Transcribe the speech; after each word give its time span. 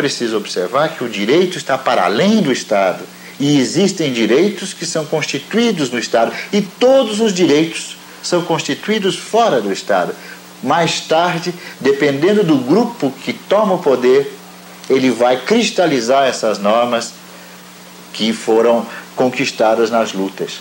preciso 0.00 0.38
observar 0.38 0.96
que 0.96 1.04
o 1.04 1.08
direito 1.10 1.58
está 1.58 1.76
para 1.76 2.04
além 2.04 2.40
do 2.40 2.50
Estado 2.50 3.04
e 3.38 3.58
existem 3.58 4.14
direitos 4.14 4.72
que 4.72 4.86
são 4.86 5.04
constituídos 5.04 5.90
no 5.90 5.98
Estado 5.98 6.32
e 6.50 6.62
todos 6.62 7.20
os 7.20 7.34
direitos 7.34 7.98
são 8.22 8.42
constituídos 8.42 9.16
fora 9.16 9.60
do 9.60 9.70
Estado. 9.70 10.14
Mais 10.62 11.00
tarde, 11.00 11.52
dependendo 11.80 12.42
do 12.42 12.56
grupo 12.56 13.12
que 13.22 13.34
toma 13.34 13.74
o 13.74 13.78
poder, 13.78 14.34
ele 14.88 15.10
vai 15.10 15.36
cristalizar 15.36 16.26
essas 16.26 16.58
normas 16.58 17.12
que 18.14 18.32
foram 18.32 18.86
conquistadas 19.14 19.90
nas 19.90 20.14
lutas. 20.14 20.60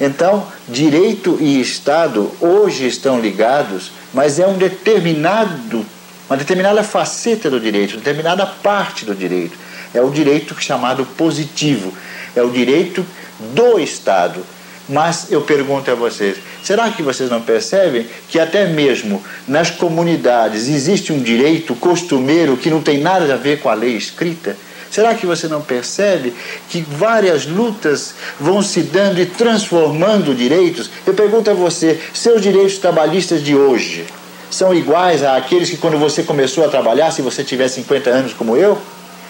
Então, 0.00 0.44
direito 0.68 1.38
e 1.40 1.60
Estado 1.60 2.32
hoje 2.40 2.84
estão 2.88 3.20
ligados, 3.20 3.92
mas 4.12 4.40
é 4.40 4.46
um 4.46 4.58
determinado, 4.58 5.86
uma 6.32 6.38
determinada 6.38 6.82
faceta 6.82 7.50
do 7.50 7.60
direito, 7.60 7.98
determinada 7.98 8.46
parte 8.46 9.04
do 9.04 9.14
direito. 9.14 9.58
É 9.92 10.00
o 10.00 10.10
direito 10.10 10.58
chamado 10.58 11.04
positivo, 11.04 11.92
é 12.34 12.42
o 12.42 12.50
direito 12.50 13.04
do 13.54 13.78
Estado. 13.78 14.40
Mas 14.88 15.30
eu 15.30 15.42
pergunto 15.42 15.90
a 15.90 15.94
vocês: 15.94 16.38
será 16.62 16.90
que 16.90 17.02
vocês 17.02 17.28
não 17.28 17.42
percebem 17.42 18.06
que 18.30 18.40
até 18.40 18.66
mesmo 18.66 19.22
nas 19.46 19.70
comunidades 19.70 20.68
existe 20.68 21.12
um 21.12 21.22
direito 21.22 21.74
costumeiro 21.74 22.56
que 22.56 22.70
não 22.70 22.80
tem 22.80 22.98
nada 22.98 23.34
a 23.34 23.36
ver 23.36 23.60
com 23.60 23.68
a 23.68 23.74
lei 23.74 23.94
escrita? 23.94 24.56
Será 24.90 25.14
que 25.14 25.26
você 25.26 25.48
não 25.48 25.60
percebe 25.60 26.32
que 26.70 26.80
várias 26.80 27.44
lutas 27.44 28.14
vão 28.40 28.62
se 28.62 28.80
dando 28.80 29.20
e 29.20 29.26
transformando 29.26 30.34
direitos? 30.34 30.88
Eu 31.06 31.12
pergunto 31.12 31.50
a 31.50 31.54
você: 31.54 32.00
seus 32.14 32.40
direitos 32.40 32.78
trabalhistas 32.78 33.44
de 33.44 33.54
hoje 33.54 34.06
são 34.52 34.74
iguais 34.74 35.22
àqueles 35.22 35.70
que 35.70 35.78
quando 35.78 35.98
você 35.98 36.22
começou 36.22 36.62
a 36.62 36.68
trabalhar, 36.68 37.10
se 37.10 37.22
você 37.22 37.42
tiver 37.42 37.68
50 37.68 38.10
anos 38.10 38.32
como 38.34 38.54
eu? 38.54 38.76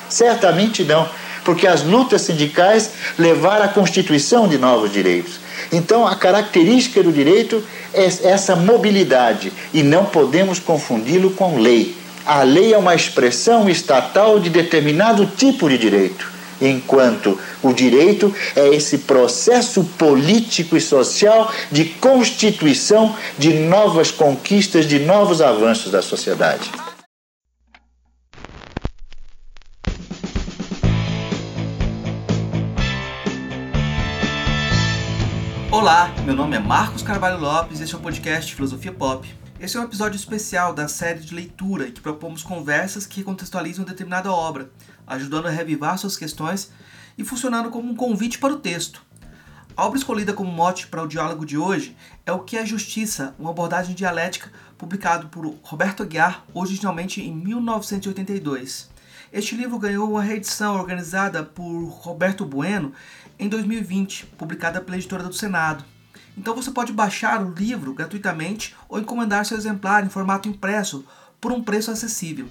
Certamente 0.08 0.82
não, 0.82 1.08
porque 1.44 1.64
as 1.64 1.84
lutas 1.84 2.22
sindicais 2.22 2.90
levaram 3.16 3.64
à 3.64 3.68
constituição 3.68 4.48
de 4.48 4.58
novos 4.58 4.92
direitos. 4.92 5.34
Então, 5.70 6.06
a 6.06 6.16
característica 6.16 7.04
do 7.04 7.12
direito 7.12 7.62
é 7.94 8.04
essa 8.04 8.56
mobilidade 8.56 9.52
e 9.72 9.84
não 9.84 10.06
podemos 10.06 10.58
confundi-lo 10.58 11.30
com 11.30 11.60
lei. 11.60 11.96
A 12.26 12.42
lei 12.42 12.74
é 12.74 12.78
uma 12.78 12.94
expressão 12.94 13.70
estatal 13.70 14.40
de 14.40 14.50
determinado 14.50 15.24
tipo 15.24 15.68
de 15.68 15.78
direito, 15.78 16.28
enquanto 16.68 17.38
o 17.62 17.72
direito 17.72 18.34
é 18.54 18.68
esse 18.68 18.98
processo 18.98 19.84
político 19.98 20.76
e 20.76 20.80
social 20.80 21.52
de 21.70 21.84
constituição 21.84 23.14
de 23.38 23.52
novas 23.54 24.10
conquistas, 24.10 24.86
de 24.86 25.00
novos 25.00 25.40
avanços 25.40 25.90
da 25.90 26.00
sociedade. 26.00 26.70
Olá, 35.70 36.14
meu 36.24 36.34
nome 36.34 36.54
é 36.54 36.60
Marcos 36.60 37.02
Carvalho 37.02 37.40
Lopes 37.40 37.80
e 37.80 37.82
este 37.82 37.94
é 37.94 37.98
o 37.98 38.00
podcast 38.00 38.54
Filosofia 38.54 38.92
Pop. 38.92 39.26
Esse 39.58 39.76
é 39.76 39.80
um 39.80 39.84
episódio 39.84 40.16
especial 40.16 40.74
da 40.74 40.86
série 40.86 41.20
de 41.20 41.34
leitura 41.34 41.88
em 41.88 41.92
que 41.92 42.00
propomos 42.00 42.42
conversas 42.42 43.06
que 43.06 43.22
contextualizam 43.22 43.84
determinada 43.84 44.30
obra, 44.30 44.70
ajudando 45.06 45.46
a 45.46 45.50
revivar 45.50 45.98
suas 45.98 46.16
questões 46.16 46.70
e 47.16 47.24
funcionando 47.24 47.70
como 47.70 47.90
um 47.90 47.94
convite 47.94 48.38
para 48.38 48.52
o 48.52 48.58
texto. 48.58 49.02
A 49.76 49.86
obra 49.86 49.98
escolhida 49.98 50.34
como 50.34 50.52
mote 50.52 50.86
para 50.86 51.02
o 51.02 51.08
diálogo 51.08 51.46
de 51.46 51.56
hoje 51.56 51.96
é 52.26 52.32
O 52.32 52.40
que 52.40 52.58
é 52.58 52.66
Justiça, 52.66 53.34
uma 53.38 53.50
abordagem 53.50 53.94
dialética, 53.94 54.52
publicado 54.76 55.28
por 55.28 55.46
Roberto 55.62 56.02
Aguiar, 56.02 56.44
originalmente 56.52 57.22
em 57.22 57.34
1982. 57.34 58.90
Este 59.32 59.56
livro 59.56 59.78
ganhou 59.78 60.10
uma 60.10 60.22
reedição 60.22 60.74
organizada 60.74 61.42
por 61.42 61.88
Roberto 61.88 62.44
Bueno 62.44 62.92
em 63.38 63.48
2020, 63.48 64.26
publicada 64.36 64.80
pela 64.80 64.98
editora 64.98 65.22
do 65.22 65.32
Senado. 65.32 65.84
Então 66.36 66.54
você 66.54 66.70
pode 66.70 66.92
baixar 66.92 67.42
o 67.42 67.52
livro 67.52 67.94
gratuitamente 67.94 68.74
ou 68.88 68.98
encomendar 68.98 69.46
seu 69.46 69.56
exemplar 69.56 70.04
em 70.04 70.10
formato 70.10 70.48
impresso 70.48 71.04
por 71.40 71.50
um 71.50 71.62
preço 71.62 71.90
acessível. 71.90 72.48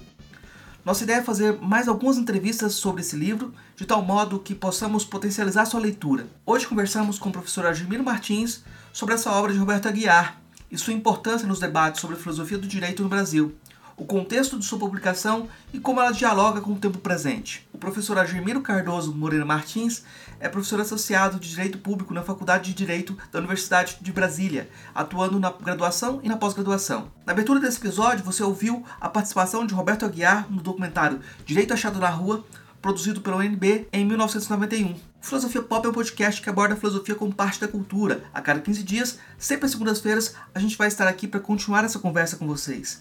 Nossa 0.84 1.04
ideia 1.04 1.18
é 1.18 1.22
fazer 1.22 1.60
mais 1.60 1.86
algumas 1.86 2.18
entrevistas 2.18 2.74
sobre 2.74 3.02
esse 3.02 3.14
livro, 3.14 3.54
de 3.76 3.86
tal 3.86 4.02
modo 4.02 4.40
que 4.40 4.52
possamos 4.52 5.04
potencializar 5.04 5.64
sua 5.64 5.78
leitura. 5.78 6.26
Hoje 6.44 6.66
conversamos 6.66 7.20
com 7.20 7.28
o 7.28 7.32
professor 7.32 7.64
Argemiro 7.64 8.02
Martins 8.02 8.64
sobre 8.92 9.14
essa 9.14 9.30
obra 9.30 9.52
de 9.52 9.60
Roberto 9.60 9.86
Aguiar 9.86 10.40
e 10.68 10.76
sua 10.76 10.92
importância 10.92 11.46
nos 11.46 11.60
debates 11.60 12.00
sobre 12.00 12.16
filosofia 12.16 12.58
do 12.58 12.66
direito 12.66 13.00
no 13.00 13.08
Brasil 13.08 13.54
o 13.96 14.04
contexto 14.04 14.58
de 14.58 14.64
sua 14.64 14.78
publicação 14.78 15.48
e 15.72 15.78
como 15.78 16.00
ela 16.00 16.12
dialoga 16.12 16.60
com 16.60 16.72
o 16.72 16.78
tempo 16.78 16.98
presente. 16.98 17.68
O 17.72 17.78
professor 17.78 18.18
Argemiro 18.18 18.60
Cardoso 18.60 19.14
Moreira 19.14 19.44
Martins 19.44 20.02
é 20.40 20.48
professor 20.48 20.80
associado 20.80 21.38
de 21.38 21.50
Direito 21.50 21.78
Público 21.78 22.12
na 22.12 22.22
Faculdade 22.22 22.70
de 22.70 22.74
Direito 22.74 23.16
da 23.30 23.38
Universidade 23.38 23.98
de 24.00 24.12
Brasília, 24.12 24.68
atuando 24.94 25.38
na 25.38 25.50
graduação 25.50 26.20
e 26.22 26.28
na 26.28 26.36
pós-graduação. 26.36 27.10
Na 27.24 27.32
abertura 27.32 27.60
desse 27.60 27.78
episódio, 27.78 28.24
você 28.24 28.42
ouviu 28.42 28.84
a 29.00 29.08
participação 29.08 29.66
de 29.66 29.74
Roberto 29.74 30.04
Aguiar 30.04 30.50
no 30.50 30.60
documentário 30.60 31.20
Direito 31.44 31.72
Achado 31.72 32.00
na 32.00 32.08
Rua, 32.08 32.44
produzido 32.80 33.20
pela 33.20 33.36
UNB 33.36 33.86
em 33.92 34.04
1991. 34.04 34.96
Filosofia 35.20 35.62
Pop 35.62 35.86
é 35.86 35.90
um 35.90 35.92
podcast 35.92 36.42
que 36.42 36.50
aborda 36.50 36.74
a 36.74 36.76
filosofia 36.76 37.14
como 37.14 37.32
parte 37.32 37.60
da 37.60 37.68
cultura. 37.68 38.24
A 38.34 38.40
cada 38.40 38.60
15 38.60 38.82
dias, 38.82 39.18
sempre 39.38 39.66
às 39.66 39.70
segundas-feiras, 39.70 40.34
a 40.52 40.58
gente 40.58 40.76
vai 40.76 40.88
estar 40.88 41.06
aqui 41.06 41.28
para 41.28 41.38
continuar 41.38 41.84
essa 41.84 42.00
conversa 42.00 42.36
com 42.36 42.46
vocês 42.48 43.00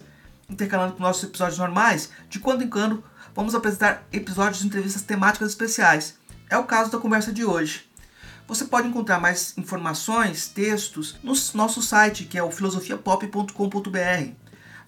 intercalando 0.51 0.93
com 0.93 1.01
nossos 1.01 1.23
episódios 1.23 1.57
normais, 1.57 2.11
de 2.29 2.39
quando 2.39 2.63
em 2.63 2.69
quando 2.69 3.03
vamos 3.33 3.55
apresentar 3.55 4.05
episódios 4.11 4.59
de 4.59 4.67
entrevistas 4.67 5.01
temáticas 5.01 5.47
especiais. 5.49 6.19
É 6.49 6.57
o 6.57 6.65
caso 6.65 6.91
da 6.91 6.99
conversa 6.99 7.31
de 7.31 7.45
hoje. 7.45 7.89
Você 8.47 8.65
pode 8.65 8.87
encontrar 8.87 9.19
mais 9.19 9.55
informações, 9.57 10.47
textos, 10.49 11.17
no 11.23 11.33
nosso 11.53 11.81
site, 11.81 12.25
que 12.25 12.37
é 12.37 12.43
o 12.43 12.51
filosofiapop.com.br. 12.51 14.31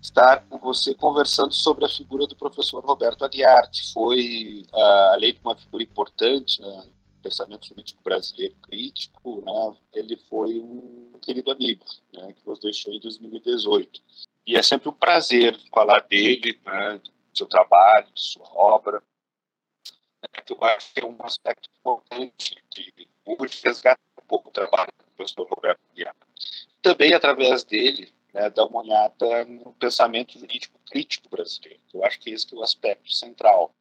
estar 0.02 0.44
com 0.50 0.58
você 0.58 0.94
conversando 0.94 1.54
sobre 1.54 1.86
a 1.86 1.90
figura 1.90 2.28
do 2.28 2.36
professor 2.36 2.84
Roberto 2.84 3.24
Aguiar, 3.24 3.70
que 3.72 3.92
foi, 3.94 4.66
uh, 4.74 5.14
além 5.14 5.34
de 5.34 5.40
uma 5.44 5.56
figura 5.56 5.82
importante 5.82 6.60
na 6.62 6.84
pensamento 7.24 7.68
jurídico 7.68 8.04
brasileiro 8.04 8.56
crítico, 8.62 9.42
né, 9.46 9.78
ele 9.94 10.18
foi 10.30 10.60
um 10.60 11.18
querido 11.22 11.50
amigo, 11.52 11.86
né, 12.14 12.34
que 12.34 12.48
nos 12.48 12.60
deixou 12.60 12.94
em 12.94 13.00
2018. 13.00 14.02
E 14.46 14.58
é 14.58 14.62
sempre 14.62 14.90
um 14.90 14.94
prazer 14.94 15.58
falar 15.74 16.02
dele, 16.02 16.60
né, 16.66 16.98
do 16.98 17.38
seu 17.38 17.48
trabalho, 17.48 18.08
de 18.14 18.22
sua 18.22 18.48
obra. 18.54 19.02
Eu 20.50 20.58
acho 20.62 20.94
que 20.94 21.00
é 21.00 21.06
um 21.06 21.18
aspecto 21.22 21.70
importante 21.80 22.62
de 22.76 22.94
resgatar 23.64 24.00
um 24.22 24.26
pouco 24.28 24.50
o 24.50 24.52
trabalho 24.52 24.92
do 24.98 25.06
professor 25.16 25.48
Roberto 25.48 25.80
Guiar. 25.96 26.16
Também, 26.82 27.14
através 27.14 27.64
dele, 27.64 28.14
né, 28.34 28.50
dar 28.50 28.66
uma 28.66 28.82
olhada 28.82 29.46
no 29.46 29.74
pensamento 29.74 30.38
jurídico 30.38 30.78
crítico 30.90 31.30
brasileiro. 31.30 31.80
Eu 31.94 32.04
acho 32.04 32.20
que 32.20 32.32
esse 32.32 32.54
é 32.54 32.58
o 32.58 32.64
aspecto 32.64 33.12
central. 33.12 33.74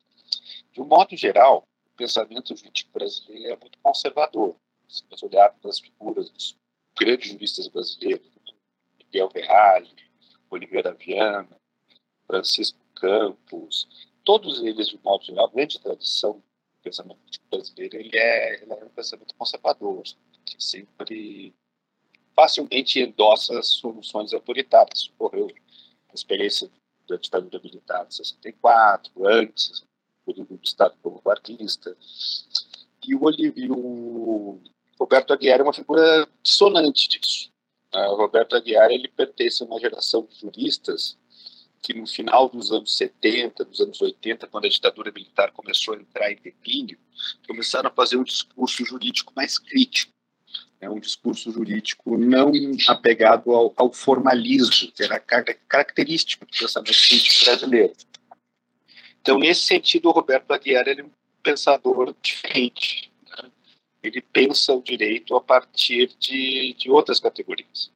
De 0.72 0.80
um 0.80 0.84
modo 0.84 1.16
geral, 1.16 1.66
pensamento 2.02 2.56
jurídico 2.56 2.90
brasileiro 2.92 3.52
é 3.52 3.56
muito 3.56 3.78
conservador. 3.80 4.56
Se 4.88 5.04
nós 5.08 5.22
olharmos 5.22 5.64
as 5.64 5.78
figuras 5.78 6.28
dos 6.30 6.56
grandes 6.98 7.30
juristas 7.30 7.68
brasileiros, 7.68 8.26
Miguel 8.98 9.30
Ferrari, 9.30 9.88
Oliveira 10.50 10.92
Viana, 10.94 11.56
Francisco 12.26 12.78
Campos, 12.96 13.86
todos 14.24 14.62
eles, 14.64 14.88
de 14.88 14.98
modo 14.98 15.24
geral, 15.24 15.48
grande 15.48 15.78
tradição 15.78 16.32
do 16.32 16.42
pensamento 16.82 17.20
brasileiro, 17.48 17.96
ele 17.96 18.18
é, 18.18 18.62
ele 18.62 18.72
é 18.72 18.84
um 18.84 18.88
pensamento 18.88 19.34
conservador, 19.36 20.02
que 20.44 20.56
sempre 20.58 21.54
facilmente 22.34 22.98
endossa 22.98 23.62
soluções 23.62 24.34
autoritárias. 24.34 25.08
Ocorreu 25.10 25.48
a 26.08 26.14
experiência 26.14 26.68
da 27.08 27.16
ditadura 27.16 27.60
militar 27.62 28.06
de 28.06 28.16
64, 28.16 29.12
antes, 29.24 29.84
Estado 30.62 30.94
vanguardista. 31.02 31.96
E 33.06 33.14
o, 33.14 33.30
e 33.30 33.70
o 33.70 34.60
Roberto 34.98 35.32
Aguiar 35.32 35.60
é 35.60 35.62
uma 35.62 35.72
figura 35.72 36.28
dissonante 36.42 37.08
disso. 37.08 37.50
O 37.92 38.14
Roberto 38.14 38.56
Aguiar 38.56 38.90
ele 38.90 39.08
pertence 39.08 39.62
a 39.62 39.66
uma 39.66 39.78
geração 39.80 40.26
de 40.30 40.38
juristas 40.38 41.18
que 41.82 41.92
no 41.92 42.06
final 42.06 42.48
dos 42.48 42.70
anos 42.70 42.96
70, 42.96 43.64
dos 43.64 43.80
anos 43.80 44.00
80, 44.00 44.46
quando 44.46 44.66
a 44.66 44.68
ditadura 44.68 45.10
militar 45.10 45.50
começou 45.50 45.94
a 45.94 45.96
entrar 45.98 46.30
em 46.30 46.36
declínio, 46.36 46.96
começaram 47.46 47.88
a 47.88 47.92
fazer 47.92 48.16
um 48.16 48.22
discurso 48.22 48.84
jurídico 48.84 49.32
mais 49.34 49.58
crítico, 49.58 50.12
né, 50.80 50.88
um 50.88 51.00
discurso 51.00 51.50
jurídico 51.50 52.16
não 52.16 52.52
apegado 52.88 53.52
ao, 53.52 53.72
ao 53.76 53.92
formalismo, 53.92 54.92
que 54.92 55.02
era 55.02 55.18
característico 55.18 56.46
do 56.46 56.52
pensamento 56.52 57.08
crítico 57.08 57.44
brasileiro. 57.44 57.92
Então, 59.22 59.38
nesse 59.38 59.62
sentido, 59.62 60.08
o 60.08 60.12
Roberto 60.12 60.50
Aguiar 60.50 60.88
é 60.88 61.00
um 61.00 61.10
pensador 61.44 62.12
diferente. 62.20 63.08
Né? 63.30 63.52
Ele 64.02 64.20
pensa 64.20 64.74
o 64.74 64.82
direito 64.82 65.36
a 65.36 65.40
partir 65.40 66.08
de, 66.18 66.74
de 66.74 66.90
outras 66.90 67.20
categorias. 67.20 67.92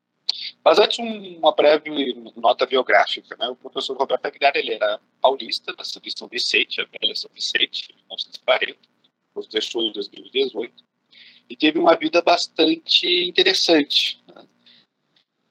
Mas 0.65 0.79
antes, 0.79 1.01
um, 1.01 1.39
uma 1.39 1.53
breve 1.53 2.15
nota 2.37 2.65
biográfica. 2.65 3.37
Né? 3.37 3.49
O 3.49 3.57
professor 3.57 3.97
Roberto 3.97 4.25
Aguiar 4.25 4.53
ele 4.55 4.75
era 4.75 5.01
paulista, 5.21 5.75
da 5.75 5.83
de 5.83 6.17
São 6.17 6.29
Vicente, 6.29 6.81
a 6.81 6.85
velha 6.85 7.15
São 7.17 7.31
Vicente, 7.35 7.91
em 7.91 7.97
1940, 7.97 8.79
nos 9.35 9.49
deixou 9.49 9.83
em 9.83 9.93
2018, 9.93 10.73
e 11.51 11.57
teve 11.57 11.77
uma 11.77 11.97
vida 11.97 12.23
bastante 12.23 13.05
interessante. 13.29 14.23
Né? 14.33 14.47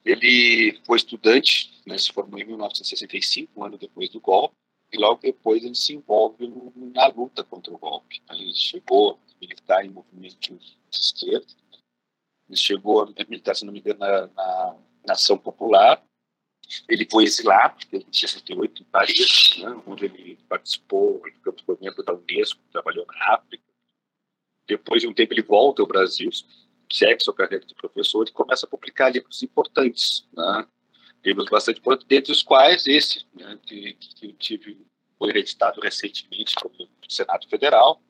Ele 0.06 0.80
foi 0.86 0.96
estudante, 0.96 1.74
né, 1.84 1.98
se 1.98 2.12
formou 2.12 2.40
em 2.40 2.44
1965, 2.44 3.52
um 3.54 3.64
ano 3.64 3.76
depois 3.76 4.08
do 4.08 4.20
golpe, 4.20 4.56
e 4.92 4.98
logo 4.98 5.20
depois 5.20 5.64
ele 5.64 5.74
se 5.74 5.94
envolve 5.94 6.52
na 6.76 7.06
luta 7.08 7.42
contra 7.44 7.72
o 7.72 7.78
golpe. 7.78 8.22
Ele 8.30 8.54
chegou 8.54 9.12
a 9.12 9.34
militar 9.40 9.84
em 9.84 9.90
movimentos 9.90 10.38
de 10.90 10.96
esquerda, 10.96 11.46
ele 12.48 12.56
chegou 12.56 13.02
a 13.02 13.06
militar, 13.28 13.54
se 13.54 13.64
não 13.64 13.72
me 13.72 13.80
engano, 13.80 13.98
na, 13.98 14.26
na, 14.28 14.76
na 15.06 15.12
Ação 15.12 15.36
Popular, 15.36 16.02
ele 16.88 17.06
foi 17.10 17.24
exilado 17.24 17.76
em 17.92 18.12
68 18.12 18.82
em 18.82 18.84
Paris, 18.86 19.50
né, 19.58 19.82
onde 19.86 20.04
ele 20.06 20.36
participou, 20.48 21.22
foi 21.64 21.78
membro 21.80 22.02
da 22.02 22.14
Unesco, 22.14 22.60
trabalhou 22.72 23.06
na 23.06 23.34
África. 23.34 23.64
Depois 24.66 25.00
de 25.00 25.08
um 25.08 25.14
tempo 25.14 25.32
ele 25.32 25.42
volta 25.42 25.82
ao 25.82 25.86
Brasil, 25.86 26.30
segue 26.90 27.22
sua 27.22 27.34
carreira 27.34 27.64
de 27.64 27.74
professor 27.74 28.26
e 28.26 28.32
começa 28.32 28.66
a 28.66 28.68
publicar 28.68 29.10
livros 29.10 29.42
importantes, 29.42 30.26
né? 30.32 30.66
Livros 31.26 31.50
bastante 31.50 31.80
importantes, 31.80 32.08
dentre 32.08 32.32
os 32.32 32.42
quais 32.42 32.86
esse, 32.86 33.26
né, 33.34 33.58
que, 33.66 33.94
que 33.94 34.26
eu 34.26 34.32
tive, 34.34 34.78
foi 35.18 35.30
editado 35.30 35.80
recentemente 35.80 36.54
pelo 36.54 36.88
Senado 37.08 37.48
Federal, 37.48 38.00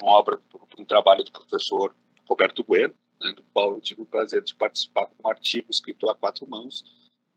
uma 0.00 0.12
obra, 0.12 0.38
um 0.78 0.84
trabalho 0.84 1.24
do 1.24 1.32
professor 1.32 1.94
Roberto 2.28 2.62
Bueno, 2.62 2.94
né, 3.20 3.32
do 3.32 3.42
qual 3.52 3.72
eu 3.72 3.80
tive 3.80 4.02
o 4.02 4.06
prazer 4.06 4.42
de 4.42 4.54
participar 4.54 5.06
com 5.06 5.26
um 5.26 5.30
artigo 5.30 5.66
escrito 5.70 6.08
a 6.08 6.14
quatro 6.14 6.48
mãos. 6.48 6.84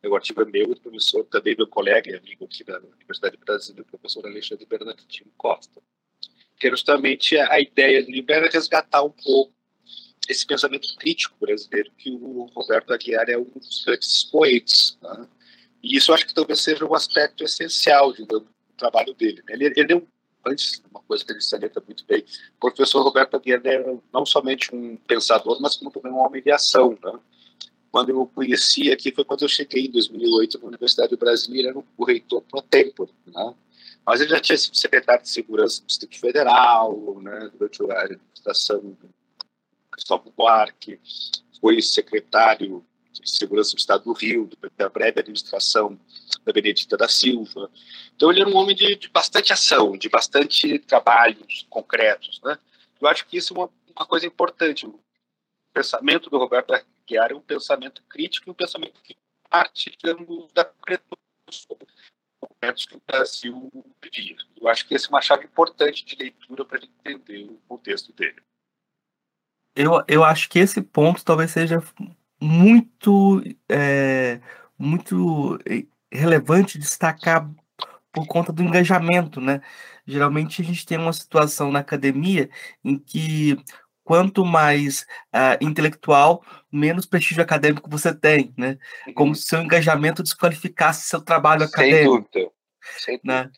O 0.04 0.16
artigo 0.16 0.42
é 0.42 0.46
meu, 0.46 0.68
do 0.68 0.82
professor, 0.82 1.24
também 1.26 1.56
meu 1.56 1.68
colega 1.68 2.12
e 2.12 2.16
amigo 2.16 2.44
aqui 2.44 2.64
da 2.64 2.78
Universidade 2.78 3.38
de 3.38 3.44
Brasília, 3.44 3.82
o 3.82 3.86
professor 3.86 4.26
Alexandre 4.26 4.66
Bernardino 4.66 5.32
Costa. 5.38 5.82
Que 6.60 6.68
é 6.68 6.72
justamente 6.72 7.38
a 7.38 7.60
ideia 7.60 8.04
do 8.04 8.12
livro 8.12 8.34
era 8.34 8.50
resgatar 8.50 9.02
um 9.02 9.10
pouco 9.10 9.54
esse 10.28 10.46
pensamento 10.46 10.96
crítico 10.98 11.36
brasileiro 11.40 11.92
que 11.98 12.10
o 12.10 12.50
Roberto 12.56 12.94
Aguiar 12.94 13.30
é 13.30 13.38
um 13.38 13.44
dos 13.44 13.84
grandes 13.84 14.10
expoentes. 14.16 14.98
Né? 15.02 15.28
E 15.82 15.98
isso 15.98 16.14
acho 16.14 16.26
que 16.26 16.34
talvez 16.34 16.62
seja 16.62 16.86
um 16.86 16.96
aspecto 16.96 17.44
essencial 17.44 18.14
do 18.14 18.48
trabalho 18.78 19.14
dele. 19.14 19.44
Né? 19.48 19.54
Ele, 19.54 19.74
ele 19.76 19.94
é 19.94 19.96
um, 19.96 20.08
antes, 20.46 20.82
uma 20.90 21.02
coisa 21.02 21.26
que 21.26 21.32
ele 21.32 21.42
salienta 21.42 21.82
muito 21.86 22.06
bem, 22.06 22.24
o 22.58 22.60
professor 22.60 23.02
Roberto 23.04 23.36
Aguiar 23.36 23.62
era 23.66 23.98
não 24.14 24.26
somente 24.26 24.74
um 24.74 24.96
pensador, 24.96 25.62
mas 25.62 25.76
como 25.76 25.92
também 25.92 26.12
um 26.12 26.20
homem 26.20 26.42
de 26.42 26.52
ação. 26.52 26.98
Né? 27.04 27.20
Quando 27.92 28.10
eu 28.10 28.22
o 28.22 28.28
conheci 28.28 28.92
aqui 28.92 29.12
foi 29.12 29.24
quando 29.24 29.44
eu 29.44 29.50
cheguei 29.50 29.86
em 29.86 29.92
2008 29.92 30.60
na 30.60 30.68
Universidade 30.68 31.16
Brasileira, 31.16 31.70
era 31.70 31.84
o 31.98 32.04
reitor 32.04 32.42
pro 32.42 32.62
tempore, 32.62 33.12
né? 33.28 33.54
Mas 34.06 34.20
ele 34.20 34.32
já 34.32 34.40
tinha 34.40 34.58
sido 34.58 34.76
secretário 34.76 35.22
de 35.22 35.30
Segurança 35.30 35.80
do 35.80 35.88
Distrito 35.88 36.20
Federal, 36.20 37.22
né, 37.22 37.52
durante 37.54 37.82
a 37.90 38.02
administração 38.02 38.98
Cristóvão 39.94 40.34
Buarque, 40.36 41.00
foi 41.62 41.82
secretário 41.82 42.86
de 43.12 43.30
Segurança 43.30 43.72
do 43.72 43.78
Estado 43.78 44.04
do 44.06 44.14
Rio, 44.14 44.50
da 44.76 44.90
breve 44.90 45.20
administração 45.20 46.00
da 46.44 46.52
Benedita 46.52 46.98
da 46.98 47.08
Silva. 47.08 47.70
Então, 48.16 48.32
ele 48.32 48.42
era 48.42 48.50
um 48.50 48.56
homem 48.56 48.76
de, 48.76 48.96
de 48.96 49.08
bastante 49.10 49.54
ação, 49.54 49.98
de 49.98 50.10
bastante 50.10 50.80
trabalhos 50.80 51.66
concretos. 51.70 52.42
Né? 52.44 52.58
Eu 53.00 53.08
acho 53.08 53.26
que 53.28 53.38
isso 53.38 53.54
é 53.54 53.58
uma, 53.58 53.70
uma 53.96 54.06
coisa 54.06 54.26
importante. 54.26 54.88
O 54.88 55.00
pensamento 55.74 56.30
do 56.30 56.38
Roberto 56.38 56.74
Aguiar 56.74 57.32
é 57.32 57.36
um 57.36 57.42
pensamento 57.42 58.04
crítico 58.10 58.50
e 58.50 58.52
um 58.52 58.56
pensamento 58.56 59.00
que 59.04 59.16
parte, 59.50 59.92
digamos, 59.92 60.52
da 60.54 60.70
momentos 62.62 62.86
que 62.86 62.96
o 62.96 63.02
Brasil 63.06 63.72
vivia. 64.02 64.36
Eu 64.60 64.68
acho 64.68 64.88
que 64.88 64.96
essa 64.96 65.08
é 65.08 65.10
uma 65.10 65.22
chave 65.22 65.46
importante 65.46 66.04
de 66.04 66.16
leitura 66.16 66.66
para 66.66 66.84
entender 66.84 67.46
o 67.46 67.58
contexto 67.68 68.12
dele 68.14 68.42
eu, 69.76 70.04
eu 70.08 70.24
acho 70.24 70.50
que 70.50 70.60
esse 70.60 70.82
ponto 70.82 71.24
talvez 71.24 71.52
seja 71.52 71.82
muito, 72.40 73.42
é, 73.70 74.40
muito 74.78 75.58
relevante 76.12 76.78
destacar 76.78 77.50
por 78.12 78.28
conta 78.28 78.54
do 78.54 78.62
engajamento, 78.62 79.42
né? 79.42 79.62
Geralmente 80.06 80.62
a 80.62 80.66
gente 80.66 80.86
tem 80.86 80.98
uma 80.98 81.14
situação 81.14 81.72
na 81.72 81.80
academia 81.80 82.50
em 82.84 82.98
que 82.98 83.58
quanto 84.04 84.46
mais 84.46 85.06
uh, 85.34 85.58
intelectual, 85.62 86.44
menos 86.72 87.06
prestígio 87.06 87.42
acadêmico 87.42 87.90
você 87.90 88.14
tem, 88.14 88.54
né? 88.58 88.78
Como 89.16 89.30
uhum. 89.30 89.36
se 89.36 89.44
seu 89.44 89.62
engajamento 89.62 90.22
desqualificasse 90.22 91.08
seu 91.08 91.22
trabalho 91.22 91.62
Sem 91.62 91.70
acadêmico. 91.70 92.30
Dúvida. 92.32 92.53
Né? 93.24 93.50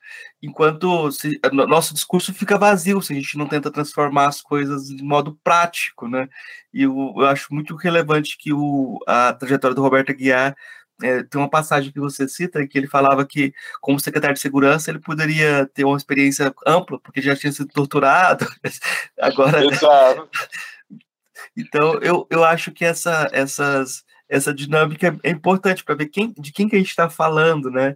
Enquanto 0.41 1.12
se, 1.12 1.39
nosso 1.51 1.94
discurso 1.94 2.34
fica 2.34 2.58
vazio 2.58 3.01
se 3.01 3.13
a 3.13 3.15
gente 3.15 3.38
não 3.38 3.48
tenta 3.48 3.72
transformar 3.72 4.27
as 4.27 4.41
coisas 4.41 4.88
de 4.88 5.03
modo 5.03 5.38
prático, 5.44 6.08
né? 6.08 6.27
E 6.74 6.84
eu, 6.84 7.13
eu 7.17 7.25
acho 7.25 7.53
muito 7.53 7.75
relevante 7.75 8.38
que 8.38 8.53
o, 8.53 9.00
a 9.08 9.34
trajetória 9.34 9.75
do 9.75 9.82
Roberto 9.82 10.12
Aguiar 10.12 10.55
é, 11.03 11.24
tem 11.24 11.39
uma 11.39 11.50
passagem 11.50 11.91
que 11.91 12.00
você 12.00 12.27
cita 12.27 12.65
que 12.67 12.77
ele 12.77 12.88
falava 12.88 13.25
que, 13.25 13.53
como 13.82 14.00
secretário 14.00 14.36
de 14.36 14.39
segurança, 14.39 14.89
ele 14.89 15.00
poderia 15.00 15.70
ter 15.74 15.84
uma 15.84 15.98
experiência 15.98 16.53
ampla, 16.65 17.00
porque 17.00 17.22
já 17.22 17.36
tinha 17.36 17.51
sido 17.51 17.67
torturado. 17.67 18.48
Agora. 19.20 19.60
então, 21.55 22.00
eu, 22.01 22.25
eu 22.29 22.44
acho 22.44 22.72
que 22.72 22.86
essa, 22.86 23.29
essas, 23.34 24.05
essa 24.29 24.53
dinâmica 24.53 25.17
é 25.24 25.29
importante 25.29 25.84
para 25.84 25.96
ver 25.96 26.08
quem, 26.08 26.34
de 26.38 26.51
quem 26.51 26.70
que 26.70 26.75
a 26.75 26.79
gente 26.79 26.89
está 26.89 27.10
falando, 27.10 27.70
né? 27.70 27.96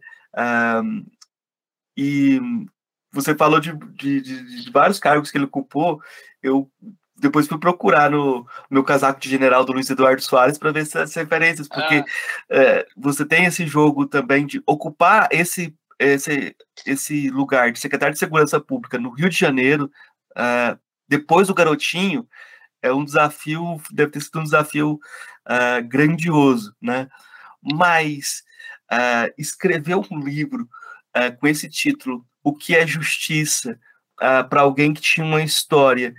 Um, 0.84 1.06
e 2.00 2.40
você 3.12 3.36
falou 3.36 3.60
de, 3.60 3.74
de, 3.74 4.22
de, 4.22 4.64
de 4.64 4.72
vários 4.72 5.00
cargos 5.00 5.30
que 5.30 5.38
ele 5.38 5.46
ocupou. 5.46 6.02
Eu 6.42 6.72
depois 7.18 7.46
fui 7.46 7.60
procurar 7.60 8.10
no 8.10 8.48
meu 8.72 8.86
casaco 8.86 9.20
de 9.20 9.30
general 9.30 9.66
do 9.66 9.74
Luiz 9.74 9.90
Eduardo 9.90 10.22
Soares 10.22 10.58
para 10.58 10.72
ver 10.72 10.84
essas 10.84 11.14
referências, 11.14 11.68
porque 11.68 11.96
ah. 11.96 12.06
é, 12.50 12.88
você 12.96 13.26
tem 13.26 13.44
esse 13.44 13.68
jogo 13.68 14.06
também 14.06 14.46
de 14.46 14.64
ocupar 14.66 15.28
esse, 15.30 15.76
esse, 16.00 16.56
esse 16.86 17.30
lugar 17.30 17.74
de 17.74 17.80
secretário 17.82 18.14
de 18.14 18.20
Segurança 18.20 18.62
Pública 18.62 18.98
no 18.98 19.10
Rio 19.10 19.28
de 19.28 19.38
Janeiro, 19.38 19.92
uh, 20.38 20.80
depois 21.06 21.50
do 21.50 21.54
garotinho, 21.54 22.26
é 22.82 22.94
um 22.94 23.04
desafio, 23.04 23.82
deve 23.92 24.12
ter 24.12 24.22
sido 24.22 24.40
um 24.40 24.44
desafio 24.46 24.94
uh, 24.94 25.86
grandioso, 25.86 26.74
né? 26.82 27.10
Mas 27.62 28.44
uh, 28.90 29.34
escrever 29.38 29.98
um 29.98 30.20
livro 30.20 30.70
uh, 31.16 31.38
com 31.40 31.48
esse 31.48 31.70
título, 31.70 32.26
O 32.44 32.54
que 32.56 32.76
é 32.76 32.86
Justiça, 32.86 33.80
para 34.50 34.60
alguém 34.60 34.94
que 34.94 35.00
tinha 35.00 35.26
uma 35.26 35.42
história 35.42 36.14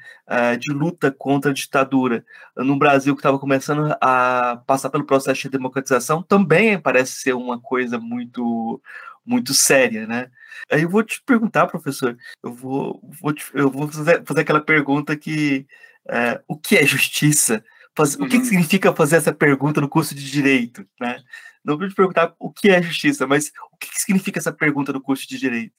de 0.58 0.72
luta 0.72 1.12
contra 1.12 1.50
a 1.50 1.54
ditadura 1.54 2.24
no 2.56 2.78
Brasil 2.78 3.14
que 3.14 3.18
estava 3.18 3.38
começando 3.38 3.94
a 4.00 4.62
passar 4.66 4.88
pelo 4.88 5.04
processo 5.04 5.42
de 5.42 5.50
democratização, 5.50 6.22
também 6.22 6.80
parece 6.80 7.20
ser 7.20 7.34
uma 7.34 7.60
coisa 7.60 7.98
muito 7.98 8.80
muito 9.22 9.52
séria, 9.52 10.06
né? 10.06 10.30
Aí 10.70 10.82
eu 10.82 10.88
vou 10.88 11.02
te 11.02 11.22
perguntar, 11.24 11.66
professor, 11.66 12.16
eu 12.42 12.52
vou, 12.52 13.00
vou 13.20 13.32
te, 13.32 13.44
eu 13.54 13.70
vou 13.70 13.86
fazer, 13.86 14.24
fazer 14.24 14.40
aquela 14.40 14.60
pergunta 14.60 15.16
que 15.16 15.66
é, 16.08 16.40
o 16.48 16.56
que 16.56 16.76
é 16.76 16.86
justiça? 16.86 17.64
Faz, 17.96 18.14
uhum. 18.14 18.26
O 18.26 18.28
que, 18.28 18.36
uhum. 18.36 18.44
significa 18.44 18.94
fazer 18.94 19.16
essa 19.16 19.32
pergunta 19.32 19.80
no 19.80 19.88
curso 19.88 20.14
de 20.14 20.30
direito, 20.30 20.86
né? 21.00 21.22
Não 21.64 21.76
vou 21.76 21.88
te 21.88 21.94
perguntar 21.94 22.34
o 22.38 22.50
que 22.50 22.70
é 22.70 22.82
justiça, 22.82 23.26
mas 23.26 23.52
o 23.72 23.76
que, 23.76 23.88
significa 24.00 24.38
essa 24.38 24.52
pergunta 24.52 24.92
no 24.92 25.00
curso 25.00 25.28
de 25.28 25.38
direito? 25.38 25.74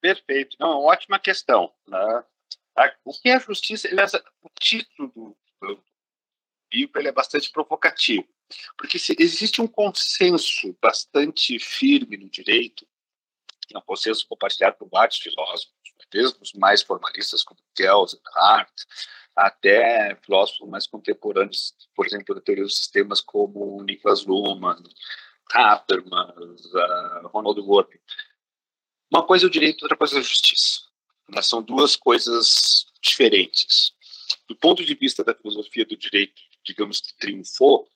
Perfeito, 0.00 0.56
não, 0.58 0.80
ótima 0.80 1.18
questão. 1.18 1.72
Né? 1.86 2.24
O 3.04 3.12
que 3.12 3.28
é 3.28 3.38
justiça? 3.38 3.88
Aliás, 3.88 4.14
o 4.14 4.50
título 4.58 5.08
do, 5.08 5.36
livro 6.72 6.98
ele 6.98 7.08
é 7.08 7.12
bastante 7.12 7.50
provocativo, 7.50 8.26
porque 8.76 8.96
existe 8.96 9.60
um 9.60 9.66
consenso 9.66 10.74
bastante 10.80 11.58
firme 11.58 12.16
no 12.16 12.28
direito, 12.30 12.86
que 13.66 13.76
é 13.76 13.78
um 13.78 13.82
consenso 13.82 14.26
compartilhado 14.26 14.76
por 14.76 14.88
vários 14.88 15.18
filósofos, 15.18 15.74
desde 16.10 16.38
os 16.40 16.52
mais 16.54 16.82
formalistas 16.82 17.42
como 17.42 17.60
Kelsen, 17.74 18.20
Hart, 18.34 18.72
até 19.36 20.14
filósofos 20.16 20.68
mais 20.68 20.86
contemporâneos, 20.86 21.74
por 21.94 22.06
exemplo, 22.06 22.34
da 22.34 22.40
teoria 22.40 22.64
dos 22.64 22.76
sistemas 22.76 23.20
como 23.20 23.82
Niklas 23.82 24.24
Luhmann, 24.24 24.82
Habermas, 25.52 26.64
uh, 26.66 27.28
Ronald 27.28 27.60
Worth. 27.60 27.98
Uma 29.10 29.24
coisa 29.24 29.46
é 29.46 29.48
o 29.48 29.50
direito, 29.50 29.82
outra 29.82 29.96
coisa 29.96 30.16
é 30.16 30.18
a 30.20 30.22
justiça. 30.22 30.80
Mas 31.28 31.46
são 31.46 31.62
duas 31.62 31.96
coisas 31.96 32.86
diferentes. 33.00 33.92
Do 34.48 34.56
ponto 34.56 34.84
de 34.84 34.94
vista 34.94 35.24
da 35.24 35.34
filosofia 35.34 35.84
do 35.84 35.96
direito, 35.96 36.40
digamos 36.64 37.00
que 37.00 37.14
triunfou, 37.18 37.88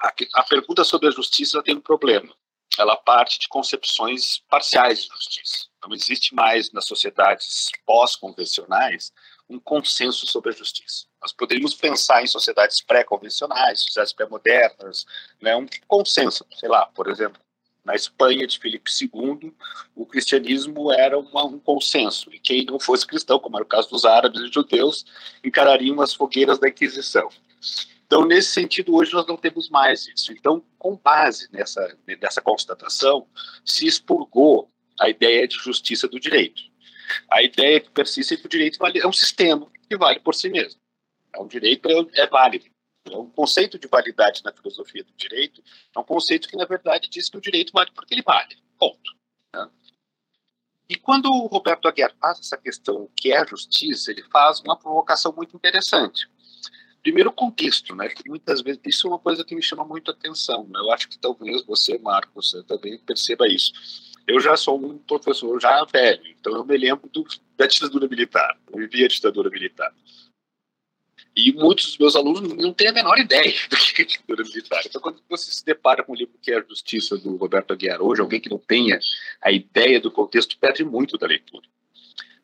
a, 0.00 0.12
a 0.34 0.44
pergunta 0.44 0.84
sobre 0.84 1.08
a 1.08 1.12
justiça 1.12 1.62
tem 1.62 1.76
um 1.76 1.80
problema. 1.80 2.34
Ela 2.78 2.96
parte 2.96 3.38
de 3.38 3.48
concepções 3.48 4.40
parciais 4.50 5.02
de 5.02 5.08
justiça. 5.08 5.66
Não 5.82 5.94
existe 5.94 6.34
mais 6.34 6.72
nas 6.72 6.86
sociedades 6.86 7.70
pós-convencionais 7.86 9.12
um 9.48 9.58
consenso 9.58 10.26
sobre 10.26 10.50
a 10.50 10.52
justiça. 10.52 11.06
Nós 11.22 11.32
poderíamos 11.32 11.74
pensar 11.74 12.22
em 12.22 12.26
sociedades 12.26 12.80
pré-convencionais, 12.80 13.82
sociedades 13.82 14.12
pré-modernas, 14.12 15.06
né, 15.40 15.54
um 15.56 15.66
consenso, 15.86 16.44
sei 16.58 16.68
lá, 16.68 16.86
por 16.86 17.08
exemplo, 17.08 17.40
na 17.84 17.94
Espanha 17.94 18.46
de 18.48 18.58
Filipe 18.58 18.90
II, 19.00 19.54
o 19.94 20.04
cristianismo 20.04 20.92
era 20.92 21.16
uma, 21.16 21.44
um 21.44 21.58
consenso, 21.60 22.28
e 22.34 22.40
quem 22.40 22.64
não 22.64 22.80
fosse 22.80 23.06
cristão, 23.06 23.38
como 23.38 23.56
era 23.56 23.64
o 23.64 23.68
caso 23.68 23.88
dos 23.88 24.04
árabes 24.04 24.40
e 24.40 24.52
judeus, 24.52 25.06
encarariam 25.44 26.00
as 26.00 26.12
fogueiras 26.12 26.58
da 26.58 26.68
Inquisição. 26.68 27.28
Então, 28.04 28.24
nesse 28.24 28.50
sentido, 28.50 28.94
hoje 28.94 29.12
nós 29.12 29.26
não 29.26 29.36
temos 29.36 29.68
mais 29.68 30.06
isso. 30.08 30.32
Então, 30.32 30.62
com 30.78 30.96
base 30.96 31.48
nessa, 31.52 31.96
nessa 32.20 32.40
constatação, 32.40 33.26
se 33.64 33.86
expurgou 33.86 34.68
a 34.98 35.08
ideia 35.08 35.46
de 35.46 35.56
justiça 35.56 36.08
do 36.08 36.18
direito. 36.18 36.62
A 37.30 37.42
ideia 37.42 37.80
que 37.80 37.90
persiste 37.90 38.34
é 38.34 38.36
que 38.36 38.46
o 38.46 38.48
direito 38.48 38.78
é 38.84 39.06
um 39.06 39.12
sistema 39.12 39.70
que 39.88 39.96
vale 39.96 40.20
por 40.20 40.34
si 40.34 40.48
mesmo. 40.48 40.80
É 41.34 41.40
um 41.40 41.46
direito 41.46 41.88
é, 41.88 42.22
é 42.22 42.26
válido. 42.26 42.66
É 43.10 43.16
um 43.16 43.30
conceito 43.30 43.78
de 43.78 43.86
validade 43.86 44.42
na 44.44 44.52
filosofia 44.52 45.04
do 45.04 45.12
direito 45.16 45.62
é 45.94 45.98
um 45.98 46.04
conceito 46.04 46.48
que, 46.48 46.56
na 46.56 46.64
verdade, 46.64 47.08
diz 47.08 47.28
que 47.28 47.36
o 47.36 47.40
direito 47.40 47.72
vale 47.72 47.90
porque 47.92 48.14
ele 48.14 48.22
vale. 48.22 48.56
Ponto. 48.78 49.12
Né? 49.54 49.70
E 50.88 50.96
quando 50.96 51.26
o 51.26 51.46
Roberto 51.46 51.86
Aguiar 51.88 52.14
faz 52.20 52.38
essa 52.40 52.56
questão, 52.56 53.02
o 53.02 53.08
que 53.08 53.32
é 53.32 53.38
a 53.38 53.46
justiça, 53.46 54.10
ele 54.10 54.22
faz 54.24 54.60
uma 54.60 54.76
provocação 54.76 55.32
muito 55.32 55.56
interessante. 55.56 56.28
Primeiro, 57.02 57.30
o 57.30 57.32
contexto, 57.32 57.94
né? 57.94 58.08
Que 58.08 58.28
muitas 58.28 58.60
vezes 58.62 58.80
isso 58.84 59.06
é 59.06 59.10
uma 59.10 59.18
coisa 59.18 59.44
que 59.44 59.54
me 59.54 59.62
chama 59.62 59.84
muito 59.84 60.10
a 60.10 60.14
atenção. 60.14 60.64
Né? 60.64 60.80
Eu 60.80 60.90
acho 60.90 61.08
que 61.08 61.18
talvez 61.18 61.64
você, 61.64 61.98
Marcos, 61.98 62.52
também 62.66 62.98
perceba 62.98 63.46
isso. 63.46 63.72
Eu 64.26 64.40
já 64.40 64.56
sou 64.56 64.84
um 64.84 64.98
professor 64.98 65.60
já 65.60 65.84
velho, 65.84 66.26
então 66.28 66.52
eu 66.54 66.64
me 66.64 66.76
lembro 66.76 67.08
do, 67.10 67.24
da 67.56 67.66
ditadura 67.66 68.08
militar. 68.08 68.58
Eu 68.72 68.78
vivi 68.78 69.04
a 69.04 69.08
ditadura 69.08 69.48
militar. 69.48 69.94
E 71.34 71.52
muitos 71.52 71.86
dos 71.86 71.98
meus 71.98 72.16
alunos 72.16 72.42
não 72.54 72.72
têm 72.72 72.88
a 72.88 72.92
menor 72.92 73.18
ideia 73.18 73.54
do 73.70 73.76
que 73.76 74.02
é 74.02 74.04
ditadura 74.04 74.42
militar. 74.42 74.82
Então, 74.84 75.00
quando 75.00 75.22
você 75.28 75.50
se 75.52 75.64
depara 75.64 76.02
com 76.02 76.12
o 76.12 76.16
livro 76.16 76.34
que 76.42 76.50
é 76.50 76.58
a 76.58 76.62
Justiça, 76.62 77.16
do 77.16 77.36
Roberto 77.36 77.72
Aguiar, 77.72 78.02
hoje, 78.02 78.20
alguém 78.20 78.40
que 78.40 78.50
não 78.50 78.58
tenha 78.58 78.98
a 79.40 79.52
ideia 79.52 80.00
do 80.00 80.10
contexto 80.10 80.58
perde 80.58 80.82
muito 80.82 81.16
da 81.16 81.26
leitura. 81.26 81.68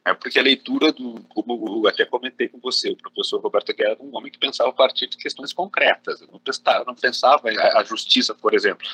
É 0.05 0.12
porque 0.15 0.39
a 0.39 0.43
leitura 0.43 0.93
do, 0.93 1.21
como 1.29 1.85
eu 1.85 1.89
até 1.89 2.05
comentei 2.05 2.49
com 2.49 2.59
você, 2.59 2.91
o 2.91 2.97
professor 2.97 3.41
Roberto 3.41 3.71
Aguiar 3.71 3.93
era 3.93 4.03
um 4.03 4.15
homem 4.17 4.31
que 4.31 4.39
pensava 4.39 4.71
a 4.71 4.75
partir 4.75 5.09
de 5.09 5.17
questões 5.17 5.53
concretas. 5.53 6.21
Não 6.21 6.39
pensava, 6.39 6.85
não 6.85 6.95
pensava 6.95 7.49
a 7.49 7.83
justiça, 7.83 8.35
por 8.35 8.55
exemplo 8.55 8.87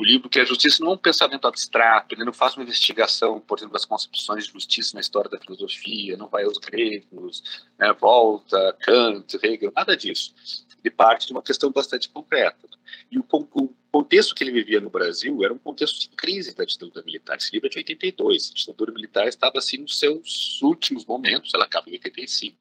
o 0.00 0.04
livro 0.04 0.30
que 0.30 0.38
é 0.38 0.42
a 0.42 0.46
justiça 0.46 0.82
não 0.82 0.92
é 0.92 0.94
um 0.94 0.98
pensamento 0.98 1.46
abstrato, 1.46 2.14
ele 2.14 2.24
não 2.24 2.32
faz 2.32 2.56
uma 2.56 2.62
investigação, 2.62 3.38
por 3.38 3.58
exemplo, 3.58 3.74
das 3.74 3.84
concepções 3.84 4.46
de 4.46 4.52
justiça 4.52 4.92
na 4.94 5.00
história 5.00 5.28
da 5.28 5.38
filosofia, 5.38 6.16
não 6.16 6.26
vai 6.26 6.44
aos 6.44 6.56
gregos, 6.56 7.68
né, 7.78 7.92
volta, 7.92 8.74
Kant, 8.80 9.38
Hegel, 9.42 9.70
nada 9.76 9.94
disso. 9.94 10.34
Ele 10.82 10.90
parte 10.90 11.26
de 11.26 11.32
uma 11.32 11.42
questão 11.42 11.70
bastante 11.70 12.08
concreta. 12.08 12.66
E 13.10 13.18
o, 13.18 13.24
o 13.30 13.74
contexto 13.92 14.34
que 14.34 14.42
ele 14.42 14.52
vivia 14.52 14.80
no 14.80 14.88
Brasil 14.88 15.44
era 15.44 15.52
um 15.52 15.58
contexto 15.58 16.00
de 16.00 16.08
crise 16.16 16.56
da 16.56 16.64
ditadura 16.64 17.04
militar. 17.04 17.36
Esse 17.36 17.52
livro 17.52 17.66
é 17.66 17.70
de 17.70 17.78
82, 17.78 18.50
a 18.50 18.54
ditadura 18.54 18.92
militar 18.92 19.28
estava 19.28 19.58
assim 19.58 19.76
nos 19.76 19.98
seus 19.98 20.62
últimos 20.62 21.04
momentos, 21.04 21.52
ela 21.52 21.66
acaba 21.66 21.90
em 21.90 21.92
85. 21.92 22.56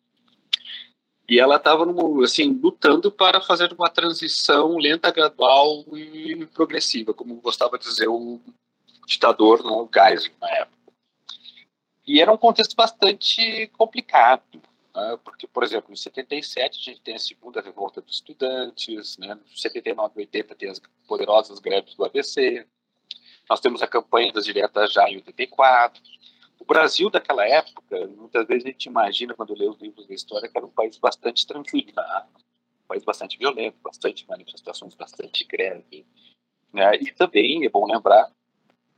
E 1.29 1.39
ela 1.39 1.57
estava 1.57 1.85
assim 2.23 2.51
lutando 2.51 3.11
para 3.11 3.39
fazer 3.39 3.71
uma 3.73 3.87
transição 3.87 4.77
lenta, 4.77 5.11
gradual 5.11 5.85
e 5.95 6.43
progressiva, 6.47 7.13
como 7.13 7.35
gostava 7.35 7.77
de 7.77 7.85
dizer 7.85 8.07
o 8.07 8.41
ditador 9.05 9.63
no 9.63 9.87
Geisel 9.93 10.33
na 10.41 10.49
época. 10.49 10.79
E 12.07 12.19
era 12.19 12.33
um 12.33 12.37
contexto 12.37 12.75
bastante 12.75 13.67
complicado, 13.77 14.41
né? 14.95 15.19
porque, 15.23 15.45
por 15.45 15.63
exemplo, 15.63 15.93
em 15.93 15.95
77 15.95 16.79
a 16.79 16.83
gente 16.83 17.01
tem 17.01 17.13
a 17.13 17.19
segunda 17.19 17.61
revolta 17.61 18.01
dos 18.01 18.15
estudantes, 18.15 19.15
né? 19.19 19.37
em 19.53 19.55
79 19.55 20.13
e 20.15 20.19
80 20.21 20.55
tem 20.55 20.69
as 20.71 20.81
poderosas 21.07 21.59
greves 21.59 21.93
do 21.93 22.05
ABC, 22.05 22.65
nós 23.47 23.59
temos 23.59 23.83
a 23.83 23.87
campanha 23.87 24.33
das 24.33 24.45
diretas 24.45 24.91
já 24.91 25.07
em 25.07 25.17
84, 25.17 26.01
o 26.01 26.18
Brasil 26.69 27.09
daquela 27.09 27.47
época, 27.47 28.07
muitas 28.15 28.45
vezes 28.45 28.63
a 28.63 28.67
gente 28.67 28.85
imagina, 28.85 29.33
quando 29.33 29.57
lê 29.57 29.67
os 29.67 29.81
livros 29.81 30.05
da 30.05 30.13
história, 30.13 30.47
que 30.47 30.55
era 30.55 30.67
um 30.67 30.69
país 30.69 30.99
bastante 30.99 31.47
tranquilo, 31.47 31.91
né? 31.95 32.25
um 32.83 32.87
país 32.87 33.03
bastante 33.03 33.39
violento, 33.39 33.79
bastante 33.83 34.23
manifestações, 34.29 34.93
bastante 34.93 35.43
greve. 35.45 36.05
Né? 36.71 36.95
E 36.97 37.11
também 37.11 37.65
é 37.65 37.69
bom 37.69 37.87
lembrar, 37.91 38.31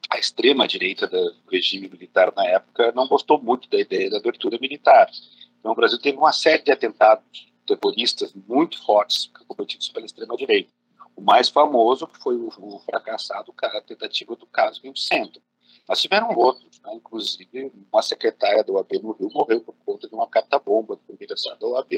a 0.10 0.20
extrema-direita 0.20 1.08
do 1.08 1.34
regime 1.50 1.88
militar 1.88 2.34
na 2.36 2.46
época 2.46 2.92
não 2.92 3.08
gostou 3.08 3.42
muito 3.42 3.70
da 3.70 3.80
ideia 3.80 4.10
da 4.10 4.18
abertura 4.18 4.58
militar. 4.60 5.10
Então 5.58 5.72
o 5.72 5.76
Brasil 5.76 5.98
teve 5.98 6.18
uma 6.18 6.34
série 6.34 6.64
de 6.64 6.74
atentados 6.74 7.54
terroristas 7.66 8.34
muito 8.34 8.84
fortes 8.84 9.32
cometidos 9.48 9.88
pela 9.88 10.06
extrema-direita. 10.06 10.70
O 11.16 11.22
mais 11.22 11.48
famoso 11.48 12.06
foi 12.22 12.36
o, 12.36 12.50
o 12.50 12.80
fracassado 12.80 13.54
a 13.64 13.82
tentativa 13.82 14.36
do 14.36 14.46
caso 14.46 14.82
no 14.84 14.98
centro 14.98 15.42
mas 15.88 16.02
tiveram 16.02 16.30
outros, 16.36 16.80
né? 16.82 16.94
inclusive 16.96 17.72
uma 17.92 18.02
secretária 18.02 18.64
da 18.64 18.74
OAB 18.74 18.92
no 19.02 19.12
Rio 19.14 19.30
morreu 19.32 19.62
por 19.62 19.76
conta 19.86 20.08
de 20.08 20.16
uma 20.16 20.28
carta-bomba 20.28 21.00
foi 21.06 21.16
endereçada 21.16 21.58
da 21.58 21.68
OAB, 21.68 21.92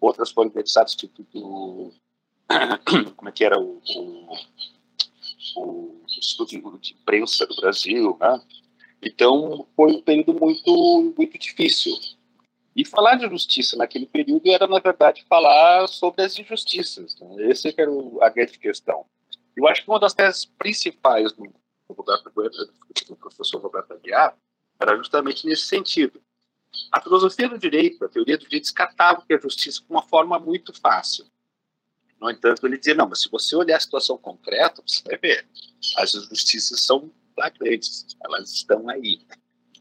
outras 0.00 0.30
foram 0.30 0.50
endereçadas 0.50 0.94
do, 0.96 1.08
do 1.32 1.92
como 3.16 3.28
é 3.28 3.32
que 3.32 3.44
era 3.44 3.58
o, 3.58 3.80
o, 3.96 4.36
o 5.56 6.02
Instituto 6.06 6.78
de 6.78 6.94
Imprensa 6.94 7.46
do 7.46 7.56
Brasil, 7.56 8.16
né? 8.20 8.40
Então, 9.04 9.66
foi 9.76 9.92
um 9.92 10.00
período 10.00 10.32
muito, 10.32 11.14
muito 11.16 11.38
difícil. 11.38 11.92
E 12.74 12.84
falar 12.84 13.16
de 13.16 13.28
justiça 13.28 13.76
naquele 13.76 14.06
período 14.06 14.50
era, 14.50 14.66
na 14.66 14.80
verdade, 14.80 15.24
falar 15.28 15.86
sobre 15.86 16.22
as 16.22 16.38
injustiças. 16.38 17.14
Né? 17.20 17.50
Essa 17.50 17.72
era 17.76 17.90
a 18.22 18.28
grande 18.30 18.58
questão. 18.58 19.04
Eu 19.56 19.68
acho 19.68 19.84
que 19.84 19.90
uma 19.90 20.00
das 20.00 20.14
teses 20.14 20.46
principais 20.46 21.32
do 21.32 21.44
Roberto 21.88 22.30
professor 23.18 23.60
Roberto 23.60 23.92
Aguiar, 23.92 24.36
era 24.80 24.96
justamente 24.96 25.46
nesse 25.46 25.66
sentido. 25.66 26.20
A 26.90 27.00
filosofia 27.00 27.48
do 27.48 27.58
direito, 27.58 28.04
a 28.04 28.08
teoria 28.08 28.36
do 28.36 28.44
direito, 28.44 28.64
descartava 28.64 29.24
que 29.26 29.34
a 29.34 29.38
justiça 29.38 29.82
com 29.86 29.94
uma 29.94 30.02
forma 30.02 30.38
muito 30.38 30.72
fácil. 30.72 31.26
No 32.20 32.30
entanto, 32.30 32.66
ele 32.66 32.78
dizia, 32.78 32.94
não, 32.94 33.08
mas 33.08 33.20
se 33.20 33.30
você 33.30 33.54
olhar 33.54 33.76
a 33.76 33.80
situação 33.80 34.16
concreta, 34.16 34.82
você 34.86 35.02
vai 35.04 35.18
ver. 35.18 35.46
As 35.96 36.14
injustiças 36.14 36.80
são 36.80 37.12
flagrantes, 37.34 38.16
elas 38.24 38.50
estão 38.52 38.88
aí, 38.88 39.20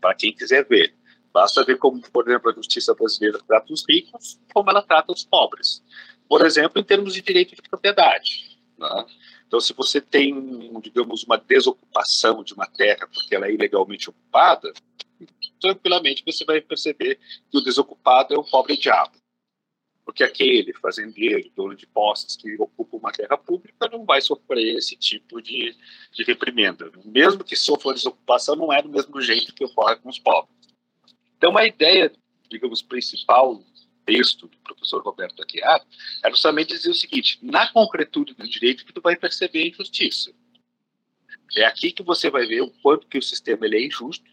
para 0.02 0.14
quem 0.14 0.34
quiser 0.34 0.68
ver. 0.68 0.96
Basta 1.32 1.64
ver 1.64 1.78
como, 1.78 2.02
por 2.12 2.28
exemplo, 2.28 2.52
a 2.52 2.54
justiça 2.54 2.94
brasileira 2.94 3.40
trata 3.48 3.74
os 3.74 3.84
ricos, 3.90 4.40
como 4.54 4.70
ela 4.70 4.84
trata 4.84 5.12
os 5.12 5.24
pobres. 5.24 5.84
Por 6.28 6.46
exemplo, 6.46 6.80
em 6.80 6.84
termos 6.84 7.14
de 7.14 7.22
direito 7.22 7.56
de 7.56 7.62
propriedade. 7.62 8.60
Né? 8.78 9.06
Então, 9.54 9.62
se 9.62 9.72
você 9.72 10.02
tem, 10.02 10.34
digamos, 10.82 11.24
uma 11.26 11.38
desocupação 11.38 12.44
de 12.44 12.56
uma 12.56 12.66
terra 12.66 13.08
porque 13.14 13.36
ela 13.36 13.46
é 13.46 13.54
ilegalmente 13.54 14.10
ocupada, 14.10 14.74
tranquilamente 15.62 16.24
você 16.26 16.44
vai 16.44 16.60
perceber 16.60 17.20
que 17.52 17.60
o 17.60 17.62
desocupado 17.62 18.34
é 18.34 18.38
o 18.40 18.44
pobre 18.44 18.76
diabo. 18.76 19.12
Porque 20.04 20.24
aquele 20.24 20.74
fazendeiro, 20.74 21.52
dono 21.56 21.76
de 21.76 21.86
posses 21.86 22.36
que 22.36 22.56
ocupa 22.60 22.98
uma 22.98 23.12
terra 23.12 23.38
pública, 23.38 23.88
não 23.92 24.04
vai 24.06 24.22
sofrer 24.22 24.76
esse 24.76 24.96
tipo 24.96 25.40
de, 25.40 25.76
de 26.12 26.24
reprimenda. 26.24 26.92
Mesmo 27.06 27.44
que 27.44 27.56
sofra 27.56 27.94
desocupação, 27.94 28.56
não 28.56 28.74
é 28.74 28.82
do 28.82 28.90
mesmo 28.90 29.22
jeito 29.22 29.54
que 29.54 29.66
ocorre 29.66 29.98
com 29.98 30.10
os 30.10 30.18
pobres. 30.18 30.58
Então, 31.38 31.56
a 31.56 31.68
ideia, 31.68 32.12
digamos, 32.50 32.82
principal 32.82 33.64
texto 34.06 34.48
do 34.48 34.58
professor 34.60 35.02
Roberto 35.02 35.42
Aguiar 35.42 35.86
é 36.24 36.30
justamente 36.30 36.70
dizer 36.70 36.90
o 36.90 36.96
seguinte: 36.96 37.40
na 37.42 37.72
concretude 37.72 38.34
do 38.34 38.48
direito 38.48 38.86
que 38.86 38.94
tu 38.94 39.02
vai 39.02 39.16
perceber 39.16 39.64
a 39.64 39.68
injustiça. 39.68 40.34
É 41.56 41.66
aqui 41.66 41.92
que 41.92 42.02
você 42.02 42.30
vai 42.30 42.48
ver 42.48 42.62
o 42.62 42.72
quanto 42.82 43.08
que 43.08 43.18
o 43.18 43.22
sistema 43.22 43.66
ele 43.66 43.78
é 43.78 43.86
injusto, 43.86 44.26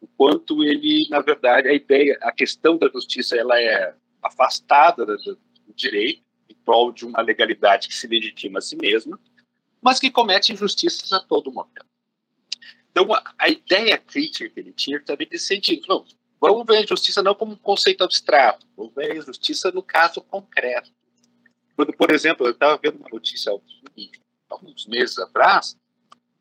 o 0.00 0.06
quanto 0.06 0.62
ele, 0.62 1.08
na 1.10 1.20
verdade, 1.20 1.68
a 1.68 1.72
ideia, 1.72 2.18
a 2.22 2.32
questão 2.32 2.78
da 2.78 2.88
justiça, 2.88 3.36
ela 3.36 3.60
é 3.60 3.94
afastada 4.22 5.04
do 5.04 5.38
direito 5.74 6.22
em 6.48 6.54
prol 6.54 6.92
de 6.92 7.04
uma 7.04 7.20
legalidade 7.20 7.88
que 7.88 7.94
se 7.94 8.06
legitima 8.06 8.58
a 8.58 8.62
si 8.62 8.76
mesma, 8.76 9.18
mas 9.80 9.98
que 9.98 10.10
comete 10.10 10.52
injustiças 10.52 11.12
a 11.12 11.20
todo 11.20 11.52
momento. 11.52 11.86
Então, 12.90 13.12
a, 13.12 13.34
a 13.38 13.48
ideia 13.48 13.98
crítica 13.98 14.48
que 14.48 14.60
ele 14.60 14.72
tinha 14.72 15.00
também 15.00 15.26
nesse 15.30 15.46
sentido. 15.46 15.86
Não, 15.88 16.04
vamos 16.50 16.66
ver 16.66 16.78
a 16.78 16.86
justiça 16.86 17.22
não 17.22 17.34
como 17.34 17.52
um 17.52 17.56
conceito 17.56 18.02
abstrato, 18.02 18.66
vamos 18.76 18.92
ver 18.94 19.12
a 19.12 19.20
justiça 19.20 19.70
no 19.70 19.82
caso 19.82 20.20
concreto. 20.22 20.90
Quando, 21.76 21.92
por 21.92 22.10
exemplo, 22.10 22.46
eu 22.46 22.50
estava 22.50 22.78
vendo 22.82 22.96
uma 22.96 23.08
notícia 23.08 23.52
alguns 24.50 24.86
meses 24.86 25.18
atrás, 25.18 25.76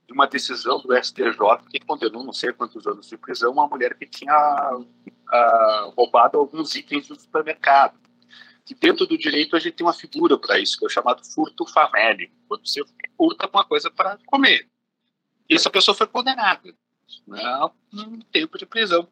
de 0.08 0.14
uma 0.14 0.28
decisão 0.28 0.82
do 0.82 0.96
STJ 0.96 1.38
que 1.70 1.80
condenou 1.80 2.24
não 2.24 2.34
sei 2.34 2.52
quantos 2.52 2.86
anos 2.86 3.08
de 3.08 3.18
prisão 3.18 3.54
uma 3.54 3.68
mulher 3.68 3.96
que 3.96 4.06
tinha 4.06 4.72
uh, 4.76 5.90
roubado 5.96 6.38
alguns 6.38 6.76
itens 6.76 7.08
do 7.08 7.20
supermercado. 7.20 8.00
Dentro 8.80 9.06
do 9.06 9.18
direito 9.18 9.56
a 9.56 9.60
gente 9.60 9.76
tem 9.76 9.86
uma 9.86 9.94
figura 9.94 10.38
para 10.38 10.60
isso, 10.60 10.78
que 10.78 10.86
é 10.86 10.88
o 10.88 10.90
chamado 10.90 11.24
furto 11.24 11.66
famélico, 11.66 12.34
quando 12.48 12.68
você 12.68 12.82
furta 13.18 13.46
alguma 13.46 13.66
coisa 13.66 13.92
para 13.92 14.18
comer. 14.26 14.68
E 15.50 15.56
essa 15.56 15.70
pessoa 15.70 15.96
foi 15.96 16.08
condenada 16.08 16.74
né, 17.28 17.44
a 17.44 17.70
um 17.94 18.20
tempo 18.32 18.58
de 18.58 18.66
prisão 18.66 19.08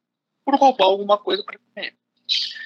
por 0.50 0.60
roubar 0.60 0.86
alguma 0.86 1.18
coisa 1.18 1.44
para 1.44 1.60
comer. 1.60 1.96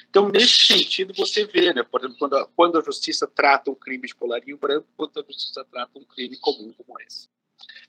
Então, 0.08 0.28
nesse 0.30 0.66
sentido, 0.66 1.12
você 1.14 1.44
vê, 1.44 1.72
né, 1.74 1.82
por 1.82 2.00
exemplo, 2.00 2.18
quando 2.18 2.36
a, 2.36 2.46
quando 2.48 2.78
a 2.78 2.82
justiça 2.82 3.26
trata 3.26 3.70
um 3.70 3.74
crime 3.74 4.06
de 4.06 4.14
colarinho 4.14 4.56
branco, 4.56 4.86
quando 4.96 5.20
a 5.20 5.24
justiça 5.26 5.64
trata 5.70 5.98
um 5.98 6.04
crime 6.04 6.36
comum 6.38 6.72
como 6.72 6.98
esse. 7.00 7.28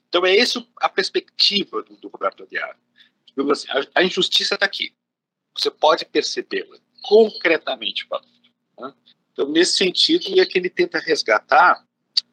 Então, 0.08 0.24
é 0.26 0.36
essa 0.36 0.66
a 0.76 0.88
perspectiva 0.88 1.82
do, 1.82 1.96
do 1.96 2.08
Roberto 2.08 2.42
Aguiar. 2.42 2.78
Assim, 3.50 3.68
a, 3.70 4.00
a, 4.00 4.04
injustiça 4.04 4.54
está 4.54 4.66
aqui. 4.66 4.94
Você 5.56 5.70
pode 5.70 6.04
percebê-la 6.04 6.78
concretamente. 7.02 8.06
Né? 8.78 8.94
Então, 9.32 9.48
nesse 9.48 9.76
sentido, 9.76 10.38
é 10.38 10.44
que 10.44 10.58
ele 10.58 10.70
tenta 10.70 10.98
resgatar 10.98 11.86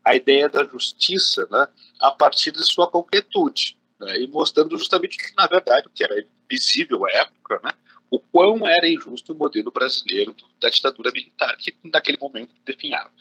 a 0.04 0.16
ideia 0.16 0.50
da 0.50 0.66
justiça 0.66 1.48
né, 1.50 1.68
a 2.00 2.12
partir 2.12 2.52
de 2.52 2.64
sua 2.64 2.90
concretude, 2.90 3.78
né, 4.04 4.20
e 4.20 4.28
mostrando 4.28 4.78
justamente 4.78 5.18
que, 5.18 5.36
na 5.36 5.48
verdade, 5.48 5.88
o 5.88 5.90
que 5.90 6.04
era 6.04 6.26
visível 6.50 7.06
à 7.06 7.12
época, 7.12 7.62
né, 7.64 7.72
o 8.10 8.20
quão 8.20 8.68
era 8.68 8.88
injusto 8.88 9.34
o 9.34 9.36
modelo 9.36 9.72
brasileiro 9.72 10.36
da 10.62 10.70
ditadura 10.70 11.12
militar 11.12 11.56
que, 11.58 11.76
naquele 11.84 12.18
momento, 12.20 12.54
definhava. 12.66 13.12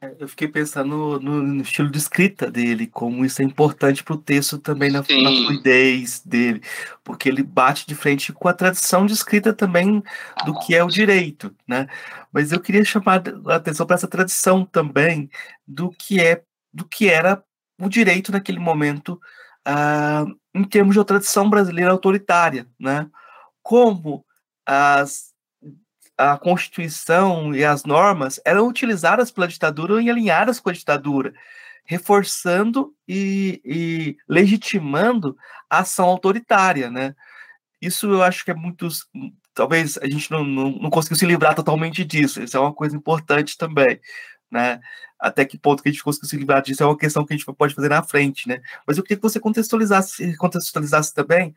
É, 0.00 0.14
eu 0.18 0.28
fiquei 0.28 0.46
pensando 0.46 1.18
no, 1.20 1.42
no, 1.42 1.62
estilo 1.62 1.90
de 1.90 1.96
escrita 1.96 2.50
dele, 2.50 2.86
como 2.86 3.24
isso 3.24 3.40
é 3.40 3.44
importante 3.44 4.04
para 4.04 4.14
o 4.14 4.18
texto 4.18 4.58
também, 4.58 4.90
na, 4.90 4.98
na, 4.98 5.04
fluidez 5.04 6.20
dele, 6.20 6.62
porque 7.02 7.28
ele 7.28 7.42
bate 7.42 7.86
de 7.86 7.94
frente 7.94 8.32
com 8.32 8.46
a 8.46 8.52
tradição 8.52 9.06
de 9.06 9.14
escrita 9.14 9.54
também 9.54 10.02
do 10.44 10.58
que 10.60 10.74
é 10.74 10.84
o 10.84 10.88
direito, 10.88 11.54
né? 11.66 11.86
Mas 12.30 12.52
eu 12.52 12.60
queria 12.60 12.84
chamar 12.84 13.22
a 13.46 13.54
atenção 13.54 13.86
para 13.86 13.96
essa 13.96 14.08
tradição 14.08 14.66
também 14.66 15.30
do 15.66 15.90
que 15.90 16.20
é 16.20 16.42
do 16.72 16.84
que 16.84 17.08
era 17.08 17.42
o 17.80 17.88
direito 17.88 18.30
naquele 18.30 18.58
momento, 18.58 19.18
uh, 19.66 20.32
em 20.54 20.64
termos 20.64 20.94
de 20.94 20.98
uma 20.98 21.04
tradição 21.04 21.50
brasileira 21.50 21.90
autoritária, 21.90 22.66
né? 22.78 23.08
Como 23.62 24.24
as 24.64 25.34
a 26.18 26.38
Constituição 26.38 27.54
e 27.54 27.64
as 27.64 27.84
normas 27.84 28.40
eram 28.44 28.66
utilizadas 28.66 29.30
pela 29.30 29.46
ditadura 29.46 30.00
e 30.00 30.08
alinhadas 30.08 30.58
com 30.58 30.70
a 30.70 30.72
ditadura, 30.72 31.34
reforçando 31.84 32.94
e, 33.06 33.60
e 33.64 34.16
legitimando 34.28 35.36
a 35.68 35.80
ação 35.80 36.06
autoritária, 36.06 36.90
né? 36.90 37.14
Isso 37.80 38.06
eu 38.10 38.22
acho 38.22 38.44
que 38.44 38.50
é 38.50 38.54
muito. 38.54 38.88
Talvez 39.54 39.98
a 39.98 40.06
gente 40.08 40.30
não, 40.30 40.44
não, 40.44 40.70
não 40.70 40.90
conseguiu 40.90 41.16
se 41.16 41.26
livrar 41.26 41.54
totalmente 41.54 42.04
disso, 42.04 42.42
isso 42.42 42.56
é 42.56 42.60
uma 42.60 42.72
coisa 42.72 42.96
importante 42.96 43.56
também, 43.56 44.00
né? 44.56 44.80
Até 45.18 45.44
que 45.44 45.56
ponto 45.56 45.82
que 45.82 45.88
a 45.88 45.92
gente 45.92 46.02
conseguiu 46.02 46.28
se 46.28 46.36
livrar 46.36 46.62
disso 46.62 46.82
é 46.82 46.86
uma 46.86 46.98
questão 46.98 47.24
que 47.24 47.32
a 47.32 47.36
gente 47.36 47.46
pode 47.46 47.74
fazer 47.74 47.88
na 47.88 48.02
frente, 48.02 48.48
né? 48.48 48.60
Mas 48.86 48.96
eu 48.96 49.02
queria 49.02 49.16
que 49.16 49.22
você 49.22 49.38
contextualizasse, 49.38 50.36
contextualizasse 50.36 51.14
também 51.14 51.54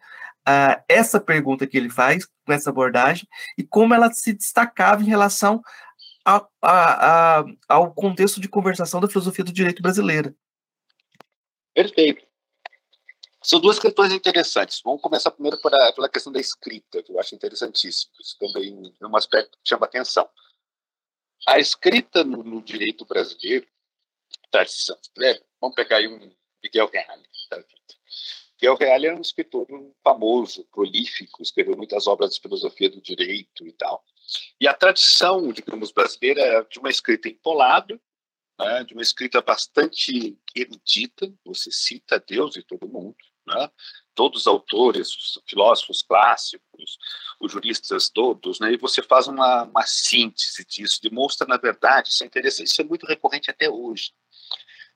uh, 0.47 0.81
essa 0.87 1.19
pergunta 1.19 1.67
que 1.67 1.77
ele 1.77 1.89
faz, 1.89 2.25
com 2.25 2.53
essa 2.53 2.69
abordagem, 2.69 3.27
e 3.57 3.63
como 3.63 3.93
ela 3.93 4.11
se 4.11 4.33
destacava 4.33 5.01
em 5.01 5.07
relação 5.07 5.61
a, 6.23 6.45
a, 6.61 7.39
a, 7.39 7.45
ao 7.67 7.93
contexto 7.93 8.39
de 8.39 8.47
conversação 8.47 9.01
da 9.01 9.07
filosofia 9.07 9.43
do 9.43 9.51
direito 9.51 9.81
brasileira. 9.81 10.33
Perfeito. 11.73 12.29
São 13.41 13.59
duas 13.59 13.79
questões 13.79 14.11
interessantes. 14.11 14.81
Vamos 14.83 15.01
começar 15.01 15.31
primeiro 15.31 15.59
pela, 15.61 15.93
pela 15.93 16.09
questão 16.09 16.31
da 16.31 16.39
escrita, 16.39 17.01
que 17.01 17.11
eu 17.11 17.19
acho 17.19 17.33
interessantíssimo. 17.33 18.11
Isso 18.19 18.37
também 18.37 18.93
é 19.01 19.07
um 19.07 19.15
aspecto 19.15 19.57
que 19.63 19.69
chama 19.69 19.85
atenção. 19.85 20.27
A 21.47 21.59
escrita 21.59 22.23
no, 22.23 22.43
no 22.43 22.61
direito 22.61 23.05
brasileiro, 23.05 23.67
tradição, 24.51 24.97
né? 25.17 25.39
vamos 25.59 25.75
pegar 25.75 25.97
aí 25.97 26.07
um 26.07 26.31
Miguel 26.63 26.89
Reale, 26.91 27.23
tá? 27.49 27.63
Miguel 28.61 28.75
Reale 28.75 29.07
era 29.07 29.15
um 29.15 29.21
escritor 29.21 29.65
famoso, 30.03 30.65
prolífico, 30.65 31.41
escreveu 31.41 31.77
muitas 31.77 32.07
obras 32.07 32.35
de 32.35 32.41
filosofia 32.41 32.89
do 32.89 33.01
direito 33.01 33.65
e 33.65 33.71
tal. 33.71 34.03
E 34.59 34.67
a 34.67 34.73
tradição, 34.73 35.51
digamos, 35.51 35.91
brasileira 35.91 36.41
é 36.41 36.63
de 36.63 36.77
uma 36.77 36.89
escrita 36.89 37.29
empolada, 37.29 37.99
né, 38.59 38.83
de 38.83 38.93
uma 38.93 39.01
escrita 39.01 39.41
bastante 39.41 40.37
erudita, 40.53 41.33
você 41.45 41.71
cita 41.71 42.19
Deus 42.19 42.57
e 42.57 42.63
todo 42.63 42.87
mundo, 42.89 43.15
né, 43.47 43.69
todos 44.13 44.41
os 44.41 44.47
autores, 44.47 45.15
os 45.15 45.41
filósofos 45.47 46.01
clássicos, 46.01 46.97
os 47.39 47.51
juristas 47.51 48.09
todos, 48.09 48.59
né, 48.59 48.73
e 48.73 48.77
você 48.77 49.01
faz 49.01 49.27
uma, 49.27 49.63
uma 49.63 49.85
síntese 49.85 50.65
disso, 50.65 51.01
demonstra, 51.01 51.47
na 51.47 51.57
verdade, 51.57 52.09
isso 52.09 52.23
é 52.23 52.27
interessante, 52.27 52.67
isso 52.67 52.81
é 52.81 52.85
muito 52.85 53.05
recorrente 53.05 53.49
até 53.49 53.69
hoje. 53.69 54.13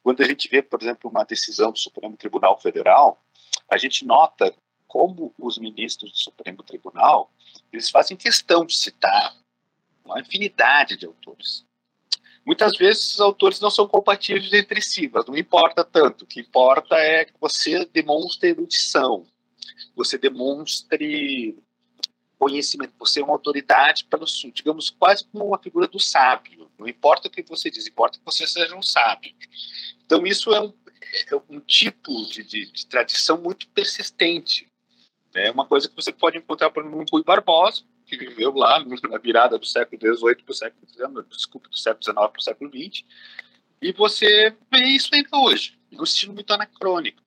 Quando 0.01 0.21
a 0.21 0.25
gente 0.25 0.49
vê, 0.49 0.61
por 0.61 0.81
exemplo, 0.81 1.09
uma 1.09 1.23
decisão 1.23 1.71
do 1.71 1.79
Supremo 1.79 2.17
Tribunal 2.17 2.59
Federal, 2.59 3.23
a 3.69 3.77
gente 3.77 4.05
nota 4.05 4.53
como 4.87 5.33
os 5.39 5.57
ministros 5.57 6.11
do 6.11 6.17
Supremo 6.17 6.61
Tribunal 6.61 7.31
eles 7.71 7.89
fazem 7.89 8.15
questão 8.15 8.65
de 8.65 8.75
citar 8.75 9.35
uma 10.05 10.19
infinidade 10.19 10.97
de 10.97 11.05
autores. 11.05 11.65
Muitas 12.45 12.77
vezes 12.77 13.13
os 13.13 13.21
autores 13.21 13.59
não 13.61 13.69
são 13.69 13.87
compatíveis 13.87 14.51
entre 14.51 14.81
si, 14.81 15.09
mas 15.11 15.25
não 15.25 15.37
importa 15.37 15.83
tanto. 15.83 16.23
O 16.23 16.27
que 16.27 16.41
importa 16.41 16.95
é 16.95 17.25
que 17.25 17.33
você 17.39 17.85
demonstre 17.85 18.49
erudição, 18.49 19.25
você 19.95 20.17
demonstre 20.17 21.57
conhecimento, 22.37 22.93
você 22.99 23.21
é 23.21 23.23
uma 23.23 23.33
autoridade 23.33 24.03
para 24.05 24.19
digamos, 24.53 24.89
quase 24.89 25.25
como 25.25 25.45
uma 25.45 25.57
figura 25.57 25.87
do 25.87 25.99
sábio. 25.99 26.69
Não 26.77 26.87
importa 26.87 27.29
o 27.29 27.31
que 27.31 27.41
você 27.43 27.71
diz, 27.71 27.87
importa 27.87 28.19
que 28.19 28.25
você 28.25 28.45
seja 28.45 28.75
um 28.75 28.81
sábio. 28.81 29.33
Então 30.05 30.27
isso 30.27 30.53
é 30.53 30.59
um, 30.59 30.73
é 31.31 31.35
um 31.49 31.61
tipo 31.61 32.25
de, 32.25 32.43
de, 32.43 32.69
de, 32.69 32.85
tradição 32.87 33.41
muito 33.41 33.67
persistente. 33.69 34.67
É 35.33 35.49
uma 35.49 35.65
coisa 35.65 35.87
que 35.87 35.95
você 35.95 36.11
pode 36.11 36.37
encontrar, 36.37 36.69
por 36.69 36.83
exemplo, 36.83 36.99
no 36.99 37.05
Rui 37.09 37.23
Barbosa, 37.23 37.83
que 38.17 38.25
viveu 38.25 38.53
lá 38.53 38.83
na 39.09 39.17
virada 39.17 39.57
do 39.57 39.65
século 39.65 39.99
XVIII 39.99 40.35
para 40.43 40.51
o 40.51 40.55
século 40.55 40.87
XIX, 40.87 41.27
desculpa, 41.29 41.69
do 41.69 41.77
século 41.77 42.03
XIX 42.03 42.15
para 42.15 42.39
o 42.39 42.41
século 42.41 42.69
XX, 42.69 43.03
e 43.81 43.91
você 43.91 44.55
vê 44.71 44.85
isso 44.85 45.09
ainda 45.13 45.29
hoje, 45.33 45.77
um 45.91 46.03
estilo 46.03 46.33
muito 46.33 46.51
anacrônico. 46.53 47.21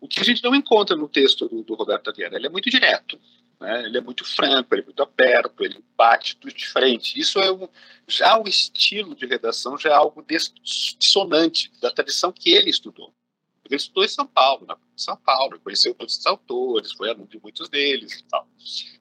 O 0.00 0.06
que 0.06 0.20
a 0.20 0.24
gente 0.24 0.42
não 0.44 0.54
encontra 0.54 0.94
no 0.94 1.08
texto 1.08 1.48
do, 1.48 1.62
do 1.62 1.74
Roberto 1.74 2.10
Aguiar, 2.10 2.32
ele 2.34 2.46
é 2.46 2.50
muito 2.50 2.70
direto, 2.70 3.18
né? 3.60 3.84
ele 3.84 3.98
é 3.98 4.00
muito 4.00 4.24
franco, 4.24 4.74
ele 4.74 4.82
é 4.82 4.84
muito 4.84 5.02
aberto, 5.02 5.64
ele 5.64 5.82
bate 5.96 6.36
tudo 6.36 6.54
de 6.54 6.68
frente. 6.68 7.18
Isso 7.18 7.38
é 7.38 7.50
um, 7.50 7.68
já 8.06 8.38
o 8.38 8.46
estilo 8.46 9.14
de 9.14 9.26
redação 9.26 9.76
já 9.78 9.90
é 9.90 9.94
algo 9.94 10.24
dissonante 10.62 11.72
da 11.80 11.90
tradição 11.90 12.32
que 12.32 12.50
ele 12.50 12.70
estudou. 12.70 13.12
Ele 13.64 13.76
estudou 13.76 14.04
em 14.04 14.08
São 14.08 14.26
Paulo, 14.26 14.66
na 14.66 14.76
São 14.96 15.16
Paulo, 15.16 15.60
conheceu 15.60 15.94
todos 15.94 16.16
os 16.16 16.26
autores, 16.26 16.92
foi 16.92 17.10
aluno 17.10 17.26
de 17.26 17.38
muitos 17.40 17.68
deles 17.68 18.14
e 18.14 18.24
tal. 18.24 18.48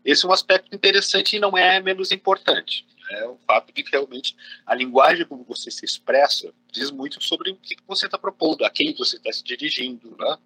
Esse 0.04 0.26
é 0.26 0.30
um 0.30 0.34
aspecto 0.34 0.76
interessante 0.76 1.36
e 1.36 1.40
não 1.40 1.58
é 1.58 1.82
menos 1.82 2.12
importante. 2.12 2.86
É 3.12 3.28
o 3.28 3.38
fato 3.48 3.72
de 3.72 3.84
que 3.84 3.92
realmente 3.92 4.36
a 4.66 4.74
linguagem 4.74 5.26
como 5.26 5.44
você 5.44 5.70
se 5.70 5.86
expressa 5.86 6.54
diz 6.72 6.92
muito 6.92 7.24
sobre 7.24 7.52
o 7.52 7.56
que 7.56 7.76
você 7.88 8.08
está 8.08 8.18
propondo, 8.18 8.66
a 8.66 8.70
quem 8.70 8.94
você 8.96 9.18
está 9.18 9.32
se 9.32 9.44
dirigindo. 9.44 10.16
Né? 10.18 10.38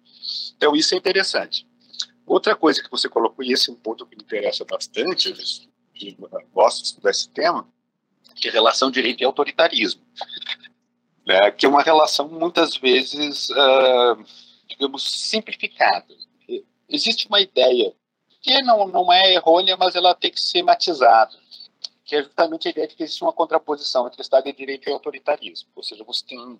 Então, 0.56 0.76
isso 0.76 0.94
é 0.94 0.98
interessante. 0.98 1.66
Outra 2.26 2.54
coisa 2.54 2.82
que 2.82 2.90
você 2.90 3.08
colocou, 3.08 3.44
e 3.44 3.52
esse 3.52 3.70
é 3.70 3.72
um 3.72 3.76
ponto 3.76 4.06
que 4.06 4.16
me 4.16 4.22
interessa 4.22 4.64
bastante, 4.64 5.34
eu 6.00 6.46
gosto 6.52 6.80
de 6.80 6.86
estudar 6.86 7.10
esse 7.10 7.28
tema, 7.30 7.66
que 8.36 8.48
é 8.48 8.50
relação 8.52 8.90
direito 8.90 9.22
e 9.22 9.24
autoritarismo. 9.24 10.02
Né? 11.26 11.50
Que 11.50 11.66
é 11.66 11.68
uma 11.68 11.82
relação, 11.82 12.28
muitas 12.28 12.76
vezes, 12.76 13.50
uh, 13.50 14.24
digamos, 14.70 15.02
simplificada. 15.02 16.14
Existe 16.88 17.28
uma 17.28 17.40
ideia 17.40 17.94
que 18.40 18.62
não, 18.62 18.88
não 18.88 19.12
é 19.12 19.34
errônea, 19.34 19.76
mas 19.76 19.94
ela 19.94 20.14
tem 20.14 20.30
que 20.30 20.40
ser 20.40 20.62
matizada 20.62 21.38
que 22.10 22.16
é 22.16 22.24
justamente 22.24 22.66
a 22.66 22.72
ideia 22.72 22.88
de 22.88 22.96
que 22.96 23.04
existe 23.04 23.22
uma 23.22 23.32
contraposição 23.32 24.04
entre 24.08 24.20
Estado 24.20 24.42
de 24.46 24.52
Direito 24.52 24.88
e 24.88 24.92
autoritarismo. 24.92 25.70
Ou 25.76 25.82
seja, 25.84 26.02
você 26.02 26.26
tem 26.26 26.40
um 26.40 26.58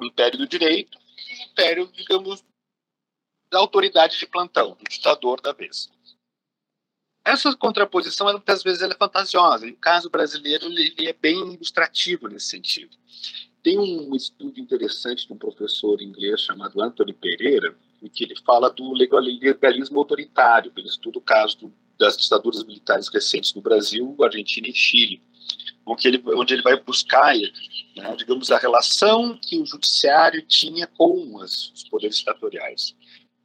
império 0.00 0.38
do 0.38 0.48
direito 0.48 0.98
e 0.98 1.42
um 1.42 1.44
império, 1.44 1.86
digamos, 1.92 2.42
da 3.50 3.58
autoridade 3.58 4.18
de 4.18 4.26
plantão, 4.26 4.70
do 4.70 4.84
ditador 4.84 5.42
da 5.42 5.52
vez. 5.52 5.90
Essa 7.22 7.54
contraposição, 7.54 8.32
muitas 8.32 8.62
vezes, 8.62 8.80
ela 8.80 8.94
é 8.94 8.96
fantasiosa. 8.96 9.66
E 9.66 9.72
o 9.72 9.76
caso 9.76 10.08
brasileiro 10.08 10.64
ele 10.64 11.06
é 11.06 11.12
bem 11.12 11.52
ilustrativo 11.52 12.26
nesse 12.26 12.46
sentido. 12.46 12.96
Tem 13.66 13.80
um 13.80 14.14
estudo 14.14 14.60
interessante 14.60 15.26
de 15.26 15.32
um 15.32 15.36
professor 15.36 16.00
inglês 16.00 16.40
chamado 16.40 16.80
Anthony 16.80 17.12
Pereira, 17.12 17.76
em 18.00 18.08
que 18.08 18.22
ele 18.22 18.36
fala 18.46 18.70
do 18.70 18.92
legalismo 18.92 19.98
autoritário. 19.98 20.70
Ele 20.76 20.86
estuda 20.86 21.18
o 21.18 21.20
caso 21.20 21.58
do 21.58 21.72
das 21.98 22.16
ditaduras 22.16 22.62
militares 22.62 23.08
recentes 23.08 23.52
no 23.54 23.60
Brasil, 23.60 24.16
Argentina 24.22 24.68
e 24.68 24.72
Chile, 24.72 25.20
onde 25.84 26.06
ele, 26.06 26.22
onde 26.26 26.54
ele 26.54 26.62
vai 26.62 26.80
buscar, 26.80 27.34
né, 27.34 28.14
digamos, 28.16 28.52
a 28.52 28.58
relação 28.58 29.36
que 29.36 29.58
o 29.58 29.66
judiciário 29.66 30.46
tinha 30.46 30.86
com 30.86 31.40
as, 31.40 31.72
os 31.72 31.88
poderes 31.88 32.18
ditatoriais. 32.18 32.94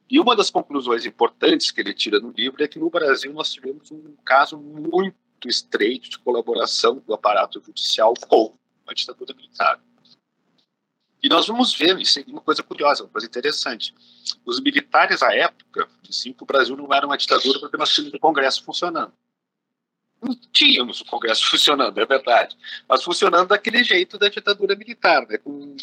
E 0.07 0.19
uma 0.19 0.35
das 0.35 0.51
conclusões 0.51 1.03
importantes 1.03 1.71
que 1.71 1.81
ele 1.81 1.95
tira 1.95 2.19
no 2.19 2.29
livro 2.29 2.63
é 2.63 2.67
que 2.67 2.77
no 2.77 2.91
Brasil 2.91 3.33
nós 3.33 3.51
tivemos 3.51 3.89
um 3.89 4.15
caso 4.23 4.55
muito 4.59 5.15
estreito 5.47 6.11
de 6.11 6.19
colaboração 6.19 7.01
do 7.07 7.11
aparato 7.11 7.59
judicial 7.65 8.13
com 8.27 8.53
a 8.85 8.93
ditadura 8.93 9.33
militar. 9.33 9.81
E 11.21 11.29
nós 11.29 11.45
vamos 11.45 11.73
ver, 11.73 11.99
isso 11.99 12.19
é 12.19 12.23
uma 12.27 12.41
coisa 12.41 12.63
curiosa, 12.63 13.03
uma 13.03 13.09
coisa 13.09 13.27
interessante. 13.27 13.93
Os 14.43 14.59
militares, 14.59 15.21
à 15.21 15.33
época, 15.35 15.87
diziam 16.01 16.33
que 16.33 16.41
o 16.41 16.45
Brasil 16.45 16.75
não 16.75 16.91
era 16.91 17.05
uma 17.05 17.17
ditadura 17.17 17.59
porque 17.59 17.77
nós 17.77 17.93
tínhamos 17.93 18.15
o 18.15 18.19
Congresso 18.19 18.63
funcionando. 18.63 19.13
Não 20.21 20.35
tínhamos 20.51 21.01
o 21.01 21.05
Congresso 21.05 21.45
funcionando, 21.49 21.97
é 21.99 22.05
verdade. 22.05 22.57
Mas 22.87 23.03
funcionando 23.03 23.49
daquele 23.49 23.83
jeito 23.83 24.17
da 24.17 24.29
ditadura 24.29 24.75
militar, 24.75 25.27
né, 25.27 25.37
com 25.37 25.75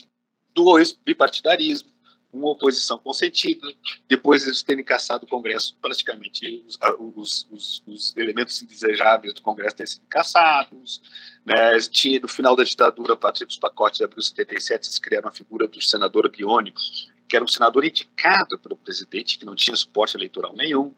dois 0.53 0.93
bipartidarismo, 1.05 1.89
uma 2.33 2.51
oposição 2.51 2.99
consentida, 2.99 3.67
depois 4.07 4.45
eles 4.45 4.63
terem 4.63 4.85
caçado 4.85 5.25
o 5.25 5.29
Congresso, 5.29 5.77
praticamente 5.81 6.63
os, 6.67 6.79
os, 7.17 7.47
os, 7.51 7.83
os 7.87 8.17
elementos 8.17 8.63
indesejáveis 8.63 9.33
do 9.33 9.43
Congresso 9.43 9.77
terem 9.77 9.91
sido 9.91 10.07
caçados. 10.09 11.03
Né? 11.45 11.79
Tinha, 11.81 12.21
no 12.21 12.29
final 12.29 12.55
da 12.55 12.65
ditadura, 12.65 13.15
a 13.15 13.17
partir 13.17 13.47
dos 13.47 13.57
pacotes 13.57 13.99
de 13.99 14.05
abril 14.05 14.21
de 14.21 14.27
77, 14.27 14.87
eles 14.87 14.99
criaram 14.99 15.29
a 15.29 15.33
figura 15.33 15.67
do 15.67 15.81
senador 15.81 16.29
biônico, 16.31 16.81
que 17.27 17.37
era 17.37 17.45
um 17.45 17.49
senador 17.49 17.85
indicado 17.85 18.59
pelo 18.59 18.77
presidente, 18.77 19.39
que 19.39 19.47
não 19.47 19.55
tinha 19.55 19.77
suporte 19.77 20.17
eleitoral 20.17 20.55
nenhum. 20.55 20.95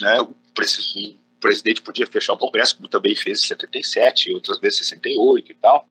Né? 0.00 0.20
O, 0.20 0.34
presidente, 1.38 1.82
podia 1.82 2.06
fechar 2.06 2.32
o 2.34 2.38
Congresso, 2.38 2.76
como 2.76 2.88
também 2.88 3.14
fez 3.14 3.40
em 3.40 3.46
77, 3.48 4.30
e 4.30 4.34
outras 4.34 4.58
vezes 4.58 4.80
em 4.80 4.84
68 4.84 5.50
e 5.50 5.54
tal. 5.56 5.88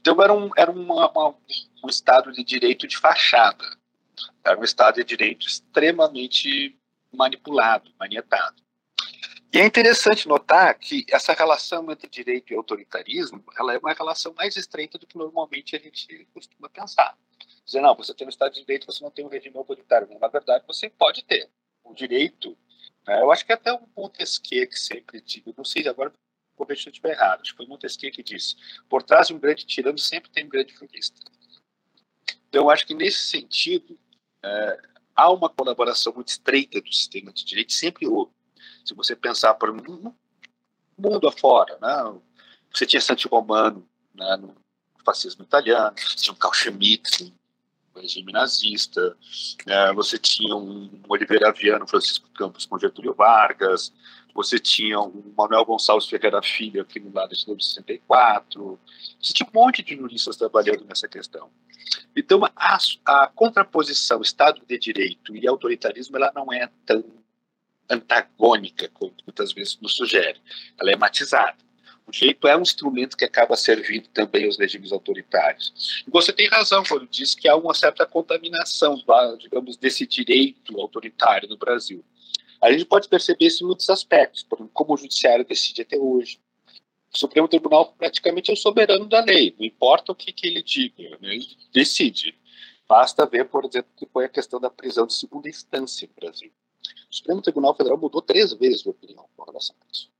Então 0.00 0.22
era 0.22 0.32
um, 0.32 0.50
era 0.56 0.70
uma, 0.70 1.10
uma, 1.10 1.34
um 1.82 1.88
Estado 1.88 2.30
de 2.32 2.44
direito 2.44 2.86
de 2.86 2.96
fachada 2.96 3.64
era 4.44 4.58
um 4.58 4.64
Estado 4.64 4.96
de 4.96 5.04
Direito 5.04 5.46
extremamente 5.46 6.78
manipulado, 7.12 7.92
manietado. 7.98 8.62
E 9.52 9.60
é 9.60 9.64
interessante 9.64 10.26
notar 10.26 10.76
que 10.76 11.06
essa 11.08 11.32
relação 11.32 11.88
entre 11.90 12.08
direito 12.08 12.52
e 12.52 12.56
autoritarismo 12.56 13.44
ela 13.56 13.72
é 13.72 13.78
uma 13.78 13.92
relação 13.92 14.34
mais 14.36 14.56
estreita 14.56 14.98
do 14.98 15.06
que 15.06 15.16
normalmente 15.16 15.76
a 15.76 15.78
gente 15.78 16.26
costuma 16.34 16.68
pensar. 16.68 17.16
Dizer, 17.64 17.80
não, 17.80 17.94
você 17.94 18.12
tem 18.12 18.26
um 18.26 18.30
Estado 18.30 18.52
de 18.52 18.60
Direito, 18.60 18.84
você 18.84 19.02
não 19.02 19.12
tem 19.12 19.24
um 19.24 19.28
regime 19.28 19.56
autoritário. 19.56 20.08
na 20.18 20.28
verdade, 20.28 20.64
você 20.66 20.90
pode 20.90 21.24
ter. 21.24 21.48
O 21.84 21.94
direito, 21.94 22.58
né, 23.06 23.20
eu 23.22 23.30
acho 23.30 23.46
que 23.46 23.52
até 23.52 23.72
o 23.72 23.80
Montesquieu 23.96 24.66
que 24.66 24.78
sempre 24.78 25.20
digo, 25.20 25.54
não 25.56 25.64
sei, 25.64 25.86
agora 25.86 26.12
ver 26.66 26.78
se 26.78 26.88
eu 26.88 26.90
estiver 26.90 27.12
errado, 27.12 27.42
acho 27.42 27.52
que 27.52 27.56
foi 27.56 27.66
Montesquieu 27.66 28.10
que 28.10 28.22
disse, 28.22 28.56
por 28.88 29.02
trás 29.02 29.28
de 29.28 29.34
um 29.34 29.38
grande 29.38 29.66
tirano 29.66 29.98
sempre 29.98 30.30
tem 30.30 30.46
um 30.46 30.48
grande 30.48 30.72
jurista. 30.74 31.20
Então, 32.48 32.62
eu 32.62 32.70
acho 32.70 32.86
que 32.86 32.94
nesse 32.94 33.18
sentido, 33.18 33.98
é, 34.44 34.78
há 35.16 35.30
uma 35.32 35.48
colaboração 35.48 36.12
muito 36.12 36.28
estreita 36.28 36.80
do 36.80 36.92
sistema 36.92 37.32
de 37.32 37.44
direito, 37.44 37.72
sempre 37.72 38.06
houve. 38.06 38.32
Se 38.84 38.94
você 38.94 39.16
pensar 39.16 39.54
para 39.54 39.72
o 39.72 40.14
mundo 40.98 41.28
afora, 41.28 41.78
né? 41.80 42.20
você 42.72 42.84
tinha 42.84 43.00
Santi 43.00 43.26
Romano 43.26 43.86
né, 44.14 44.36
no 44.36 44.54
fascismo 45.04 45.44
italiano, 45.44 45.94
você 45.96 46.16
tinha 46.16 46.32
um 46.32 46.36
Carl 46.36 46.54
Schmitt 46.54 47.32
no 47.94 48.00
regime 48.00 48.32
nazista, 48.32 49.16
né, 49.64 49.92
você 49.92 50.18
tinha 50.18 50.54
um 50.56 50.90
Oliveira 51.08 51.52
Viano, 51.52 51.86
Francisco 51.86 52.28
Campos 52.30 52.66
com 52.66 52.78
Getúlio 52.78 53.14
Vargas, 53.14 53.92
você 54.34 54.58
tinha 54.58 55.00
um 55.00 55.32
Manuel 55.36 55.64
Gonçalves 55.64 56.08
Ferreira 56.08 56.42
Filho 56.42 56.82
aqui 56.82 56.98
no 56.98 57.12
lado 57.14 57.34
de 57.34 57.64
64, 57.64 58.78
você 59.20 59.32
tinha 59.32 59.48
um 59.48 59.58
monte 59.58 59.82
de 59.82 59.96
juristas 59.96 60.36
trabalhando 60.36 60.84
nessa 60.84 61.06
questão. 61.06 61.48
Então, 62.16 62.40
a, 62.56 62.78
a 63.04 63.26
contraposição 63.28 64.20
Estado 64.20 64.60
de 64.66 64.78
Direito 64.78 65.36
e 65.36 65.46
autoritarismo 65.46 66.16
ela 66.16 66.32
não 66.34 66.52
é 66.52 66.68
tão 66.84 67.04
antagônica 67.88 68.88
como 68.94 69.14
muitas 69.26 69.52
vezes 69.52 69.78
nos 69.80 69.94
sugere. 69.94 70.40
Ela 70.80 70.92
é 70.92 70.96
matizada. 70.96 71.58
O 72.06 72.10
direito 72.10 72.46
é 72.46 72.56
um 72.56 72.62
instrumento 72.62 73.16
que 73.16 73.24
acaba 73.24 73.56
servindo 73.56 74.08
também 74.08 74.44
aos 74.44 74.58
regimes 74.58 74.92
autoritários. 74.92 76.02
E 76.06 76.10
você 76.10 76.32
tem 76.32 76.48
razão 76.48 76.82
quando 76.84 77.06
diz 77.06 77.34
que 77.34 77.48
há 77.48 77.56
uma 77.56 77.72
certa 77.72 78.04
contaminação, 78.04 79.02
digamos, 79.38 79.76
desse 79.76 80.06
direito 80.06 80.78
autoritário 80.78 81.48
no 81.48 81.56
Brasil. 81.56 82.04
A 82.64 82.72
gente 82.72 82.86
pode 82.86 83.10
perceber 83.10 83.44
isso 83.44 83.62
em 83.62 83.66
muitos 83.66 83.90
aspectos, 83.90 84.46
como 84.72 84.94
o 84.94 84.96
judiciário 84.96 85.44
decide 85.44 85.82
até 85.82 85.98
hoje, 85.98 86.40
o 87.14 87.18
Supremo 87.18 87.46
Tribunal 87.46 87.92
praticamente 87.92 88.50
é 88.50 88.54
o 88.54 88.56
soberano 88.56 89.06
da 89.06 89.22
lei, 89.22 89.54
não 89.58 89.66
importa 89.66 90.12
o 90.12 90.14
que, 90.14 90.32
que 90.32 90.46
ele 90.46 90.62
diga, 90.62 91.10
né? 91.20 91.34
ele 91.34 91.46
decide. 91.74 92.34
Basta 92.88 93.26
ver, 93.26 93.44
por 93.50 93.66
exemplo, 93.66 93.90
que 93.94 94.06
foi 94.06 94.24
a 94.24 94.30
questão 94.30 94.58
da 94.58 94.70
prisão 94.70 95.06
de 95.06 95.12
segunda 95.12 95.46
instância 95.46 96.08
no 96.08 96.14
Brasil. 96.14 96.50
O 97.10 97.14
Supremo 97.14 97.42
Tribunal 97.42 97.76
Federal 97.76 97.98
mudou 97.98 98.22
três 98.22 98.54
vezes 98.54 98.82
de 98.82 98.88
opinião 98.88 99.28
com 99.36 99.44
relação 99.44 99.76
a 99.78 99.86
isso. 99.92 100.10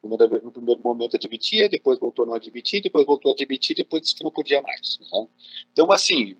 No 0.00 0.52
primeiro 0.52 0.80
momento 0.80 1.16
admitia, 1.16 1.68
depois 1.68 1.98
voltou 1.98 2.24
a 2.24 2.28
não 2.28 2.34
admitir, 2.34 2.82
depois 2.82 3.04
voltou 3.04 3.32
a 3.32 3.34
admitir, 3.34 3.74
depois 3.74 4.02
disse 4.02 4.14
que 4.14 4.22
não 4.22 4.30
podia 4.30 4.62
mais. 4.62 4.98
Né? 5.00 5.28
Então, 5.72 5.90
assim, 5.90 6.36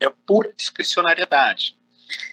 é 0.00 0.10
pura 0.26 0.52
discricionariedade. 0.52 1.78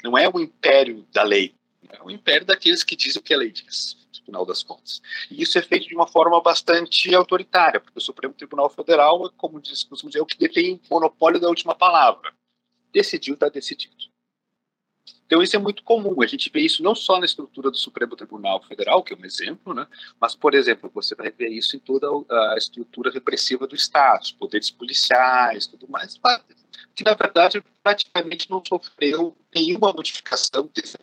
Não 0.04 0.18
é 0.18 0.28
o 0.28 0.40
império 0.40 1.06
da 1.12 1.24
lei, 1.24 1.56
é 1.90 2.02
o 2.04 2.10
império 2.10 2.46
daqueles 2.46 2.84
que 2.84 2.96
dizem 2.96 3.20
o 3.20 3.24
que 3.24 3.34
a 3.34 3.38
lei 3.38 3.52
diz 3.52 4.00
final 4.30 4.46
das 4.46 4.64
contas. 4.64 5.02
E 5.30 5.42
isso 5.42 5.58
é 5.58 5.62
feito 5.62 5.88
de 5.88 5.96
uma 5.96 6.08
forma 6.08 6.40
bastante 6.42 7.14
autoritária, 7.14 7.80
porque 7.80 7.98
o 7.98 8.02
Supremo 8.02 8.34
Tribunal 8.34 8.70
Federal, 8.70 9.32
como 9.36 9.60
diz, 9.60 9.88
é 10.16 10.22
o 10.22 10.26
que 10.26 10.38
detém 10.38 10.76
o 10.90 10.94
monopólio 10.94 11.40
da 11.40 11.50
última 11.50 11.76
palavra. 11.76 12.32
Decidiu, 12.94 13.34
está 13.34 13.50
decidido. 13.50 13.96
Então 15.26 15.44
isso 15.44 15.56
é 15.56 15.60
muito 15.60 15.84
comum, 15.84 16.22
a 16.24 16.26
gente 16.26 16.50
vê 16.52 16.62
isso 16.62 16.82
não 16.82 16.96
só 16.96 17.20
na 17.20 17.26
estrutura 17.26 17.70
do 17.70 17.78
Supremo 17.78 18.16
Tribunal 18.16 18.64
Federal, 18.64 19.04
que 19.04 19.14
é 19.14 19.18
um 19.18 19.26
exemplo, 19.26 19.76
né, 19.76 19.88
mas, 20.20 20.36
por 20.36 20.56
exemplo, 20.56 20.90
você 20.92 21.14
vai 21.14 21.30
ver 21.30 21.50
isso 21.50 21.76
em 21.76 21.80
toda 21.80 22.08
a 22.52 22.56
estrutura 22.58 23.12
repressiva 23.12 23.68
do 23.68 23.76
Estado, 23.76 24.24
os 24.24 24.32
poderes 24.32 24.72
policiais, 24.72 25.68
tudo 25.68 25.88
mais, 25.88 26.20
que 26.96 27.04
na 27.04 27.14
verdade 27.14 27.64
praticamente 27.84 28.50
não 28.50 28.64
sofreu 28.68 29.38
nenhuma 29.54 29.94
modificação 29.94 30.68
desse 30.74 30.98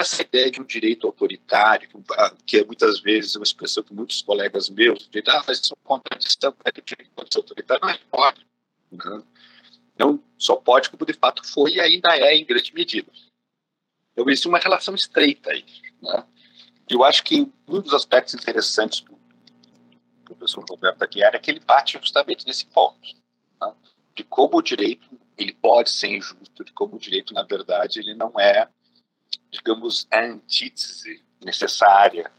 essa 0.00 0.22
ideia 0.22 0.50
de 0.50 0.60
um 0.60 0.64
direito 0.64 1.06
autoritário, 1.06 1.88
que 2.46 2.58
é 2.58 2.64
muitas 2.64 3.00
vezes 3.00 3.36
uma 3.36 3.44
expressão 3.44 3.82
que 3.82 3.94
muitos 3.94 4.22
colegas 4.22 4.68
meus 4.68 5.08
dizem, 5.08 5.22
ah, 5.28 5.44
mas 5.46 5.60
isso 5.60 5.74
é 5.74 5.76
uma 5.76 5.98
contradição, 5.98 6.54
é 6.64 6.72
que 6.72 6.80
o 6.80 6.84
direito 6.84 7.12
autoritário 7.36 7.82
não 7.82 7.90
é 7.90 7.98
pode. 8.10 8.46
Né? 8.90 9.22
Não 9.98 10.22
só 10.38 10.56
pode, 10.56 10.90
como 10.90 11.04
de 11.04 11.12
fato 11.12 11.46
foi 11.46 11.72
e 11.72 11.80
ainda 11.80 12.16
é 12.16 12.34
em 12.34 12.44
grande 12.44 12.72
medida. 12.74 13.10
Então, 14.12 14.28
existe 14.28 14.48
uma 14.48 14.58
relação 14.58 14.94
estreita 14.94 15.50
aí. 15.50 15.64
Né? 16.02 16.24
Eu 16.88 17.04
acho 17.04 17.22
que 17.22 17.50
um 17.68 17.80
dos 17.80 17.94
aspectos 17.94 18.34
interessantes 18.34 19.00
do 19.00 19.16
professor 20.24 20.64
Roberto 20.68 21.02
Aguiar 21.02 21.34
é 21.34 21.38
que 21.38 21.50
ele 21.50 21.60
bate 21.60 21.98
justamente 21.98 22.46
nesse 22.46 22.66
ponto, 22.66 22.98
né? 23.60 23.72
de 24.14 24.24
como 24.24 24.58
o 24.58 24.62
direito 24.62 25.08
ele 25.36 25.54
pode 25.54 25.90
ser 25.90 26.08
injusto, 26.08 26.64
de 26.64 26.72
como 26.72 26.96
o 26.96 26.98
direito, 26.98 27.32
na 27.32 27.42
verdade, 27.42 27.98
ele 28.00 28.14
não 28.14 28.38
é, 28.38 28.68
digamos, 29.50 30.06
a 30.10 30.20
antítese 30.20 31.22
necessária, 31.44 32.30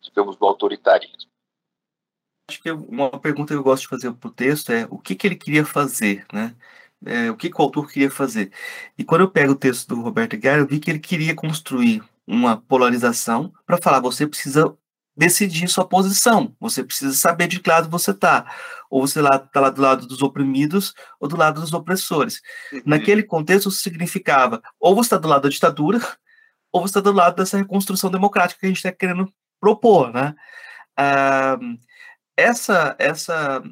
digamos, 0.00 0.36
do 0.36 0.46
autoritarismo. 0.46 1.26
Acho 2.48 2.62
que 2.62 2.70
uma 2.70 3.10
pergunta 3.18 3.52
que 3.52 3.58
eu 3.58 3.62
gosto 3.62 3.82
de 3.82 3.88
fazer 3.88 4.12
para 4.12 4.28
o 4.28 4.32
texto 4.32 4.70
é 4.70 4.86
o 4.88 4.98
que, 4.98 5.14
que 5.14 5.26
ele 5.26 5.36
queria 5.36 5.64
fazer, 5.64 6.24
né? 6.32 6.54
É, 7.04 7.30
o 7.30 7.36
que, 7.36 7.50
que 7.50 7.60
o 7.60 7.62
autor 7.62 7.90
queria 7.90 8.10
fazer. 8.10 8.52
E 8.96 9.04
quando 9.04 9.20
eu 9.22 9.30
pego 9.30 9.52
o 9.52 9.56
texto 9.56 9.88
do 9.88 10.00
Roberto 10.00 10.36
Guerra, 10.36 10.58
eu 10.58 10.66
vi 10.66 10.78
que 10.78 10.90
ele 10.90 10.98
queria 10.98 11.34
construir 11.34 12.02
uma 12.26 12.56
polarização 12.56 13.52
para 13.66 13.78
falar, 13.78 14.00
você 14.00 14.26
precisa 14.26 14.74
decidir 15.16 15.68
sua 15.68 15.86
posição. 15.86 16.54
Você 16.60 16.84
precisa 16.84 17.14
saber 17.14 17.48
de 17.48 17.58
que 17.60 17.70
lado 17.70 17.88
você 17.88 18.10
está. 18.10 18.52
Ou 18.90 19.06
você 19.06 19.20
está 19.20 19.60
lá 19.60 19.70
do 19.70 19.80
lado 19.80 20.06
dos 20.06 20.22
oprimidos 20.22 20.92
ou 21.18 21.28
do 21.28 21.36
lado 21.36 21.60
dos 21.60 21.72
opressores. 21.72 22.42
Uhum. 22.72 22.82
Naquele 22.84 23.22
contexto, 23.22 23.68
isso 23.68 23.80
significava 23.80 24.62
ou 24.78 24.94
você 24.94 25.06
está 25.06 25.16
do 25.16 25.28
lado 25.28 25.42
da 25.42 25.48
ditadura 25.48 26.00
ou 26.76 26.82
você 26.82 26.98
está 26.98 27.00
do 27.00 27.12
lado 27.12 27.36
dessa 27.36 27.56
reconstrução 27.56 28.10
democrática 28.10 28.60
que 28.60 28.66
a 28.66 28.68
gente 28.68 28.76
está 28.76 28.92
querendo 28.92 29.32
propor. 29.58 30.12
Né? 30.12 30.34
Ah, 30.94 31.58
essa, 32.36 32.94
essa 32.98 33.62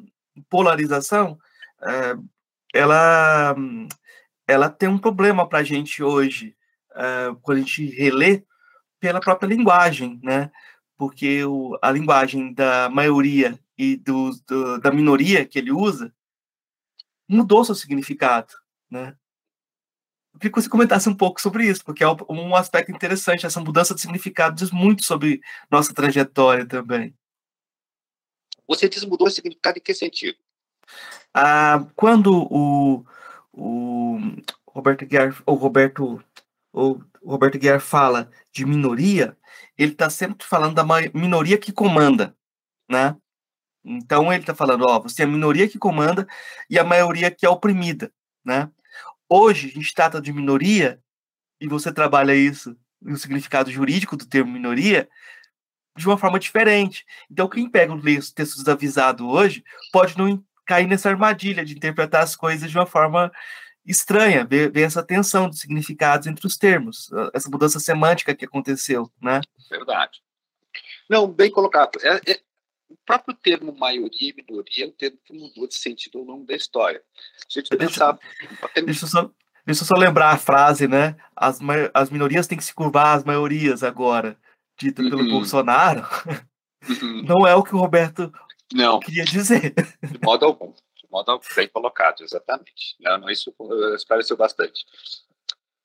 polarização, 0.49 1.37
ah, 1.79 2.17
ela, 2.73 3.55
ela 4.47 4.69
tem 4.69 4.89
um 4.89 4.97
problema 4.97 5.47
para 5.47 5.59
a 5.59 5.63
gente 5.63 6.01
hoje, 6.01 6.55
ah, 6.95 7.35
quando 7.43 7.59
a 7.59 7.61
gente 7.61 7.85
relê 7.91 8.43
pela 8.99 9.19
própria 9.19 9.47
linguagem, 9.47 10.19
né? 10.23 10.51
porque 10.97 11.45
o, 11.45 11.77
a 11.79 11.91
linguagem 11.91 12.53
da 12.53 12.89
maioria 12.89 13.59
e 13.77 13.97
do, 13.97 14.31
do, 14.47 14.79
da 14.79 14.91
minoria 14.91 15.45
que 15.45 15.59
ele 15.59 15.71
usa 15.71 16.11
mudou 17.29 17.63
seu 17.63 17.75
significado, 17.75 18.53
né? 18.89 19.15
Eu 20.35 20.39
queria 20.39 20.51
que 20.51 20.61
você 20.61 20.69
comentasse 20.69 21.07
um 21.07 21.15
pouco 21.15 21.39
sobre 21.39 21.65
isso, 21.65 21.83
porque 21.85 22.03
é 22.03 22.07
um 22.29 22.55
aspecto 22.57 22.91
interessante. 22.91 23.45
Essa 23.45 23.61
mudança 23.61 23.95
de 23.95 24.01
significado 24.01 24.57
diz 24.57 24.69
muito 24.69 25.05
sobre 25.05 25.39
nossa 25.71 25.93
trajetória 25.93 26.65
também. 26.65 27.15
Você 28.67 28.89
diz 28.89 29.05
mudou 29.05 29.27
o 29.27 29.31
significado 29.31 29.77
em 29.77 29.81
que 29.81 29.93
sentido? 29.93 30.37
Ah, 31.33 31.87
quando 31.95 32.47
o, 32.51 33.05
o 33.53 34.19
Roberto 34.67 35.05
Guiar, 35.05 35.41
o 35.45 35.53
Roberto, 35.53 36.21
o 36.73 36.99
Roberto 37.23 37.57
Guiar 37.57 37.79
fala 37.79 38.29
de 38.51 38.65
minoria, 38.65 39.37
ele 39.77 39.93
está 39.93 40.09
sempre 40.09 40.45
falando 40.45 40.75
da 40.75 40.83
minoria 41.13 41.57
que 41.57 41.71
comanda, 41.71 42.35
né? 42.89 43.15
Então 43.85 44.33
ele 44.33 44.41
está 44.43 44.53
falando, 44.53 44.83
ó, 44.85 44.99
você 44.99 45.21
é 45.21 45.25
a 45.25 45.29
minoria 45.29 45.69
que 45.69 45.79
comanda 45.79 46.27
e 46.69 46.77
a 46.77 46.83
maioria 46.83 47.31
que 47.31 47.45
é 47.45 47.49
oprimida, 47.49 48.11
né? 48.43 48.69
Hoje 49.29 49.67
a 49.67 49.71
gente 49.71 49.93
trata 49.93 50.21
de 50.21 50.31
minoria 50.31 50.99
e 51.59 51.67
você 51.67 51.91
trabalha 51.91 52.35
isso 52.35 52.75
no 53.01 53.17
significado 53.17 53.71
jurídico 53.71 54.15
do 54.15 54.25
termo 54.25 54.51
minoria 54.51 55.07
de 55.97 56.07
uma 56.07 56.17
forma 56.17 56.39
diferente. 56.39 57.05
Então 57.29 57.47
quem 57.47 57.69
pega 57.69 57.93
os 57.93 58.31
textos 58.31 58.63
desavisados 58.63 59.25
hoje 59.25 59.63
pode 59.91 60.17
não 60.17 60.43
cair 60.65 60.87
nessa 60.87 61.09
armadilha 61.09 61.63
de 61.63 61.75
interpretar 61.75 62.23
as 62.23 62.35
coisas 62.35 62.69
de 62.69 62.77
uma 62.77 62.85
forma 62.85 63.31
estranha 63.85 64.43
ver, 64.43 64.71
ver, 64.71 64.81
essa 64.81 65.03
tensão 65.03 65.49
de 65.49 65.57
significados 65.57 66.25
entre 66.25 66.45
os 66.47 66.57
termos, 66.57 67.09
essa 67.33 67.49
mudança 67.49 67.79
semântica 67.79 68.33
que 68.33 68.45
aconteceu, 68.45 69.11
né? 69.21 69.41
Verdade. 69.69 70.23
Não, 71.07 71.27
bem 71.27 71.51
colocado. 71.51 71.99
É, 72.01 72.31
é, 72.31 72.39
o 72.89 72.97
próprio 73.05 73.35
termo 73.35 73.75
maioria 73.75 74.29
e 74.29 74.33
minoria 74.33 74.85
é 74.85 74.87
um 74.87 74.91
termo 74.91 75.17
que 75.25 75.33
mudou 75.33 75.67
de 75.67 75.75
sentido 75.75 76.19
ao 76.19 76.25
longo 76.25 76.45
da 76.45 76.55
história. 76.55 77.01
A 77.39 77.53
gente 77.53 77.69
pensar... 77.75 78.17
deixa, 78.75 79.05
eu 79.05 79.09
só, 79.09 79.31
deixa 79.65 79.81
eu 79.81 79.87
só 79.87 79.95
lembrar 79.95 80.31
a 80.31 80.37
frase, 80.37 80.87
né? 80.87 81.15
As, 81.35 81.59
as 81.93 82.09
minorias 82.09 82.47
têm 82.47 82.57
que 82.57 82.63
se 82.63 82.73
curvar 82.73 83.17
às 83.17 83.23
maiorias 83.23 83.83
agora, 83.83 84.37
dita 84.79 85.01
uhum. 85.01 85.09
pelo 85.09 85.29
Bolsonaro. 85.29 86.01
Uhum. 86.87 87.23
Não 87.23 87.47
é 87.47 87.55
o 87.55 87.63
que 87.63 87.73
o 87.73 87.79
Roberto 87.79 88.31
não. 88.71 88.99
queria 88.99 89.25
dizer. 89.25 89.73
De 90.03 90.19
modo 90.23 90.45
algum 90.45 90.73
modo 91.15 91.39
bem 91.55 91.67
colocado, 91.69 92.21
exatamente. 92.21 92.95
Não, 92.99 93.29
isso 93.29 93.53
esclareceu 93.95 94.35
bastante. 94.35 94.85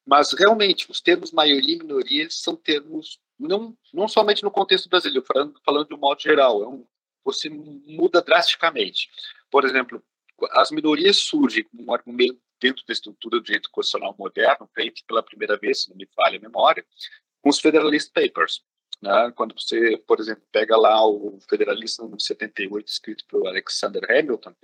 Mas, 0.04 0.32
realmente, 0.32 0.90
os 0.90 1.00
termos 1.00 1.30
maioria 1.30 1.76
e 1.76 1.78
minoria 1.78 2.26
são 2.30 2.56
termos, 2.56 3.20
não, 3.48 3.76
não 3.92 4.06
somente 4.06 4.42
no 4.42 4.50
contexto 4.50 4.88
brasileiro, 4.88 5.24
falando, 5.26 5.60
falando 5.64 5.88
de 5.88 5.94
um 5.94 5.98
modo 5.98 6.20
geral, 6.20 6.62
é 6.62 6.68
um, 6.68 6.86
você 7.24 7.48
muda 7.48 8.20
drasticamente. 8.22 9.08
Por 9.50 9.64
exemplo, 9.64 10.02
as 10.52 10.70
minorias 10.70 11.16
surgem 11.16 11.64
como 11.64 11.84
um 11.84 11.94
argumento 11.94 12.38
dentro 12.60 12.84
da 12.86 12.92
estrutura 12.92 13.38
do 13.38 13.44
direito 13.44 13.70
constitucional 13.70 14.14
moderno, 14.18 14.68
feito 14.74 15.02
pela 15.06 15.22
primeira 15.22 15.56
vez, 15.56 15.82
se 15.82 15.90
não 15.90 15.96
me 15.96 16.06
falha 16.14 16.38
a 16.38 16.40
memória, 16.40 16.84
com 17.42 17.48
os 17.48 17.58
Federalist 17.58 18.12
Papers. 18.12 18.62
Né? 19.00 19.32
Quando 19.34 19.54
você, 19.58 19.96
por 20.06 20.20
exemplo, 20.20 20.42
pega 20.52 20.76
lá 20.76 21.06
o 21.06 21.38
Federalista 21.48 22.02
número 22.02 22.20
78, 22.20 22.86
escrito 22.86 23.24
por 23.26 23.46
Alexander 23.46 24.02
Hamilton, 24.10 24.54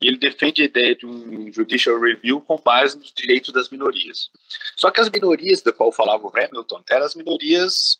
e 0.00 0.08
ele 0.08 0.18
defende 0.18 0.60
a 0.60 0.66
ideia 0.66 0.94
de 0.94 1.06
um 1.06 1.50
judicial 1.50 1.98
review 1.98 2.40
com 2.42 2.58
base 2.58 2.98
nos 2.98 3.12
direitos 3.12 3.52
das 3.54 3.70
minorias. 3.70 4.30
Só 4.76 4.90
que 4.90 5.00
as 5.00 5.08
minorias 5.08 5.62
da 5.62 5.72
qual 5.72 5.90
falava 5.90 6.26
o 6.26 6.32
Hamilton 6.36 6.82
eram 6.90 7.06
as 7.06 7.14
minorias 7.14 7.98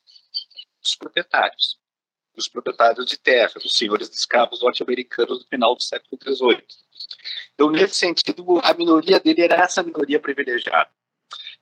dos 0.87 0.95
proprietários, 0.95 1.79
dos 2.35 2.49
proprietários 2.49 3.07
de 3.07 3.17
terra, 3.17 3.55
dos 3.55 3.77
senhores 3.77 4.09
de 4.09 4.17
escravos 4.17 4.63
norte-americanos 4.63 5.41
do 5.41 5.49
final 5.49 5.75
do 5.75 5.83
século 5.83 6.19
XVIII. 6.23 6.65
Então, 7.55 7.71
nesse 7.71 7.97
sentido, 7.97 8.61
a 8.63 8.73
minoria 8.75 9.19
dele 9.19 9.43
era 9.43 9.57
essa 9.57 9.83
minoria 9.83 10.21
privilegiada. 10.21 10.91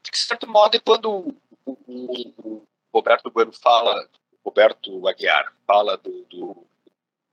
De 0.03 0.17
certo 0.17 0.47
modo, 0.47 0.81
quando 0.83 1.37
o, 1.65 1.73
o, 1.73 2.37
o 2.53 2.69
Roberto 2.93 3.31
Bueno 3.31 3.53
fala 3.53 4.09
Roberto 4.45 5.09
Aguiar 5.09 5.55
fala 5.67 5.97
do, 5.97 6.25
do, 6.27 6.67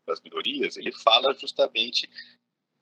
das 0.08 0.22
minorias, 0.22 0.78
ele 0.78 0.94
fala 0.94 1.34
justamente 1.34 2.10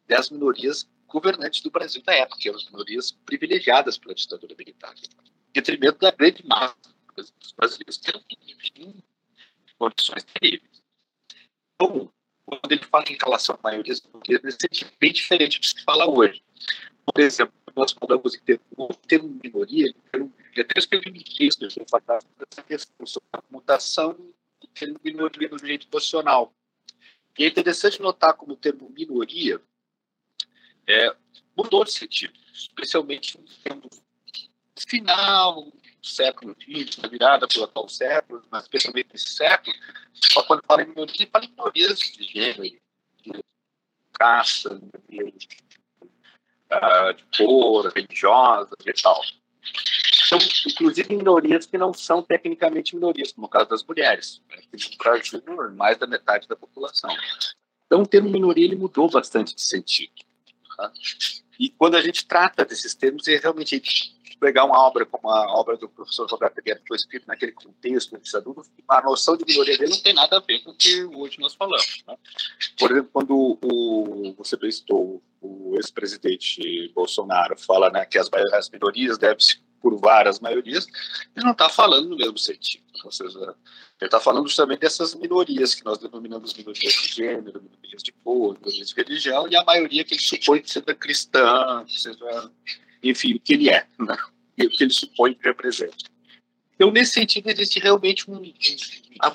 das 0.08 0.30
minorias 0.30 0.88
governantes 1.08 1.62
do 1.62 1.72
Brasil 1.72 2.04
da 2.04 2.13
época, 2.13 2.38
que 2.39 2.48
eram 2.48 2.60
as 2.60 2.65
minorias 2.65 3.12
privilegiadas 3.26 3.98
pela 3.98 4.13
ditadura 4.13 4.56
militar, 4.56 4.93
em 4.95 5.52
detrimento 5.52 5.98
da 5.98 6.12
grande 6.12 6.45
massa 6.45 6.98
dos 7.39 7.51
brasileiros 7.51 7.97
que 7.97 8.10
eram 8.10 8.23
em 8.75 9.03
condições 9.77 10.23
terríveis. 10.23 10.84
Então, 11.75 12.12
quando 12.45 12.71
ele 12.71 12.84
fala 12.84 13.05
em 13.10 13.17
relação 13.17 13.55
à 13.55 13.60
maioria 13.63 13.93
das 13.93 14.01
minorias, 14.03 14.58
é 14.63 14.86
bem 14.99 15.13
diferente 15.13 15.58
do 15.58 15.62
que 15.62 15.69
se 15.69 15.84
fala 15.84 16.10
hoje. 16.10 16.43
Por 17.05 17.21
exemplo, 17.21 17.53
nós 17.75 17.91
falamos 17.91 18.36
em 18.36 18.39
ter, 18.39 18.60
um 18.77 18.88
termo 18.88 19.39
minoria, 19.41 19.93
ele 20.13 20.29
eu 20.55 20.63
até 20.63 20.79
escrevi 20.79 21.10
um 21.10 21.38
texto 21.38 21.65
essa 21.65 22.63
questão 22.63 23.05
sobre 23.05 23.29
a 23.32 23.41
mutação 23.49 24.13
do 24.60 24.67
termo 24.73 24.99
minoria 25.03 25.47
no 25.47 25.58
direito 25.58 25.88
constitucional. 25.88 26.53
E 27.38 27.45
é 27.45 27.47
interessante 27.47 28.01
notar 28.01 28.34
como 28.34 28.53
o 28.53 28.58
termo 28.58 28.89
minoria 28.89 29.62
é, 30.88 31.15
mudou 31.55 31.86
de 31.86 31.93
sentido, 31.93 32.34
especialmente 32.51 33.39
no 33.39 33.47
final 34.75 35.71
século 36.03 36.55
XX, 36.62 36.97
na 36.97 37.07
virada 37.07 37.47
para 37.47 37.62
o 37.62 37.63
atual 37.63 37.89
século, 37.89 38.43
mas 38.51 38.63
especialmente 38.63 39.09
nesse 39.12 39.29
século, 39.29 39.75
só 40.13 40.43
quando 40.43 40.63
fala 40.65 40.83
em 40.83 40.88
minoria, 40.88 41.29
fala 41.31 41.45
em 41.45 41.49
minorias 41.49 41.99
de 41.99 42.23
gênero, 42.23 42.63
de 42.63 43.43
caça, 44.13 44.81
de, 45.07 45.23
uh, 45.23 47.13
de 47.13 47.38
cor, 47.38 47.91
religiosa 47.93 48.75
e 48.85 48.93
tal 48.93 49.21
são, 50.29 50.38
inclusive, 50.67 51.15
minorias 51.15 51.65
que 51.65 51.77
não 51.77 51.91
são 51.91 52.21
tecnicamente 52.21 52.95
minorias, 52.95 53.31
como 53.31 53.47
o 53.47 53.49
caso 53.49 53.69
das 53.69 53.83
mulheres, 53.83 54.41
né, 54.47 54.57
que 54.77 54.97
Brasil 54.97 55.41
mais 55.75 55.97
da 55.97 56.05
metade 56.05 56.47
da 56.47 56.55
população. 56.55 57.09
Então, 57.88 58.03
o 58.03 58.07
termo 58.07 58.29
minoria 58.29 58.65
ele 58.65 58.75
mudou 58.75 59.09
bastante 59.09 59.55
de 59.55 59.62
sentido. 59.62 60.13
Tá? 60.77 60.91
E 61.59 61.69
quando 61.69 61.95
a 61.95 62.01
gente 62.01 62.25
trata 62.27 62.63
desses 62.63 62.93
termos, 62.93 63.27
é 63.27 63.38
realmente 63.38 63.75
pegar 64.39 64.65
uma 64.65 64.80
obra 64.80 65.06
como 65.06 65.30
a 65.30 65.54
obra 65.60 65.78
do 65.78 65.89
professor 65.89 66.30
Roberto 66.30 66.62
Guerra, 66.62 66.80
que 66.80 66.88
foi 66.88 66.97
escrito 66.97 67.28
naquele 67.28 67.52
contexto 67.52 68.19
a 68.88 69.02
noção 69.02 69.38
de 69.38 69.45
minoria 69.45 69.78
dele 69.78 69.91
não 69.91 70.02
tem 70.02 70.13
nada 70.13 70.38
a 70.38 70.39
ver 70.39 70.60
com 70.60 70.71
o 70.71 70.75
que 70.75 71.04
hoje 71.04 71.39
nós 71.39 71.54
falamos. 71.54 72.04
Né? 72.08 72.17
Por 72.78 72.91
exemplo, 72.91 73.10
quando 73.12 73.60
o, 73.62 74.34
você 74.38 74.58
prestou 74.58 75.21
o 75.41 75.75
ex-presidente 75.75 76.91
Bolsonaro 76.93 77.58
fala 77.58 77.89
né, 77.89 78.06
que 78.06 78.17
as, 78.17 78.30
as 78.54 78.69
minorias 78.69 79.17
devem 79.17 79.39
se 79.39 79.60
curvar 79.82 80.28
as 80.28 80.39
maiorias, 80.39 80.88
ele 81.36 81.45
não 81.45 81.54
está 81.54 81.69
falando 81.69 82.10
no 82.10 82.17
mesmo 82.17 82.38
sentido. 82.38 82.84
Ou 83.04 83.12
seja, 83.12 83.39
ele 83.39 83.56
está 84.02 84.19
falando 84.19 84.47
justamente 84.47 84.82
dessas 84.82 85.15
minorias 85.15 85.73
que 85.73 85.86
nós 85.86 85.97
denominamos 85.97 86.54
minorias 86.54 86.93
de 86.93 87.08
gênero, 87.08 87.62
minorias 87.62 88.04
de 88.04 88.12
cor, 88.12 88.58
minorias 88.60 88.89
de 88.89 88.95
religião, 88.95 89.47
e 89.47 89.56
a 89.56 89.63
maioria 89.63 90.04
que 90.04 90.15
ele 90.15 90.21
supõe 90.21 90.62
que 90.62 90.69
seja 90.69 90.93
cristã, 90.93 91.84
que 91.86 91.99
seja, 91.99 92.52
enfim, 93.03 93.35
o 93.35 93.39
que 93.39 93.53
ele 93.53 93.69
é, 93.69 93.88
né? 93.99 94.17
o 94.65 94.69
que 94.69 94.83
ele 94.83 94.93
supõe 94.93 95.33
que 95.33 95.43
representa. 95.43 95.95
Então, 96.75 96.91
nesse 96.91 97.13
sentido, 97.13 97.49
existe 97.49 97.79
realmente 97.79 98.29
um, 98.29 98.41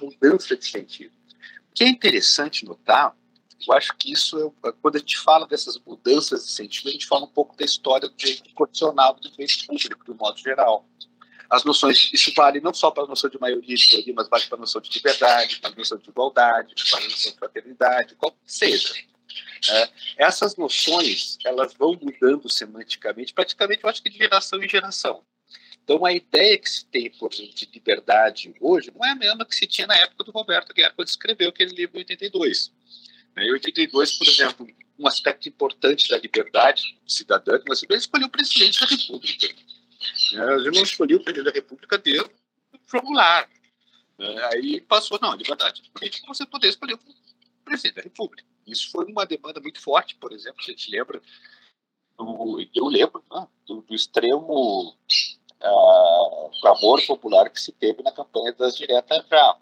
mudança 0.00 0.56
de 0.56 0.66
sentido. 0.66 1.12
O 1.70 1.74
que 1.74 1.84
é 1.84 1.88
interessante 1.88 2.64
notar 2.64 3.14
eu 3.66 3.74
acho 3.74 3.96
que 3.96 4.12
isso, 4.12 4.54
é, 4.64 4.72
quando 4.82 4.96
a 4.96 4.98
gente 4.98 5.18
fala 5.18 5.46
dessas 5.46 5.78
mudanças 5.78 6.44
de 6.44 6.50
sentido, 6.50 6.88
a 6.88 6.92
gente 6.92 7.06
fala 7.06 7.24
um 7.24 7.28
pouco 7.28 7.56
da 7.56 7.64
história 7.64 8.08
do 8.08 8.14
direito 8.14 8.52
condicional 8.54 9.14
do 9.14 9.30
direito 9.30 9.66
público, 9.66 10.04
de 10.04 10.18
modo 10.18 10.38
geral. 10.38 10.86
As 11.48 11.64
noções, 11.64 12.10
isso 12.12 12.32
vale 12.34 12.60
não 12.60 12.74
só 12.74 12.90
para 12.90 13.04
a 13.04 13.06
noção 13.06 13.30
de 13.30 13.38
maioria 13.38 13.76
mas 14.14 14.28
vale 14.28 14.44
para 14.46 14.56
a 14.56 14.60
noção 14.60 14.80
de 14.80 14.90
liberdade, 14.92 15.60
para 15.60 15.70
a 15.70 15.74
noção 15.74 15.98
de 15.98 16.08
igualdade, 16.08 16.74
para 16.90 16.98
a 16.98 17.04
noção 17.04 17.32
de 17.32 17.38
fraternidade, 17.38 18.14
qual 18.16 18.32
que 18.32 18.38
seja. 18.46 18.94
É, 19.70 19.90
essas 20.18 20.56
noções, 20.56 21.38
elas 21.44 21.74
vão 21.74 21.98
mudando 22.00 22.48
semanticamente, 22.48 23.32
praticamente, 23.32 23.82
eu 23.82 23.90
acho 23.90 24.02
que 24.02 24.10
de 24.10 24.18
geração 24.18 24.62
em 24.62 24.68
geração. 24.68 25.24
Então, 25.82 26.04
a 26.04 26.12
ideia 26.12 26.56
que 26.56 26.68
se 26.68 26.86
tem, 26.86 27.10
por 27.10 27.32
exemplo, 27.32 27.54
de 27.54 27.68
liberdade 27.72 28.54
hoje 28.58 28.90
não 28.94 29.04
é 29.04 29.10
a 29.10 29.14
mesma 29.14 29.44
que 29.44 29.54
se 29.54 29.66
tinha 29.66 29.86
na 29.86 29.96
época 29.96 30.24
do 30.24 30.30
Roberto 30.30 30.72
Guerra, 30.72 30.92
quando 30.96 31.08
escreveu 31.08 31.50
aquele 31.50 31.74
livro 31.74 31.96
em 31.96 32.00
82. 32.00 32.72
Em 33.36 33.52
82, 33.52 34.12
por 34.12 34.26
exemplo, 34.26 34.66
um 34.98 35.06
aspecto 35.06 35.48
importante 35.48 36.08
da 36.08 36.16
liberdade 36.16 36.98
cidadã, 37.06 37.58
que 37.58 37.66
você 37.66 37.86
escolheu 37.90 38.28
o 38.28 38.30
presidente 38.30 38.80
da 38.80 38.86
República. 38.86 39.46
A 40.38 40.58
gente 40.58 40.74
não 40.74 40.82
escolheu 40.82 41.18
o 41.18 41.24
presidente 41.24 41.52
da 41.52 41.54
República 41.54 41.98
deu 41.98 42.30
formulário. 42.86 43.48
Aí 44.52 44.80
passou, 44.82 45.18
não, 45.20 45.34
liberdade. 45.34 45.82
Você 46.26 46.46
poder 46.46 46.68
escolher 46.68 46.94
o 46.94 47.00
presidente 47.64 47.96
da 47.96 48.02
República. 48.02 48.44
Isso 48.66 48.90
foi 48.90 49.04
uma 49.06 49.26
demanda 49.26 49.60
muito 49.60 49.80
forte, 49.80 50.16
por 50.16 50.32
exemplo, 50.32 50.60
a 50.60 50.70
gente 50.70 50.90
lembra, 50.90 51.20
do, 52.16 52.66
eu 52.74 52.86
lembro 52.86 53.22
né, 53.30 53.46
do, 53.66 53.82
do, 53.82 53.94
extremo 53.94 54.96
uh, 55.62 56.60
clamor 56.60 57.04
popular 57.06 57.50
que 57.50 57.60
se 57.60 57.72
teve 57.72 58.02
na 58.02 58.12
campanha 58.12 58.52
das 58.52 58.76
diretas 58.76 59.26
já. 59.28 59.58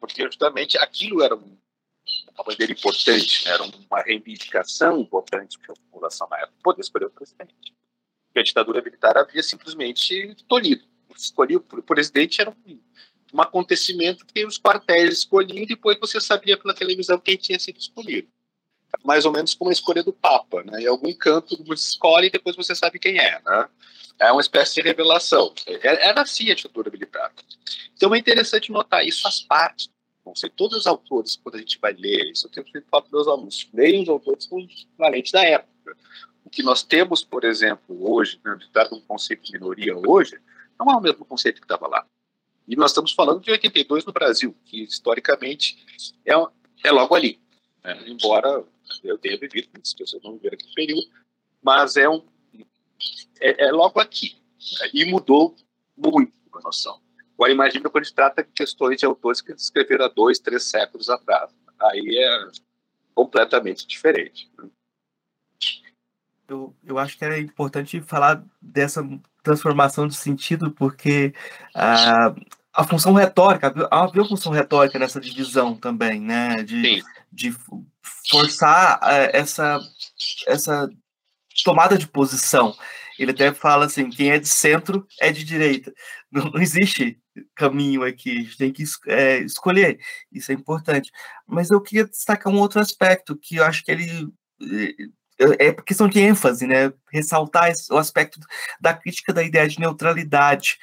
Porque 0.00 0.22
justamente 0.22 0.78
aquilo 0.78 1.22
era 1.22 1.34
um, 1.34 1.58
uma 2.34 2.44
bandeira 2.44 2.72
importante, 2.72 3.44
né, 3.44 3.52
era 3.52 3.62
uma 3.62 4.02
reivindicação 4.02 4.98
importante 5.00 5.58
para 5.58 5.72
a 5.72 5.76
população 5.76 6.28
na 6.28 6.38
época, 6.38 6.58
poder 6.62 6.80
escolher 6.80 7.06
o 7.06 7.10
presidente. 7.10 7.74
Porque 8.26 8.40
a 8.40 8.42
ditadura 8.42 8.82
militar 8.82 9.16
havia 9.16 9.42
simplesmente 9.42 10.34
tolhido. 10.48 10.84
Escolher 11.14 11.56
o 11.56 11.82
presidente 11.82 12.40
era 12.40 12.50
um 12.50 12.80
um 13.32 13.40
acontecimento 13.40 14.26
que 14.26 14.44
os 14.44 14.58
quartéis 14.58 15.18
escolhiam 15.18 15.62
e 15.62 15.66
depois 15.66 15.98
você 15.98 16.20
sabia 16.20 16.56
pela 16.56 16.74
televisão 16.74 17.18
quem 17.18 17.36
tinha 17.36 17.58
sido 17.58 17.78
escolhido. 17.78 18.28
Mais 19.02 19.24
ou 19.24 19.32
menos 19.32 19.54
como 19.54 19.70
a 19.70 19.72
escolha 19.72 20.02
do 20.02 20.12
Papa, 20.12 20.62
né? 20.64 20.82
Em 20.82 20.86
algum 20.86 21.12
canto 21.14 21.56
você 21.64 21.82
escolhe 21.90 22.26
e 22.26 22.30
depois 22.30 22.54
você 22.54 22.74
sabe 22.74 22.98
quem 22.98 23.18
é, 23.18 23.40
né? 23.42 23.68
É 24.18 24.30
uma 24.30 24.42
espécie 24.42 24.74
de 24.74 24.82
revelação. 24.82 25.54
É, 25.66 26.08
era 26.08 26.20
assim 26.20 26.50
a 26.50 26.54
ditadura 26.54 26.90
militar. 26.90 27.32
Então 27.96 28.14
é 28.14 28.18
interessante 28.18 28.70
notar 28.70 29.04
isso 29.04 29.22
faz 29.22 29.40
parte. 29.40 29.90
Não 30.24 30.36
sei, 30.36 30.50
todos 30.50 30.78
os 30.78 30.86
autores, 30.86 31.36
quando 31.36 31.56
a 31.56 31.58
gente 31.58 31.80
vai 31.80 31.92
ler, 31.94 32.30
isso 32.30 32.46
eu 32.46 32.50
tenho 32.50 32.84
falado 32.88 33.08
para 33.08 33.18
meus 33.18 33.26
alunos, 33.26 33.68
leiam 33.72 34.02
os 34.02 34.08
autores 34.08 34.46
com 34.46 34.64
valentes 34.96 35.32
da 35.32 35.42
época. 35.42 35.96
O 36.44 36.50
que 36.50 36.62
nós 36.62 36.82
temos, 36.84 37.24
por 37.24 37.42
exemplo, 37.44 38.12
hoje, 38.12 38.38
né, 38.44 38.56
dado 38.72 38.94
um 38.94 39.00
conceito 39.00 39.42
de 39.42 39.52
minoria 39.52 39.96
hoje, 39.96 40.38
não 40.78 40.92
é 40.92 40.96
o 40.96 41.00
mesmo 41.00 41.24
conceito 41.24 41.60
que 41.60 41.64
estava 41.64 41.88
lá. 41.88 42.06
E 42.66 42.76
nós 42.76 42.90
estamos 42.90 43.12
falando 43.12 43.40
de 43.40 43.50
82 43.50 44.04
no 44.04 44.12
Brasil, 44.12 44.54
que 44.64 44.82
historicamente 44.84 45.84
é, 46.24 46.32
é 46.84 46.92
logo 46.92 47.14
ali. 47.14 47.40
Né? 47.82 48.04
Embora 48.06 48.64
eu 49.02 49.18
tenha 49.18 49.38
vivido, 49.38 49.68
se 49.82 49.96
pessoas 49.96 50.22
não 50.22 50.34
viveram 50.34 50.54
aquele 50.54 50.74
período, 50.74 51.08
mas 51.62 51.96
é, 51.96 52.08
um, 52.08 52.24
é, 53.40 53.66
é 53.66 53.72
logo 53.72 54.00
aqui. 54.00 54.36
Né? 54.80 54.90
E 54.94 55.04
mudou 55.04 55.56
muito 55.96 56.32
a 56.54 56.60
noção. 56.60 57.00
Agora, 57.34 57.52
imagina 57.52 57.90
quando 57.90 58.04
gente 58.04 58.14
trata 58.14 58.44
de 58.44 58.50
questões 58.52 58.98
de 58.98 59.06
autores 59.06 59.40
que 59.40 59.52
escreveram 59.52 60.04
há 60.04 60.08
dois, 60.08 60.38
três 60.38 60.64
séculos 60.64 61.08
atrás. 61.08 61.50
Aí 61.80 62.18
é 62.18 62.50
completamente 63.14 63.86
diferente. 63.86 64.50
Né? 64.56 64.70
Eu, 66.46 66.74
eu 66.84 66.98
acho 66.98 67.16
que 67.16 67.24
era 67.24 67.38
importante 67.38 68.00
falar 68.00 68.44
dessa 68.60 69.02
transformação 69.42 70.06
de 70.06 70.14
sentido, 70.14 70.70
porque 70.70 71.34
a, 71.74 72.34
a 72.72 72.84
função 72.84 73.12
retórica, 73.12 73.72
havia 73.90 74.24
função 74.24 74.52
retórica 74.52 74.98
nessa 74.98 75.20
divisão 75.20 75.76
também, 75.76 76.20
né? 76.20 76.62
De, 76.62 77.02
de 77.30 77.54
forçar 78.30 79.00
é, 79.02 79.38
essa, 79.38 79.80
essa 80.46 80.88
tomada 81.64 81.98
de 81.98 82.06
posição. 82.06 82.74
Ele 83.18 83.32
até 83.32 83.52
fala 83.52 83.86
assim: 83.86 84.08
quem 84.08 84.30
é 84.30 84.38
de 84.38 84.48
centro 84.48 85.06
é 85.20 85.30
de 85.30 85.44
direita. 85.44 85.92
Não, 86.32 86.46
não 86.46 86.62
existe 86.62 87.20
caminho 87.54 88.02
aqui, 88.02 88.30
a 88.30 88.34
gente 88.42 88.56
tem 88.56 88.72
que 88.72 88.84
é, 89.06 89.40
escolher. 89.40 89.98
Isso 90.32 90.50
é 90.50 90.54
importante. 90.54 91.10
Mas 91.46 91.70
eu 91.70 91.78
queria 91.78 92.06
destacar 92.06 92.50
um 92.50 92.58
outro 92.58 92.80
aspecto 92.80 93.36
que 93.36 93.56
eu 93.56 93.64
acho 93.64 93.84
que 93.84 93.90
ele 93.90 94.32
é 95.58 95.72
questão 95.72 96.08
de 96.08 96.20
ênfase, 96.20 96.66
né? 96.66 96.92
Ressaltar 97.10 97.72
o 97.90 97.96
aspecto 97.96 98.38
da 98.80 98.94
crítica 98.94 99.32
da 99.32 99.42
ideia 99.42 99.68
de 99.68 99.78
neutralidade. 99.78 100.78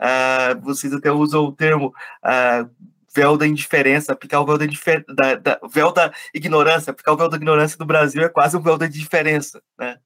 Uh, 0.00 0.60
vocês 0.62 0.92
até 0.92 1.10
usam 1.10 1.44
o 1.44 1.52
termo 1.52 1.88
uh, 2.24 2.70
véu 3.14 3.36
da 3.36 3.46
indiferença, 3.46 4.12
aplicar 4.12 4.40
o 4.40 4.46
véu 4.46 4.58
da, 4.58 4.66
da, 5.14 5.34
da, 5.34 5.60
véu 5.70 5.92
da 5.92 6.12
ignorância, 6.34 6.90
aplicar 6.90 7.12
o 7.12 7.16
véu 7.16 7.28
da 7.28 7.36
ignorância 7.36 7.76
no 7.78 7.86
Brasil 7.86 8.22
é 8.22 8.28
quase 8.28 8.56
um 8.56 8.62
véu 8.62 8.78
da 8.78 8.86
indiferença, 8.86 9.62
né? 9.78 9.98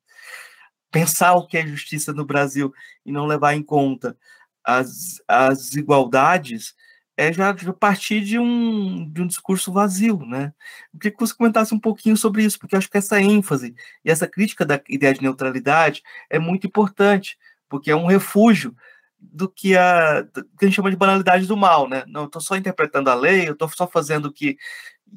Pensar 0.90 1.35
o 1.35 1.47
que 1.47 1.59
é 1.59 1.66
justiça 1.66 2.12
no 2.12 2.25
Brasil 2.25 2.73
e 3.05 3.12
não 3.12 3.27
levar 3.27 3.55
em 3.55 3.62
conta 3.62 4.16
as, 4.64 5.21
as 5.29 5.59
desigualdades 5.59 6.75
é 7.16 7.33
já, 7.33 7.55
partir 7.72 8.20
de 8.20 8.38
um, 8.38 9.11
de 9.11 9.22
um 9.22 9.26
discurso 9.26 9.72
vazio, 9.72 10.18
né? 10.26 10.52
Eu 10.92 11.00
queria 11.00 11.16
que 11.16 11.20
você 11.20 11.35
comentasse 11.35 11.74
um 11.74 11.81
pouquinho 11.81 12.16
sobre 12.16 12.44
isso, 12.44 12.59
porque 12.59 12.76
acho 12.76 12.90
que 12.90 12.98
essa 12.98 13.20
ênfase 13.20 13.74
e 14.05 14.11
essa 14.11 14.29
crítica 14.29 14.66
da 14.66 14.81
ideia 14.88 15.14
de 15.14 15.22
neutralidade 15.22 16.02
é 16.29 16.38
muito 16.38 16.66
importante, 16.66 17.38
porque 17.68 17.90
é 17.90 17.96
um 17.96 18.07
refúgio 18.07 18.76
do 19.18 19.48
que 19.48 19.76
a, 19.76 20.22
do 20.22 20.44
que 20.44 20.64
a 20.64 20.66
gente 20.66 20.76
chama 20.76 20.90
de 20.90 20.96
banalidade 20.96 21.46
do 21.46 21.57
mal, 21.57 21.88
né? 21.88 22.05
Não, 22.07 22.22
eu 22.22 22.26
estou 22.26 22.42
só 22.42 22.55
interpretando 22.55 23.09
a 23.09 23.14
lei, 23.14 23.48
eu 23.48 23.55
estou 23.55 23.68
só 23.70 23.87
fazendo 23.87 24.26
o 24.26 24.33
que, 24.33 24.59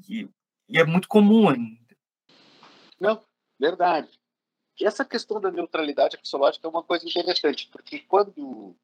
que, 0.03 0.29
e 0.69 0.79
é 0.79 0.85
muito 0.85 1.07
comum 1.07 1.49
ainda. 1.49 1.79
Não, 2.99 3.21
verdade. 3.59 4.09
E 4.79 4.85
essa 4.85 5.03
questão 5.03 5.41
da 5.41 5.51
neutralidade 5.51 6.15
axiológica 6.15 6.65
é 6.65 6.69
uma 6.69 6.83
coisa 6.83 7.05
interessante, 7.05 7.67
porque 7.69 7.99
quando 7.99 8.75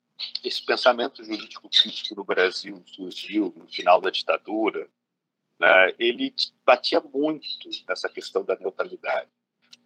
esse 0.44 0.64
pensamento 0.66 1.24
jurídico 1.24 1.70
crítico 1.70 2.16
no 2.16 2.24
Brasil 2.24 2.82
surgiu 2.86 3.54
no 3.56 3.68
final 3.68 4.00
da 4.00 4.10
ditadura, 4.10 4.88
né, 5.60 5.94
ele 6.00 6.34
batia 6.66 7.02
muito 7.02 7.48
nessa 7.88 8.10
questão 8.10 8.44
da 8.44 8.56
neutralidade, 8.56 9.30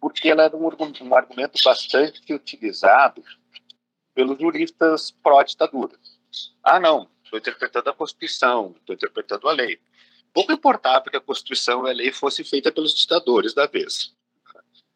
porque 0.00 0.28
ela 0.28 0.44
era 0.44 0.56
um, 0.56 0.68
um 1.02 1.14
argumento 1.14 1.58
bastante 1.64 2.32
utilizado 2.32 3.22
pelos 4.14 4.38
juristas 4.38 5.10
pró-ditadura. 5.10 5.98
Ah, 6.62 6.80
não, 6.80 7.08
estou 7.22 7.38
interpretando 7.38 7.90
a 7.90 7.94
Constituição, 7.94 8.74
estou 8.78 8.94
interpretando 8.94 9.48
a 9.48 9.52
lei. 9.52 9.80
Pouco 10.32 10.52
importava 10.52 11.10
que 11.10 11.16
a 11.16 11.20
Constituição 11.20 11.86
e 11.86 11.90
a 11.90 11.94
lei 11.94 12.12
fossem 12.12 12.44
feitas 12.44 12.72
pelos 12.72 12.94
ditadores 12.94 13.52
da 13.52 13.66
vez. 13.66 14.14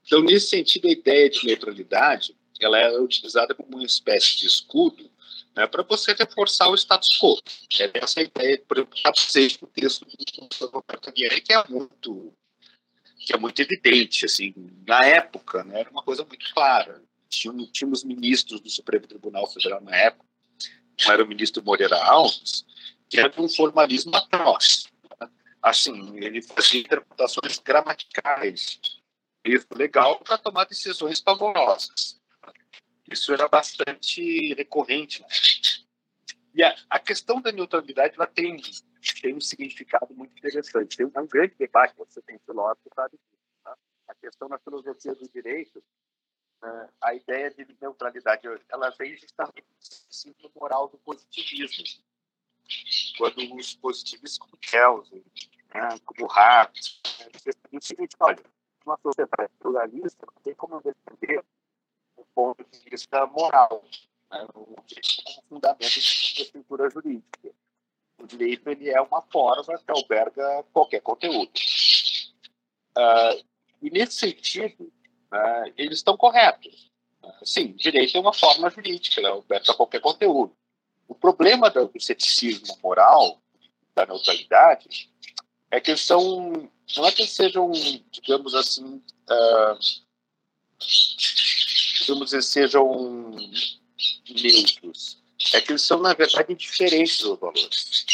Então, 0.07 0.21
nesse 0.21 0.49
sentido, 0.49 0.87
a 0.87 0.93
ideia 0.93 1.31
de 1.31 1.47
neutralidade 1.47 2.37
ela 2.61 2.79
é 2.79 2.99
utilizada 2.99 3.55
como 3.55 3.77
uma 3.77 3.85
espécie 3.85 4.37
de 4.37 4.47
escudo 4.47 5.11
né, 5.57 5.67
para 5.67 5.83
você 5.83 6.13
reforçar 6.13 6.69
o 6.69 6.75
status 6.75 7.09
quo. 7.21 7.41
É 7.81 7.91
essa 7.95 8.21
ideia, 8.21 8.63
por 8.67 8.79
exemplo, 8.79 8.97
que 9.05 9.65
o 9.65 9.67
texto 9.67 10.07
do 10.07 10.67
Roberto 10.67 11.13
Guerra, 11.13 11.41
que 11.41 11.53
é 11.53 11.65
muito 11.69 12.33
que 13.25 13.33
é 13.33 13.39
muito 13.39 13.59
evidente, 13.63 14.27
assim, 14.27 14.53
na 14.87 15.03
época, 15.07 15.65
né, 15.65 15.81
era 15.81 15.91
uma 15.91 16.03
coisa 16.03 16.23
muito 16.27 16.45
clara. 16.53 17.03
Tínhamos, 17.31 18.05
ministros 18.05 18.61
do 18.61 18.69
Supremo 18.69 19.07
Tribunal 19.07 19.51
Federal 19.51 19.81
na 19.81 19.97
época, 19.97 20.27
como 20.99 21.13
era 21.13 21.25
o 21.25 21.27
ministro 21.27 21.65
Moreira 21.65 21.97
Alves, 22.05 22.67
que 23.09 23.19
era 23.19 23.33
um 23.39 23.49
formalismo 23.49 24.15
atroz. 24.15 24.89
Né? 25.19 25.31
Assim, 25.63 26.19
ele 26.19 26.43
fazia 26.43 26.83
interpretações 26.83 27.59
gramaticais, 27.59 28.79
isso 29.43 29.69
legal 29.75 30.21
para 30.21 30.37
tomar 30.37 30.65
decisões 30.65 31.19
pavorosas. 31.19 32.21
Isso 33.11 33.33
era 33.33 33.49
bastante 33.49 34.55
recorrente. 34.55 35.25
E 36.55 36.63
a, 36.63 36.75
a 36.89 36.99
questão 36.99 37.41
da 37.41 37.51
neutralidade 37.51 38.15
ela 38.15 38.27
tem, 38.27 38.57
tem 39.21 39.35
um 39.35 39.41
significado 39.41 40.15
muito 40.15 40.37
interessante. 40.39 40.97
Tem 40.97 41.07
um, 41.07 41.13
um 41.17 41.27
grande 41.27 41.55
debate, 41.57 41.95
você 41.97 42.23
tem 42.23 42.39
filósofo, 42.47 42.89
sabe 42.95 43.19
tá? 43.63 43.77
A 44.09 44.15
questão 44.15 44.49
na 44.49 44.59
filosofia 44.59 45.15
do 45.15 45.29
direito, 45.29 45.83
né, 46.63 46.89
a 47.01 47.15
ideia 47.15 47.51
de 47.51 47.67
neutralidade, 47.81 48.47
ela 48.69 48.91
vem 48.91 49.17
justamente 49.17 49.65
no 50.43 50.51
moral 50.55 50.89
do 50.89 50.99
positivismo. 50.99 51.85
Quando 53.19 53.55
os 53.57 53.75
positivistas 53.75 54.39
como 54.39 54.57
Kelsen, 54.57 55.25
né, 55.75 55.99
como 56.05 56.31
Hart, 56.31 56.79
né, 57.19 57.81
seguinte, 57.81 58.17
olha, 58.21 58.43
uma 58.87 58.99
sociedade 58.99 59.53
pluralista 59.59 60.27
tem 60.43 60.55
como 60.55 60.81
defender 60.81 61.45
ponto 62.35 62.65
de 62.65 62.91
vista 62.91 63.27
moral, 63.27 63.85
né, 64.31 64.47
o 64.55 64.77
fundamento 65.49 65.81
de 65.81 66.43
estrutura 66.43 66.91
jurídica. 66.91 67.51
O 68.19 68.27
direito 68.27 68.69
ele 68.69 68.91
é 68.91 69.01
uma 69.01 69.23
forma 69.23 69.79
que 69.79 69.91
alberga 69.91 70.65
qualquer 70.73 71.01
conteúdo. 71.01 71.53
Uh, 72.97 73.45
e 73.83 73.91
nesse 73.91 74.19
sentido, 74.19 74.85
uh, 75.33 75.73
eles 75.77 75.99
estão 75.99 76.17
corretos. 76.17 76.93
Sim, 77.43 77.73
direito 77.73 78.17
é 78.17 78.21
uma 78.21 78.33
forma 78.33 78.71
jurídica, 78.71 79.21
ela 79.21 79.37
é 79.37 79.39
aberta 79.39 79.73
a 79.73 79.75
qualquer 79.75 80.01
conteúdo. 80.01 80.55
O 81.09 81.15
problema 81.15 81.71
do 81.71 81.91
ceticismo 82.01 82.77
moral, 82.83 83.41
da 83.95 84.07
neutralidade, 84.07 85.11
é 85.71 85.81
que 85.81 85.91
eles 85.91 86.03
são, 86.03 86.71
não 86.97 87.07
é 87.07 87.13
que 87.13 87.23
eles 87.23 87.33
sejam, 87.33 87.71
digamos 88.11 88.55
assim, 88.55 89.03
dizer, 92.07 92.43
sejam 92.43 93.31
neutros. 94.29 95.23
É 95.53 95.61
que 95.61 95.73
eles 95.73 95.83
são, 95.83 96.01
na 96.01 96.15
verdade, 96.15 96.55
diferentes 96.55 97.19
dos 97.19 97.39
valores. 97.39 98.07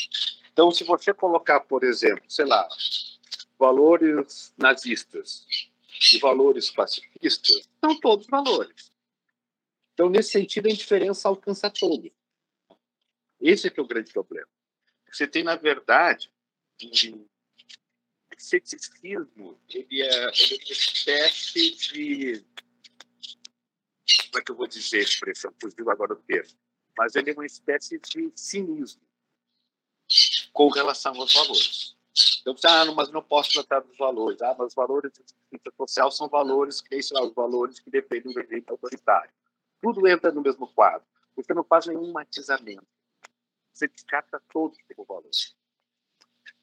Então, 0.53 0.70
se 0.70 0.84
você 0.84 1.12
colocar, 1.14 1.61
por 1.61 1.84
exemplo, 1.84 2.24
sei 2.28 2.45
lá, 2.45 2.68
valores 3.59 4.53
nazistas 4.57 5.47
e 6.12 6.18
valores 6.18 6.70
pacifistas, 6.70 7.68
são 7.80 7.99
todos 8.01 8.26
valores. 8.26 8.91
Então, 9.95 10.09
nesse 10.09 10.30
sentido, 10.32 10.66
a 10.66 10.70
indiferença 10.70 11.28
alcança 11.28 11.70
todos. 11.70 12.11
Esse 13.41 13.66
é 13.66 13.70
que 13.70 13.80
é 13.80 13.82
o 13.82 13.86
grande 13.86 14.12
problema. 14.12 14.49
Você 15.11 15.26
tem, 15.26 15.43
na 15.43 15.57
verdade, 15.57 16.30
um 16.82 17.26
ceticismo, 18.36 19.61
ele 19.68 20.03
é 20.03 20.20
uma 20.22 20.30
espécie 20.30 21.70
de... 21.72 22.45
Como 24.31 24.39
é 24.39 24.45
que 24.45 24.51
eu 24.51 24.57
vou 24.57 24.67
dizer 24.67 24.99
a 24.99 25.03
expressão? 25.03 25.53
Fugiu 25.61 25.91
agora 25.91 26.13
o 26.13 26.17
termo. 26.17 26.51
Mas 26.97 27.15
ele 27.15 27.31
é 27.31 27.35
uma 27.35 27.47
espécie 27.47 27.99
de 27.99 28.33
cinismo 28.35 29.01
com 30.53 30.69
relação 30.69 31.15
aos 31.15 31.33
valores. 31.33 31.97
Então, 32.41 32.55
ah, 32.65 32.85
mas 32.93 33.11
não 33.11 33.23
posso 33.23 33.53
tratar 33.53 33.81
dos 33.81 33.97
valores. 33.97 34.41
Ah, 34.43 34.55
mas 34.59 34.69
os 34.69 34.75
valores 34.75 35.13
de 35.13 35.73
social 35.77 36.11
são 36.11 36.29
valores 36.29 36.81
que, 36.81 36.99
lá, 37.13 37.23
os 37.23 37.35
valores 37.35 37.79
que 37.79 37.91
dependem 37.91 38.33
do 38.33 38.39
regime 38.39 38.65
autoritário. 38.69 39.31
Tudo 39.81 40.07
entra 40.07 40.33
no 40.33 40.43
mesmo 40.43 40.67
quadro. 40.69 41.07
Você 41.37 41.55
não 41.55 41.65
faz 41.65 41.87
nenhum 41.87 42.13
matizamento. 42.13 42.87
Você 43.73 43.89
descarta 43.89 44.43
todos 44.53 44.77
os 44.79 45.07
valores. 45.07 45.57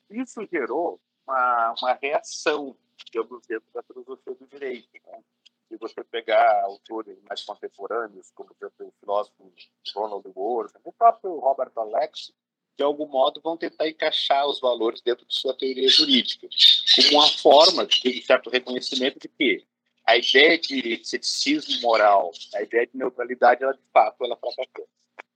Isso 0.09 0.45
gerou 0.51 0.99
uma, 1.25 1.75
uma 1.79 1.93
reação, 1.93 2.77
digamos, 3.05 3.45
dentro 3.47 3.67
da 3.73 3.81
filosofia 3.83 4.35
do 4.35 4.47
direito. 4.47 4.89
Né? 5.05 5.23
Se 5.69 5.77
você 5.77 6.03
pegar 6.03 6.63
autores 6.63 7.17
mais 7.23 7.43
contemporâneos, 7.43 8.31
como 8.33 8.51
o 8.51 8.93
filósofo 8.99 9.53
Ronald 9.93 10.25
Ward, 10.35 10.73
o 10.83 10.93
próprio 10.93 11.39
Robert 11.39 11.71
Alex, 11.75 12.31
de 12.77 12.83
algum 12.83 13.07
modo, 13.07 13.41
vão 13.41 13.57
tentar 13.57 13.87
encaixar 13.87 14.47
os 14.47 14.59
valores 14.59 15.01
dentro 15.01 15.25
de 15.25 15.33
sua 15.33 15.57
teoria 15.57 15.89
jurídica, 15.89 16.47
como 16.95 17.19
uma 17.19 17.27
forma 17.29 17.85
de 17.85 18.21
certo 18.23 18.49
reconhecimento 18.49 19.19
de 19.19 19.27
que 19.27 19.65
a 20.05 20.15
ideia 20.15 20.57
de 20.57 21.03
ceticismo 21.03 21.81
moral, 21.81 22.31
a 22.55 22.61
ideia 22.61 22.87
de 22.87 22.95
neutralidade, 22.97 23.63
ela 23.63 23.73
de 23.73 23.83
fato 23.91 24.23
ela 24.23 24.37
fracassou. 24.37 24.87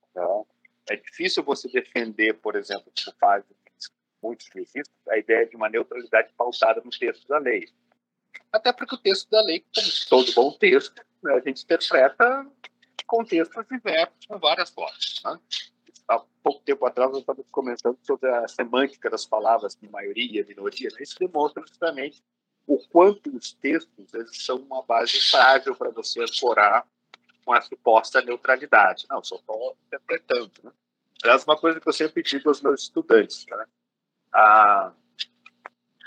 Então, 0.09 0.47
é 0.89 0.95
difícil 0.95 1.43
você 1.43 1.67
defender, 1.67 2.35
por 2.35 2.55
exemplo, 2.55 2.91
como 3.03 3.17
faz 3.19 3.43
muitos 4.21 4.45
juristas, 4.47 4.85
a 5.09 5.17
ideia 5.17 5.45
de 5.45 5.55
uma 5.55 5.67
neutralidade 5.67 6.31
pautada 6.37 6.81
no 6.81 6.91
texto 6.91 7.27
da 7.27 7.39
lei. 7.39 7.67
Até 8.51 8.73
porque 8.73 8.95
o 8.95 8.97
texto 8.97 9.29
da 9.29 9.41
lei, 9.41 9.63
como 9.73 9.87
todo 10.09 10.33
bom 10.33 10.51
texto, 10.57 11.01
né, 11.23 11.33
a 11.33 11.39
gente 11.39 11.63
interpreta 11.63 12.45
contextos 13.05 13.65
diversos 13.69 14.25
com 14.27 14.39
várias 14.39 14.69
formas. 14.69 15.21
Né? 15.23 15.39
há 16.11 16.19
pouco 16.43 16.61
tempo 16.63 16.85
atrás 16.85 17.11
nós 17.11 17.21
estávamos 17.21 17.47
comentando 17.51 17.97
sobre 18.03 18.29
a 18.29 18.47
semântica 18.47 19.09
das 19.09 19.25
palavras 19.25 19.75
de 19.75 19.89
maioria, 19.89 20.45
minoria. 20.45 20.89
Né? 20.93 20.97
Isso 21.01 21.17
demonstra 21.19 21.63
justamente 21.65 22.21
o 22.67 22.77
quanto 22.89 23.35
os 23.35 23.53
textos 23.53 24.13
eles 24.13 24.43
são 24.43 24.57
uma 24.57 24.83
base 24.83 25.19
frágil 25.29 25.75
para 25.75 25.89
você 25.89 26.21
ancorar 26.21 26.85
com 27.43 27.53
a 27.53 27.61
suposta 27.61 28.21
neutralidade. 28.21 29.05
Não, 29.09 29.23
só 29.23 29.35
estou 29.35 29.77
interpretando. 29.87 30.51
Né? 30.63 30.71
Aliás, 31.23 31.43
uma 31.43 31.57
coisa 31.57 31.79
que 31.79 31.87
eu 31.87 31.93
sempre 31.93 32.23
digo 32.23 32.49
aos 32.49 32.61
meus 32.61 32.83
estudantes, 32.83 33.45
né? 33.47 33.65
a, 34.33 34.93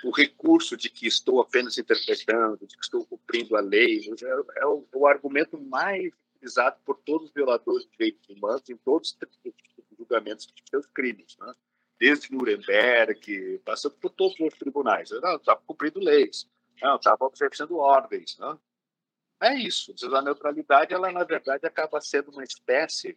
o 0.04 0.10
recurso 0.10 0.76
de 0.76 0.90
que 0.90 1.06
estou 1.06 1.40
apenas 1.40 1.78
interpretando, 1.78 2.66
de 2.66 2.76
que 2.76 2.84
estou 2.84 3.06
cumprindo 3.06 3.56
a 3.56 3.60
lei, 3.60 4.00
é, 4.00 4.60
é, 4.60 4.66
o, 4.66 4.86
é 4.92 4.96
o 4.96 5.06
argumento 5.06 5.58
mais 5.60 6.12
utilizado 6.36 6.76
por 6.84 6.98
todos 6.98 7.28
os 7.28 7.34
violadores 7.34 7.84
de 7.84 7.90
direitos 7.92 8.28
humanos 8.28 8.68
em 8.68 8.76
todos 8.76 9.16
os 9.44 9.54
julgamentos 9.96 10.46
de 10.46 10.62
seus 10.68 10.86
crimes, 10.86 11.36
né? 11.40 11.54
desde 11.98 12.30
Nuremberg, 12.32 13.60
passando 13.64 13.94
por 13.96 14.10
todos 14.10 14.38
os 14.38 14.54
tribunais. 14.54 15.10
Não, 15.10 15.36
estava 15.36 15.62
cumprindo 15.66 16.00
leis, 16.00 16.46
não, 16.82 16.96
estava 16.96 17.24
obedecendo 17.24 17.78
ordens. 17.78 18.36
Né? 18.38 18.58
É 19.40 19.54
isso. 19.54 19.94
A 20.14 20.22
neutralidade, 20.22 20.92
ela 20.92 21.10
na 21.10 21.24
verdade 21.24 21.66
acaba 21.66 22.00
sendo 22.00 22.30
uma 22.30 22.44
espécie 22.44 23.16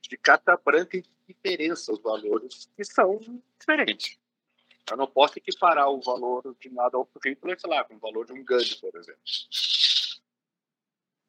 de 0.00 0.16
carta 0.16 0.56
branca 0.56 1.00
de 1.00 1.10
diferença 1.28 1.92
os 1.92 2.00
valores 2.00 2.70
que 2.74 2.84
são 2.84 3.18
diferentes. 3.58 4.18
Eu 4.90 4.96
não 4.96 5.06
posso 5.06 5.38
equiparar 5.38 5.88
o 5.88 6.00
valor 6.00 6.56
de 6.60 6.70
nada 6.70 6.96
ao 6.96 7.08
Hitler, 7.24 7.58
sei 7.58 7.70
lá, 7.70 7.84
com 7.84 7.94
o 7.94 7.98
valor 7.98 8.26
de 8.26 8.32
um 8.32 8.44
Gandhi, 8.44 8.76
por 8.80 8.94
exemplo. 8.96 9.20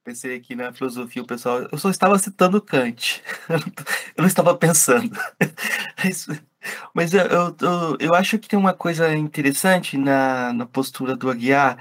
Pensei 0.03 0.35
aqui 0.35 0.53
na 0.53 0.73
filosofia, 0.73 1.21
o 1.21 1.25
pessoal. 1.25 1.61
Eu 1.71 1.77
só 1.77 1.89
estava 1.89 2.19
citando 2.19 2.61
Kant. 2.61 3.23
Eu 4.17 4.21
não 4.21 4.27
estava 4.27 4.55
pensando. 4.57 5.17
Mas 6.93 7.13
eu, 7.13 7.21
eu, 7.21 7.97
eu, 7.99 8.13
acho 8.13 8.37
que 8.39 8.47
tem 8.47 8.57
uma 8.57 8.73
coisa 8.73 9.13
interessante 9.15 9.97
na, 9.97 10.53
na 10.53 10.65
postura 10.65 11.15
do 11.15 11.29
Aguiar, 11.29 11.77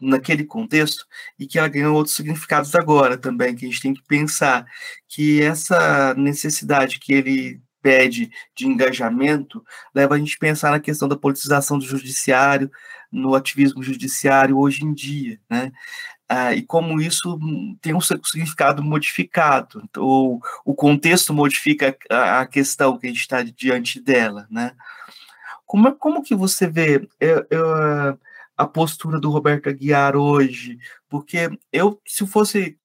naquele 0.00 0.44
contexto, 0.44 1.06
e 1.38 1.46
que 1.46 1.58
ela 1.58 1.68
ganhou 1.68 1.94
outros 1.94 2.14
significados 2.16 2.74
agora 2.74 3.16
também, 3.18 3.54
que 3.54 3.64
a 3.64 3.68
gente 3.68 3.82
tem 3.82 3.94
que 3.94 4.02
pensar 4.04 4.66
que 5.08 5.42
essa 5.42 6.14
necessidade 6.14 6.98
que 6.98 7.12
ele 7.12 7.62
pede 7.84 8.30
de 8.56 8.66
engajamento 8.66 9.62
leva 9.94 10.14
a 10.14 10.18
gente 10.18 10.36
a 10.36 10.40
pensar 10.40 10.70
na 10.70 10.80
questão 10.80 11.06
da 11.06 11.18
politização 11.18 11.78
do 11.78 11.84
judiciário, 11.84 12.70
no 13.12 13.34
ativismo 13.34 13.82
judiciário 13.82 14.58
hoje 14.58 14.86
em 14.86 14.94
dia, 14.94 15.38
né? 15.50 15.70
Ah, 16.26 16.54
e 16.54 16.62
como 16.62 16.98
isso 16.98 17.38
tem 17.82 17.94
um 17.94 18.00
significado 18.00 18.82
modificado, 18.82 19.86
ou 19.98 20.40
o 20.64 20.74
contexto 20.74 21.34
modifica 21.34 21.94
a, 22.08 22.46
questão 22.46 22.96
que 22.96 23.06
a 23.06 23.10
gente 23.10 23.20
está 23.20 23.42
diante 23.42 24.00
dela, 24.00 24.46
né? 24.50 24.72
Como, 25.66 25.88
é, 25.88 25.92
como 25.92 26.22
que 26.22 26.34
você 26.34 26.66
vê 26.66 27.06
eu, 27.20 27.46
eu, 27.50 28.18
a 28.56 28.66
postura 28.66 29.20
do 29.20 29.30
Roberto 29.30 29.68
Aguiar 29.68 30.16
hoje? 30.16 30.78
Porque 31.06 31.50
eu, 31.70 32.00
se 32.06 32.26
fosse 32.26 32.78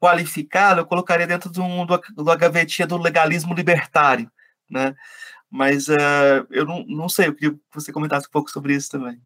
qualificá-lo, 0.00 0.80
eu 0.80 0.86
colocaria 0.86 1.26
dentro 1.26 1.50
do, 1.50 1.62
do, 1.86 2.24
da 2.24 2.34
gavetinha 2.34 2.88
do 2.88 2.96
legalismo 2.96 3.54
libertário, 3.54 4.30
né? 4.70 4.94
Mas 5.50 5.88
uh, 5.88 6.46
eu 6.50 6.64
não, 6.64 6.84
não 6.86 7.08
sei, 7.08 7.28
eu 7.28 7.34
queria 7.34 7.52
que 7.52 7.60
você 7.72 7.92
comentasse 7.92 8.28
um 8.28 8.30
pouco 8.30 8.50
sobre 8.50 8.74
isso 8.74 8.90
também. 8.90 9.20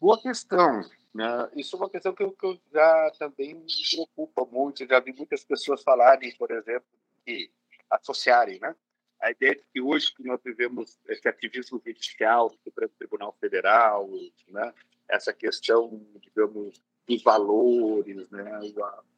Boa 0.00 0.20
questão. 0.20 0.82
Né? 1.12 1.50
Isso 1.56 1.76
é 1.76 1.78
uma 1.78 1.90
questão 1.90 2.14
que 2.14 2.22
eu, 2.22 2.32
que 2.32 2.46
eu, 2.46 2.58
já 2.72 3.12
também 3.18 3.54
me 3.54 3.66
preocupa 3.90 4.44
muito. 4.50 4.86
Já 4.86 5.00
vi 5.00 5.12
muitas 5.12 5.44
pessoas 5.44 5.82
falarem, 5.82 6.34
por 6.36 6.50
exemplo, 6.50 6.88
que 7.24 7.50
associarem 7.90 8.58
né? 8.60 8.74
a 9.20 9.30
ideia 9.30 9.56
de 9.56 9.64
que 9.72 9.80
hoje 9.80 10.14
que 10.14 10.22
nós 10.22 10.40
vivemos 10.42 10.98
esse 11.08 11.28
ativismo 11.28 11.82
judicial 11.84 12.48
do 12.48 12.58
Supremo 12.64 12.92
Tribunal 12.96 13.36
Federal, 13.40 14.08
né? 14.48 14.72
essa 15.08 15.32
questão, 15.32 16.00
digamos, 16.20 16.80
dos 17.06 17.22
valores, 17.22 18.30
né? 18.30 18.60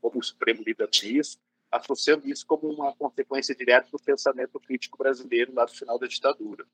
como 0.00 0.18
o 0.18 0.22
Supremo 0.22 0.62
lida 0.66 0.86
com 0.86 1.06
isso, 1.06 1.38
associando 1.72 2.28
isso 2.28 2.46
como 2.46 2.68
uma 2.70 2.94
consequência 2.94 3.54
direta 3.54 3.88
do 3.90 3.98
pensamento 3.98 4.60
crítico 4.60 4.98
brasileiro 4.98 5.54
lá 5.54 5.64
do 5.64 5.72
final 5.72 5.98
da 5.98 6.06
ditadura. 6.06 6.66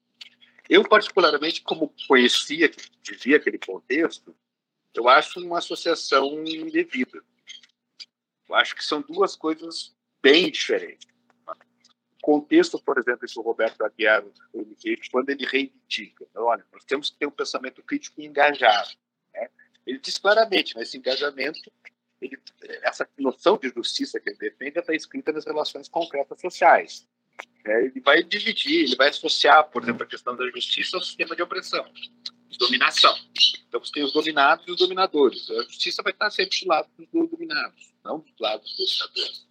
Eu, 0.69 0.87
particularmente, 0.87 1.63
como 1.63 1.95
conhecia, 2.07 2.71
vivia 3.09 3.37
aquele 3.37 3.59
contexto, 3.59 4.37
eu 4.95 5.09
acho 5.09 5.41
uma 5.41 5.59
associação 5.59 6.45
indevida. 6.45 7.23
Eu 8.49 8.55
acho 8.55 8.75
que 8.75 8.85
são 8.85 9.01
duas 9.01 9.37
coisas 9.37 9.95
bem 10.21 10.51
diferentes. 10.51 11.07
O 11.47 12.21
contexto, 12.21 12.83
por 12.83 12.99
exemplo, 12.99 13.27
que 13.27 13.39
o 13.39 13.43
Roberto 13.43 13.83
Aguiar, 13.83 14.25
quando 15.11 15.31
ele 15.31 15.47
reivindica, 15.47 16.27
olha, 16.35 16.67
nós 16.73 16.85
temos 16.85 17.11
que 17.11 17.19
ter 17.19 17.27
um 17.27 17.31
pensamento 17.31 17.83
crítico 17.83 18.21
engajado. 18.21 18.91
Né? 19.33 19.49
Ele 19.87 19.99
diz 19.99 20.19
claramente, 20.19 20.75
mas 20.75 20.89
esse 20.89 20.99
engajamento, 20.99 21.73
ele, 22.21 22.39
essa 22.83 23.09
noção 23.19 23.57
de 23.57 23.69
justiça 23.69 24.19
que 24.21 24.31
ele 24.31 24.39
defende 24.39 24.79
está 24.79 24.95
escrita 24.95 25.33
nas 25.33 25.45
relações 25.45 25.89
concretas 25.89 26.41
sociais. 26.41 27.07
É, 27.65 27.85
ele 27.85 28.01
vai 28.01 28.23
dividir, 28.23 28.85
ele 28.85 28.97
vai 28.97 29.09
associar, 29.09 29.69
por 29.71 29.83
exemplo, 29.83 30.03
a 30.03 30.07
questão 30.07 30.37
da 30.37 30.47
justiça 30.51 30.97
ao 30.97 31.03
sistema 31.03 31.37
de 31.37 31.43
opressão 31.43 31.85
dominação. 32.59 33.17
Então 33.69 33.81
você 33.81 33.93
tem 33.93 34.05
os 34.05 34.13
dominados 34.13 34.67
e 34.67 34.73
os 34.73 34.79
dominadores. 34.79 35.49
A 35.51 35.63
justiça 35.63 36.03
vai 36.03 36.13
estar 36.13 36.31
sempre 36.31 36.59
do 36.61 36.69
lado 36.69 36.89
dos 36.99 37.31
dominados, 37.31 37.95
não 38.05 38.19
do 38.19 38.43
lado 38.43 38.63
dos 38.63 38.77
dominadores. 38.77 39.47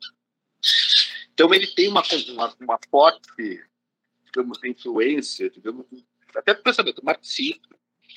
Então 1.34 1.54
ele 1.54 1.68
tem 1.68 1.88
uma, 1.88 2.04
uma, 2.30 2.56
uma 2.60 2.80
forte, 2.90 3.64
digamos, 4.26 4.64
influência, 4.64 5.50
digamos, 5.50 5.86
até 6.36 6.54
do 6.54 6.62
pensamento 6.62 7.04
marxista, 7.04 7.68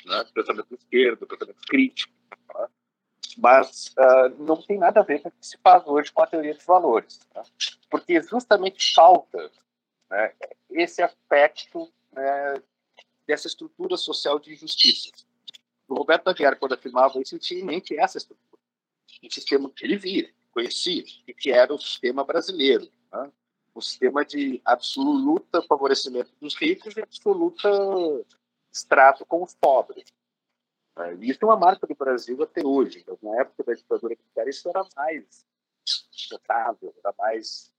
né? 0.04 0.24
pensamento 0.34 0.74
esquerdo, 0.74 1.26
pensamento 1.26 1.60
crítico. 1.68 2.12
Né? 2.54 2.66
Mas 3.38 3.94
uh, 3.98 4.42
não 4.42 4.60
tem 4.60 4.78
nada 4.78 5.00
a 5.00 5.02
ver 5.02 5.20
com 5.20 5.28
o 5.28 5.32
que 5.32 5.46
se 5.46 5.58
faz 5.58 5.86
hoje 5.86 6.12
com 6.12 6.22
a 6.22 6.26
teoria 6.26 6.54
dos 6.54 6.64
valores, 6.64 7.20
né? 7.34 7.42
porque 7.90 8.20
justamente 8.22 8.94
falta 8.94 9.50
né, 10.10 10.32
esse 10.70 11.02
aspecto 11.02 11.90
né, 12.12 12.62
dessa 13.26 13.46
estrutura 13.46 13.96
social 13.96 14.38
de 14.38 14.52
injustiça. 14.52 15.10
O 15.88 15.94
Roberto 15.94 16.28
Aguiar, 16.28 16.56
quando 16.58 16.74
afirmava 16.74 17.20
isso, 17.20 17.34
ele 17.34 17.40
tinha 17.40 17.60
em 17.60 17.64
mente 17.64 17.98
essa 17.98 18.18
estrutura, 18.18 18.60
um 19.22 19.30
sistema 19.30 19.70
que 19.70 19.84
ele 19.84 19.96
via, 19.96 20.30
conhecia, 20.52 21.04
e 21.26 21.34
que 21.34 21.50
era 21.50 21.74
o 21.74 21.78
sistema 21.78 22.24
brasileiro, 22.24 22.88
né? 23.12 23.30
um 23.74 23.80
sistema 23.80 24.24
de 24.24 24.60
absoluta 24.64 25.62
favorecimento 25.62 26.30
dos 26.40 26.54
ricos 26.54 26.96
e 26.96 27.00
absoluta 27.00 27.68
extrato 28.72 29.24
com 29.26 29.42
os 29.42 29.54
pobres. 29.54 30.04
É, 31.00 31.14
isso 31.20 31.38
é 31.42 31.44
uma 31.44 31.56
marca 31.56 31.86
do 31.86 31.94
Brasil 31.94 32.42
até 32.42 32.64
hoje. 32.64 33.04
Na 33.22 33.40
época 33.40 33.64
da 33.64 33.74
ditadura 33.74 34.14
militar, 34.14 34.48
isso 34.48 34.68
era 34.68 34.84
mais 34.96 35.46
notável, 36.30 36.94
era 37.02 37.14
mais, 37.18 37.72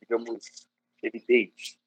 digamos, 0.00 0.68
evidente. 1.02 1.78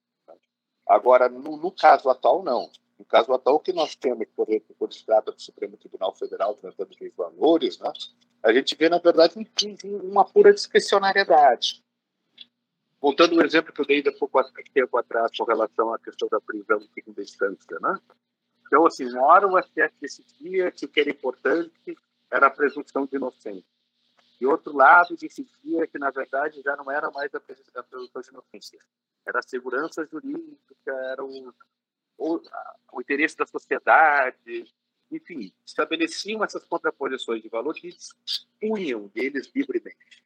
Agora, 0.87 1.29
no, 1.29 1.57
no 1.57 1.71
caso 1.71 2.09
atual, 2.09 2.43
não. 2.43 2.71
No 2.97 3.05
caso 3.05 3.31
atual, 3.31 3.55
o 3.55 3.59
que 3.59 3.71
nós 3.71 3.95
temos, 3.95 4.27
por 4.35 4.49
exemplo, 4.49 4.75
quando 4.77 4.93
se 4.93 5.05
trata 5.05 5.31
do 5.31 5.41
Supremo 5.41 5.77
Tribunal 5.77 6.13
Federal 6.15 6.55
tratando 6.55 6.95
de 6.95 7.09
valores, 7.09 7.79
né, 7.79 7.93
a 8.43 8.51
gente 8.51 8.75
vê, 8.75 8.89
na 8.89 8.97
verdade, 8.97 9.35
uma 9.83 10.25
pura 10.25 10.53
discricionariedade. 10.53 11.83
Voltando 12.99 13.39
ao 13.39 13.45
exemplo 13.45 13.71
que 13.71 13.79
eu 13.79 13.85
dei 13.85 13.97
ainda 13.97 14.11
pouco 14.11 14.41
tempo 14.73 14.97
atrás 14.97 15.31
com 15.37 15.45
relação 15.45 15.93
à 15.93 15.99
questão 15.99 16.27
da 16.29 16.41
prisão 16.41 16.79
em 16.79 16.89
segunda 16.93 17.21
instância, 17.21 17.79
né? 17.79 17.97
Então, 18.69 18.85
assim, 18.85 19.05
na 19.05 19.23
hora 19.23 19.47
o 19.47 19.59
STF 19.59 19.95
decidia 19.99 20.71
que 20.71 20.85
o 20.85 20.87
que 20.87 20.99
era 20.99 21.09
importante 21.09 21.97
era 22.29 22.45
a 22.45 22.51
presunção 22.51 23.07
de 23.07 23.15
inocência. 23.15 23.65
E 24.39 24.45
outro 24.45 24.71
lado 24.75 25.17
decidia 25.17 25.87
que, 25.87 25.97
na 25.97 26.11
verdade, 26.11 26.61
já 26.61 26.75
não 26.75 26.89
era 26.91 27.09
mais 27.09 27.33
a 27.33 27.39
presunção 27.39 28.21
de 28.21 28.29
inocência. 28.29 28.79
Era 29.25 29.39
a 29.39 29.41
segurança 29.41 30.05
jurídica, 30.05 30.91
era 31.11 31.25
o, 31.25 31.51
o, 32.15 32.39
o 32.93 33.01
interesse 33.01 33.35
da 33.35 33.47
sociedade, 33.47 34.71
enfim, 35.11 35.51
estabeleciam 35.65 36.43
essas 36.43 36.63
contraposições 36.63 37.41
de 37.41 37.49
valor 37.49 37.73
que 37.73 37.89
punham 38.61 39.07
deles 39.07 39.51
livremente. 39.55 40.23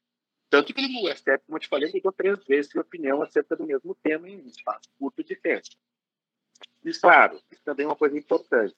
Tanto 0.49 0.73
que 0.73 0.81
no 0.81 1.09
STF, 1.15 1.45
como 1.45 1.55
eu 1.55 1.61
te 1.61 1.69
falei, 1.69 1.89
mudou 1.93 2.11
três 2.11 2.43
vezes 2.43 2.69
de 2.69 2.77
opinião 2.77 3.21
acerca 3.21 3.55
do 3.55 3.65
mesmo 3.65 3.95
tema 3.95 4.29
em 4.29 4.43
um 4.43 4.47
espaço 4.47 4.89
curto 4.99 5.23
de 5.23 5.35
tempo. 5.37 5.65
E, 6.83 6.91
claro, 6.93 7.39
isso 7.51 7.61
também 7.63 7.85
é 7.85 7.89
uma 7.89 7.95
coisa 7.95 8.17
importante. 8.17 8.75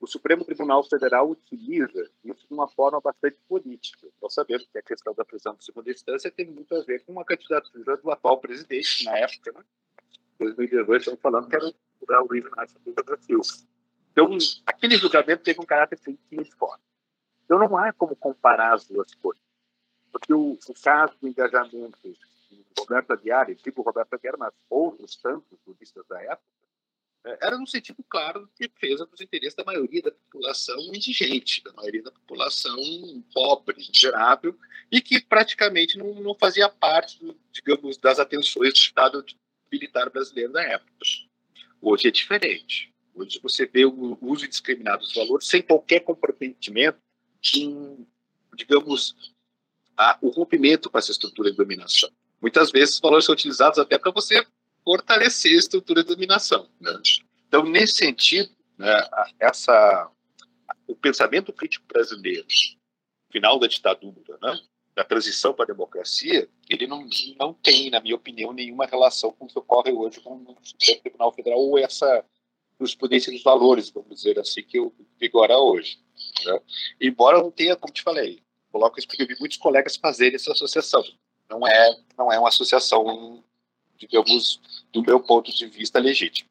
O 0.00 0.06
Supremo 0.06 0.44
Tribunal 0.44 0.82
Federal 0.82 1.28
utiliza 1.28 2.10
isso 2.24 2.46
de 2.46 2.54
uma 2.54 2.66
forma 2.68 3.00
bastante 3.00 3.36
política. 3.46 4.08
Nós 4.20 4.32
sabemos 4.32 4.66
que 4.66 4.78
a 4.78 4.82
questão 4.82 5.14
da 5.14 5.24
prisão 5.24 5.54
de 5.54 5.64
segunda 5.64 5.90
instância 5.90 6.30
tem 6.30 6.46
muito 6.46 6.74
a 6.74 6.82
ver 6.82 7.04
com 7.04 7.20
a 7.20 7.24
candidatura 7.24 7.96
do 7.98 8.10
atual 8.10 8.38
presidente, 8.38 9.04
na 9.04 9.18
época, 9.18 9.52
né? 9.52 9.64
2018, 10.38 11.00
estamos 11.00 11.20
falando 11.20 11.48
que 11.48 11.56
era 11.56 11.66
o 11.66 12.26
Luiz 12.26 12.44
Inácio 12.46 12.80
Lula 12.86 13.18
Silva. 13.20 13.70
Então, 14.10 14.38
aquele 14.64 14.96
julgamento 14.96 15.42
teve 15.42 15.60
um 15.60 15.66
caráter 15.66 15.98
muito 16.32 16.56
forte. 16.56 16.82
Então, 17.44 17.58
não 17.58 17.76
há 17.76 17.92
como 17.92 18.16
comparar 18.16 18.74
as 18.74 18.86
duas 18.86 19.14
coisas. 19.14 19.42
Porque 20.10 20.32
o, 20.32 20.58
o 20.66 20.74
caso 20.82 21.14
do 21.20 21.28
engajamento 21.28 21.98
do 22.02 22.16
Roberto 22.78 23.12
Aguiar, 23.12 23.50
e 23.50 23.54
digo 23.54 23.82
Roberto 23.82 24.14
Aguiar, 24.14 24.36
mas 24.38 24.54
outros 24.68 25.16
tantos 25.16 25.58
juristas 25.66 26.06
da 26.08 26.22
época, 26.22 26.42
era 27.24 27.58
no 27.58 27.66
sentido 27.66 28.02
claro 28.08 28.48
de 28.58 28.66
defesa 28.66 29.04
dos 29.06 29.20
interesses 29.20 29.54
da 29.54 29.64
maioria 29.64 30.02
da 30.02 30.10
população 30.10 30.78
indigente, 30.94 31.62
da 31.62 31.72
maioria 31.72 32.02
da 32.02 32.10
população 32.10 32.76
pobre, 33.32 33.76
miserável, 33.76 34.56
e 34.90 35.00
que 35.00 35.20
praticamente 35.20 35.98
não, 35.98 36.14
não 36.14 36.34
fazia 36.34 36.68
parte, 36.68 37.18
digamos, 37.52 37.98
das 37.98 38.18
atenções 38.18 38.72
do 38.72 38.76
Estado 38.76 39.24
militar 39.70 40.08
brasileiro 40.10 40.52
da 40.52 40.62
época. 40.62 40.92
Hoje 41.80 42.08
é 42.08 42.10
diferente. 42.10 42.92
Hoje 43.14 43.38
você 43.42 43.66
vê 43.66 43.84
o 43.84 44.18
uso 44.20 44.46
indiscriminado 44.46 45.02
dos 45.02 45.14
valores 45.14 45.46
sem 45.46 45.62
qualquer 45.62 46.00
comprometimento 46.00 46.98
em, 47.54 48.06
digamos, 48.54 49.14
a, 49.96 50.18
o 50.22 50.28
rompimento 50.30 50.88
com 50.88 50.98
essa 50.98 51.10
estrutura 51.10 51.50
de 51.50 51.56
dominação. 51.56 52.10
Muitas 52.40 52.70
vezes 52.70 52.94
os 52.94 53.00
valores 53.00 53.26
são 53.26 53.34
utilizados 53.34 53.78
até 53.78 53.98
para 53.98 54.10
você 54.10 54.44
fortalecer 54.90 55.52
a 55.52 55.58
estrutura 55.58 56.02
de 56.02 56.08
dominação. 56.08 56.68
Né? 56.80 56.90
Então, 57.46 57.62
nesse 57.64 57.94
sentido, 57.94 58.50
né, 58.76 59.08
essa, 59.38 60.10
o 60.88 60.96
pensamento 60.96 61.52
crítico 61.52 61.86
brasileiro, 61.86 62.44
final 63.30 63.56
da 63.60 63.68
ditadura, 63.68 64.36
né, 64.42 64.60
da 64.96 65.04
transição 65.04 65.54
para 65.54 65.66
a 65.66 65.68
democracia, 65.68 66.48
ele 66.68 66.88
não, 66.88 67.08
não 67.38 67.54
tem, 67.54 67.88
na 67.88 68.00
minha 68.00 68.16
opinião, 68.16 68.52
nenhuma 68.52 68.84
relação 68.84 69.30
com 69.30 69.44
o 69.44 69.48
que 69.48 69.56
ocorre 69.56 69.92
hoje 69.92 70.20
com 70.20 70.34
o 70.34 70.56
Supremo 70.60 71.00
Tribunal 71.02 71.32
Federal 71.32 71.60
ou 71.60 71.78
essa 71.78 72.24
jurisprudência 72.76 73.32
dos 73.32 73.44
valores, 73.44 73.90
vamos 73.90 74.16
dizer 74.16 74.40
assim, 74.40 74.64
que 74.64 74.76
vigora 75.20 75.56
hoje. 75.56 76.00
Né? 76.44 76.60
Embora 77.00 77.38
não 77.38 77.52
tenha, 77.52 77.76
como 77.76 77.94
te 77.94 78.02
falei, 78.02 78.42
coloco 78.72 78.98
isso 78.98 79.06
porque 79.06 79.22
eu 79.22 79.28
vi 79.28 79.36
muitos 79.38 79.58
colegas 79.58 79.94
fazerem 79.94 80.34
essa 80.34 80.50
associação. 80.50 81.04
Não 81.48 81.64
é, 81.64 81.96
não 82.18 82.32
é 82.32 82.40
uma 82.40 82.48
associação 82.48 83.44
digamos, 84.00 84.60
do 84.92 85.02
meu 85.02 85.20
ponto 85.20 85.54
de 85.54 85.66
vista, 85.66 85.98
legítimo. 85.98 86.48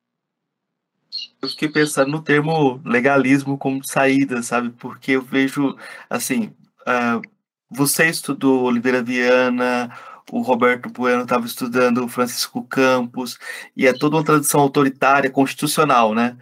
Eu 1.41 1.49
fiquei 1.49 1.67
pensando 1.67 2.11
no 2.11 2.21
termo 2.21 2.79
legalismo 2.85 3.57
como 3.57 3.83
saída, 3.83 4.43
sabe? 4.43 4.69
Porque 4.71 5.13
eu 5.13 5.21
vejo, 5.21 5.75
assim, 6.09 6.53
uh, 6.81 7.21
você 7.69 8.07
estudou 8.07 8.63
Oliveira 8.63 9.01
Viana, 9.01 9.89
o 10.31 10.41
Roberto 10.41 10.89
Bueno 10.89 11.23
estava 11.23 11.45
estudando 11.45 12.07
Francisco 12.07 12.63
Campos, 12.63 13.37
e 13.75 13.87
é 13.87 13.93
toda 13.93 14.17
uma 14.17 14.23
tradição 14.23 14.59
autoritária, 14.59 15.31
constitucional, 15.31 16.13
né? 16.13 16.37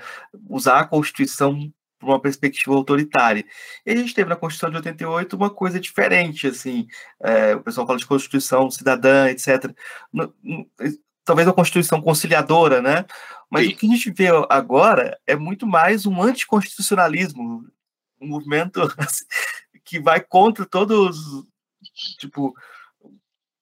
Usar 0.50 0.80
a 0.80 0.86
Constituição 0.86 1.72
por 2.00 2.10
uma 2.10 2.22
perspectiva 2.22 2.76
autoritária. 2.76 3.46
E 3.86 3.92
a 3.92 3.96
gente 3.96 4.14
teve 4.14 4.30
na 4.30 4.36
Constituição 4.36 4.70
de 4.70 4.78
88 4.78 5.36
uma 5.36 5.50
coisa 5.50 5.80
diferente, 5.80 6.48
assim, 6.48 6.88
é, 7.22 7.56
o 7.56 7.62
pessoal 7.62 7.88
fala 7.88 8.00
de 8.00 8.06
Constituição 8.06 8.70
cidadã, 8.70 9.28
etc. 9.30 9.74
No, 10.14 10.34
no, 10.44 10.70
talvez 11.26 11.48
uma 11.48 11.54
Constituição 11.54 12.02
conciliadora, 12.02 12.82
né? 12.82 13.06
Mas 13.50 13.66
Sim. 13.66 13.74
o 13.74 13.76
que 13.76 13.86
a 13.86 13.90
gente 13.90 14.12
vê 14.12 14.28
agora 14.50 15.20
é 15.26 15.36
muito 15.36 15.66
mais 15.66 16.06
um 16.06 16.22
anticonstitucionalismo, 16.22 17.66
um 18.22 18.28
movimento 18.28 18.82
assim, 18.98 19.26
que 19.84 20.00
vai 20.00 20.20
contra 20.22 20.66
todos, 20.66 21.18
tipo, 22.18 22.54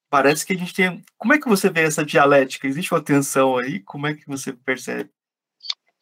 parece 0.09 0.45
que 0.45 0.53
a 0.53 0.57
gente 0.57 0.73
tem. 0.73 1.03
Como 1.17 1.33
é 1.33 1.39
que 1.39 1.47
você 1.47 1.69
vê 1.69 1.81
essa 1.81 2.05
dialética? 2.05 2.67
Existe 2.67 2.93
uma 2.93 3.01
tensão 3.01 3.57
aí? 3.57 3.79
Como 3.81 4.07
é 4.07 4.13
que 4.13 4.27
você 4.27 4.53
percebe? 4.53 5.09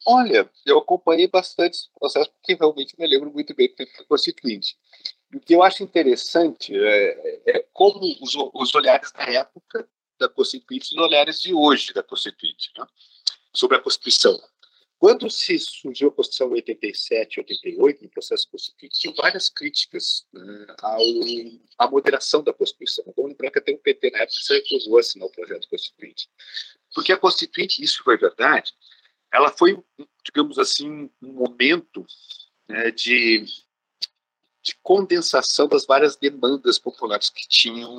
Olha, 0.06 0.50
eu 0.66 0.78
acompanhei 0.78 1.26
bastante 1.26 1.76
esse 1.76 1.90
processo 1.98 2.30
porque 2.30 2.54
realmente 2.54 2.94
me 2.98 3.06
lembro 3.06 3.32
muito 3.32 3.54
bem 3.54 3.74
do 3.74 4.06
constituinte. 4.06 4.76
O 5.34 5.40
que 5.40 5.54
eu 5.54 5.62
acho 5.62 5.82
interessante 5.82 6.76
é, 6.76 7.42
é 7.46 7.66
como 7.72 8.00
os, 8.20 8.34
os, 8.54 8.74
olhares 8.74 9.10
da 9.12 9.24
época 9.24 9.88
da 10.18 10.28
Constituinte 10.28 10.94
e 10.94 10.98
os 10.98 11.04
olhares 11.04 11.40
de 11.40 11.54
hoje 11.54 11.92
da 11.92 12.02
Constituinte 12.02 12.70
né, 12.78 12.86
sobre 13.52 13.78
a 13.78 13.80
Constituição. 13.80 14.38
Quando 14.98 15.28
se 15.28 15.58
surgiu 15.58 16.08
a 16.08 16.12
Constituição 16.12 16.48
em 16.50 16.54
87, 16.54 17.40
88, 17.40 18.04
no 18.04 18.10
processo 18.10 18.48
constituinte, 18.48 19.00
tinha 19.00 19.12
várias 19.14 19.48
críticas 19.48 20.24
né, 20.32 20.66
ao, 20.80 21.00
à 21.78 21.90
moderação 21.90 22.42
da 22.42 22.52
Constituição. 22.52 23.04
Vamos 23.16 23.32
lembrar 23.32 23.50
que 23.50 23.58
até 23.58 23.72
o 23.72 23.78
PT, 23.78 24.10
na 24.12 24.18
época, 24.20 24.38
se 24.40 24.54
recusou 24.54 24.96
a 24.96 25.00
assinar 25.00 25.26
o 25.26 25.32
projeto 25.32 25.68
constituinte. 25.68 26.28
Porque 26.94 27.12
a 27.12 27.18
Constituinte, 27.18 27.82
isso 27.82 28.02
foi 28.04 28.16
verdade, 28.16 28.72
ela 29.34 29.50
foi, 29.50 29.76
digamos 30.24 30.60
assim, 30.60 31.10
um 31.20 31.32
momento 31.32 32.06
né, 32.68 32.92
de, 32.92 33.44
de 34.62 34.76
condensação 34.80 35.66
das 35.66 35.84
várias 35.84 36.14
demandas 36.14 36.78
populares 36.78 37.30
que 37.30 37.48
tinham 37.48 37.98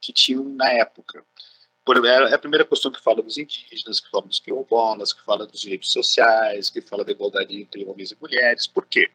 que 0.00 0.12
tinham 0.12 0.42
na 0.42 0.68
época. 0.72 1.24
É 2.30 2.34
a 2.34 2.38
primeira 2.38 2.64
questão 2.64 2.90
que 2.90 3.00
fala 3.00 3.22
dos 3.22 3.38
indígenas, 3.38 4.00
que 4.00 4.10
fala 4.10 4.26
dos 4.26 4.40
quilombolas, 4.40 5.12
que 5.12 5.22
fala 5.24 5.46
dos 5.46 5.60
direitos 5.60 5.92
sociais, 5.92 6.68
que 6.68 6.80
fala 6.80 7.04
da 7.04 7.12
igualdade 7.12 7.60
entre 7.60 7.84
homens 7.84 8.10
e 8.10 8.16
mulheres. 8.20 8.66
Por 8.66 8.84
quê? 8.86 9.10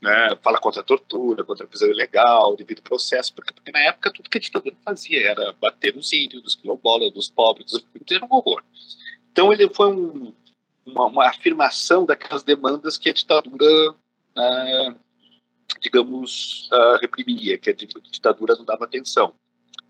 Né? 0.00 0.36
Fala 0.42 0.58
contra 0.58 0.80
a 0.80 0.84
tortura, 0.84 1.44
contra 1.44 1.64
a 1.64 1.68
prisão 1.68 1.88
ilegal, 1.88 2.56
devido 2.56 2.78
ao 2.78 2.84
processo, 2.84 3.32
porque, 3.32 3.52
porque 3.52 3.70
na 3.70 3.80
época 3.80 4.12
tudo 4.12 4.28
que 4.28 4.38
a 4.38 4.40
ditadura 4.40 4.76
fazia 4.84 5.30
era 5.30 5.52
bater 5.52 5.94
nos 5.94 6.12
índios, 6.12 6.42
dos 6.42 6.56
quilombolas, 6.56 7.12
dos 7.12 7.30
pobres, 7.30 7.72
era 8.10 8.24
um 8.24 8.34
horror. 8.34 8.64
Então, 9.36 9.52
ele 9.52 9.68
foi 9.68 9.88
um, 9.88 10.32
uma, 10.86 11.04
uma, 11.08 11.28
afirmação 11.28 12.06
daquelas 12.06 12.42
demandas 12.42 12.96
que 12.96 13.10
a 13.10 13.12
ditadura, 13.12 13.94
ah, 14.34 14.94
digamos, 15.78 16.70
ah, 16.72 16.98
reprimia, 17.02 17.58
que 17.58 17.68
a 17.68 17.74
ditadura 17.74 18.56
não 18.56 18.64
dava 18.64 18.86
atenção. 18.86 19.34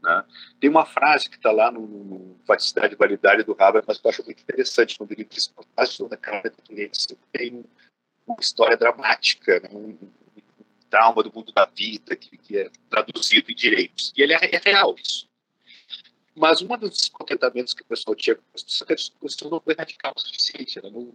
Né? 0.02 0.24
Tem 0.58 0.68
uma 0.68 0.84
frase 0.84 1.30
que 1.30 1.36
está 1.36 1.52
lá 1.52 1.70
no, 1.70 1.86
no 1.86 2.40
e 2.44 2.94
Validade 2.96 3.44
do 3.44 3.54
Haber, 3.56 3.84
mas 3.86 4.00
eu 4.02 4.10
acho 4.10 4.24
muito 4.24 4.42
interessante 4.42 4.98
quando 4.98 5.12
ele 5.12 5.24
diz 5.24 5.46
que 5.46 5.54
a 5.76 6.08
da 6.08 6.16
Carta 6.16 6.50
Clientes 6.64 7.06
tem 7.30 7.64
uma 8.26 8.40
história 8.40 8.76
dramática, 8.76 9.60
né? 9.60 9.68
um, 9.70 9.90
um, 9.90 10.10
trauma 10.90 11.22
do 11.22 11.32
mundo 11.32 11.52
da 11.52 11.66
vida 11.66 12.16
que, 12.16 12.36
que, 12.36 12.58
é 12.58 12.68
traduzido 12.90 13.48
em 13.48 13.54
direitos. 13.54 14.12
E 14.16 14.22
ele 14.22 14.34
é, 14.34 14.56
é 14.56 14.58
real 14.58 14.96
isso. 14.98 15.28
Mas 16.36 16.60
um 16.60 16.66
dos 16.66 16.90
descontentamentos 16.90 17.72
que 17.72 17.80
o 17.80 17.86
pessoal 17.86 18.14
tinha 18.14 18.36
com 18.36 18.42
a 18.42 18.52
Constituição 18.52 19.48
é 19.48 19.50
não 19.50 19.60
foi 19.60 19.74
radical 19.74 20.12
o 20.14 20.20
suficiente. 20.20 20.78
Ela, 20.78 20.90
não, 20.90 21.10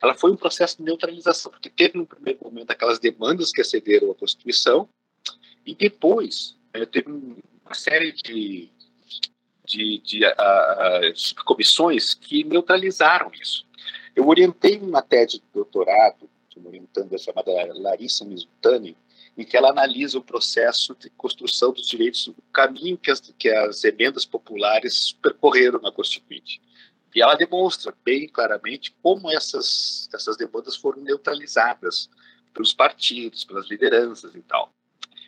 ela 0.00 0.14
foi 0.14 0.32
um 0.32 0.36
processo 0.36 0.78
de 0.78 0.82
neutralização, 0.82 1.52
porque 1.52 1.68
teve 1.68 1.98
no 1.98 2.06
primeiro 2.06 2.38
momento 2.42 2.70
aquelas 2.70 2.98
demandas 2.98 3.52
que 3.52 3.60
acederam 3.60 4.10
à 4.10 4.14
Constituição, 4.14 4.88
e 5.66 5.74
depois 5.74 6.56
é, 6.72 6.86
teve 6.86 7.10
uma 7.10 7.74
série 7.74 8.12
de, 8.12 8.70
de, 9.66 9.98
de 9.98 10.20
que 12.14 12.42
neutralizaram 12.42 13.30
isso. 13.34 13.66
Eu 14.16 14.26
orientei 14.26 14.78
uma 14.78 15.02
tese 15.02 15.38
de 15.38 15.44
doutorado, 15.52 16.30
orientando 16.64 17.14
a 17.14 17.18
chamada 17.18 17.50
Larissa 17.74 18.24
Mizutani, 18.24 18.96
em 19.36 19.44
que 19.44 19.56
ela 19.56 19.70
analisa 19.70 20.18
o 20.18 20.22
processo 20.22 20.94
de 20.94 21.08
construção 21.10 21.72
dos 21.72 21.86
direitos, 21.86 22.26
o 22.28 22.34
caminho 22.52 22.98
que 22.98 23.10
as, 23.10 23.20
que 23.20 23.48
as 23.48 23.82
emendas 23.84 24.24
populares 24.24 25.12
percorreram 25.12 25.80
na 25.80 25.90
Constituinte. 25.90 26.60
E 27.14 27.22
ela 27.22 27.34
demonstra 27.34 27.94
bem 28.04 28.28
claramente 28.28 28.94
como 29.02 29.30
essas, 29.30 30.08
essas 30.14 30.36
demandas 30.36 30.76
foram 30.76 31.02
neutralizadas 31.02 32.10
pelos 32.52 32.72
partidos, 32.72 33.44
pelas 33.44 33.68
lideranças 33.68 34.34
e 34.34 34.42
tal. 34.42 34.72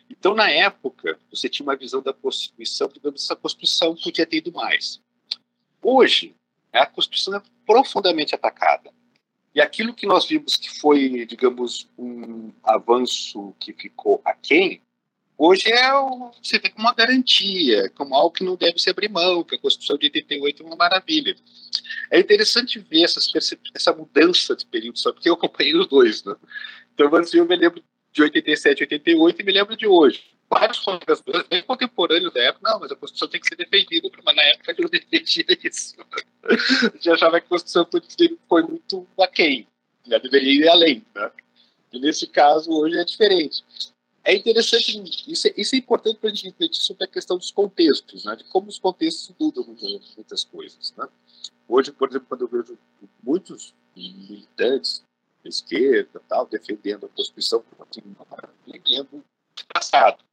Então, 0.09 0.35
na 0.35 0.49
época, 0.49 1.19
você 1.31 1.49
tinha 1.49 1.65
uma 1.65 1.75
visão 1.75 2.01
da 2.01 2.13
Constituição, 2.13 2.87
digamos, 2.87 3.23
essa 3.23 3.35
Constituição 3.35 3.95
podia 3.95 4.25
ter 4.25 4.37
ido 4.37 4.51
mais. 4.51 5.01
Hoje, 5.81 6.35
a 6.71 6.85
Constituição 6.85 7.35
é 7.35 7.41
profundamente 7.65 8.35
atacada. 8.35 8.91
E 9.55 9.61
aquilo 9.61 9.93
que 9.93 10.05
nós 10.05 10.27
vimos 10.27 10.57
que 10.57 10.69
foi, 10.81 11.25
digamos, 11.25 11.87
um 11.97 12.51
avanço 12.61 13.55
que 13.57 13.71
ficou 13.71 14.21
aquém, 14.25 14.81
hoje 15.37 15.71
é 15.71 15.89
você 16.43 16.59
vê 16.59 16.69
como 16.69 16.85
uma 16.85 16.93
garantia, 16.93 17.89
como 17.91 18.13
algo 18.13 18.31
que 18.31 18.43
não 18.43 18.57
deve 18.57 18.77
se 18.79 18.89
abrir 18.89 19.09
mão, 19.09 19.45
que 19.45 19.55
a 19.55 19.57
Constituição 19.57 19.97
de 19.97 20.07
88 20.07 20.61
é 20.61 20.65
uma 20.65 20.75
maravilha. 20.75 21.37
É 22.11 22.19
interessante 22.19 22.79
ver 22.79 23.03
essas, 23.03 23.31
essa 23.73 23.93
mudança 23.93 24.57
de 24.57 24.65
período, 24.65 24.99
só 24.99 25.13
porque 25.13 25.29
eu 25.29 25.35
acompanhei 25.35 25.73
os 25.73 25.87
dois. 25.87 26.21
Né? 26.25 26.35
Então, 26.93 27.15
assim, 27.15 27.37
eu 27.37 27.45
me 27.45 27.55
lembro 27.55 27.81
de 28.11 28.21
87, 28.21 28.83
88 28.83 29.41
e 29.41 29.45
me 29.45 29.53
lembro 29.53 29.77
de 29.77 29.87
hoje 29.87 30.34
vários 30.59 30.79
colegas 30.79 31.21
meus, 31.27 31.47
bem 31.47 31.61
contemporâneos 31.63 32.33
da 32.33 32.41
época, 32.41 32.71
não, 32.71 32.79
mas 32.79 32.91
a 32.91 32.95
Constituição 32.95 33.27
tem 33.27 33.41
que 33.41 33.47
ser 33.47 33.57
defendida, 33.57 34.09
mas 34.23 34.35
na 34.35 34.43
época 34.43 34.75
eu 34.77 34.89
defendia 34.89 35.45
isso. 35.63 35.95
Já 37.01 37.13
achava 37.13 37.41
que 37.41 37.47
a 37.47 37.49
Constituição 37.49 37.87
foi 38.47 38.61
muito 38.63 39.05
aquém, 39.19 39.67
já 40.07 40.17
deveria 40.17 40.53
ir 40.53 40.69
além. 40.69 41.05
Né? 41.13 41.31
E 41.91 41.99
nesse 41.99 42.27
caso, 42.27 42.71
hoje 42.71 42.97
é 42.97 43.03
diferente. 43.03 43.63
É 44.23 44.33
interessante, 44.33 45.31
isso 45.31 45.47
é, 45.47 45.53
isso 45.57 45.75
é 45.75 45.77
importante 45.77 46.17
para 46.19 46.29
a 46.29 46.33
gente 46.33 46.45
refletir 46.45 46.81
sobre 46.81 47.03
a 47.03 47.07
questão 47.07 47.37
dos 47.37 47.51
contextos, 47.51 48.23
né? 48.23 48.35
de 48.35 48.43
como 48.45 48.69
os 48.69 48.79
contextos 48.79 49.35
mudam 49.39 49.63
muitas, 49.65 50.15
muitas 50.15 50.43
coisas. 50.45 50.93
Né? 50.97 51.07
Hoje, 51.67 51.91
por 51.91 52.09
exemplo, 52.09 52.27
quando 52.29 52.41
eu 52.41 52.47
vejo 52.47 52.77
muitos 53.21 53.73
militantes 53.95 55.03
da 55.43 55.49
esquerda 55.49 56.21
tal, 56.29 56.45
defendendo 56.47 57.05
a 57.05 57.09
Constituição, 57.09 57.63
me 58.65 58.81
lembro 58.87 59.23
passado. 59.73 60.23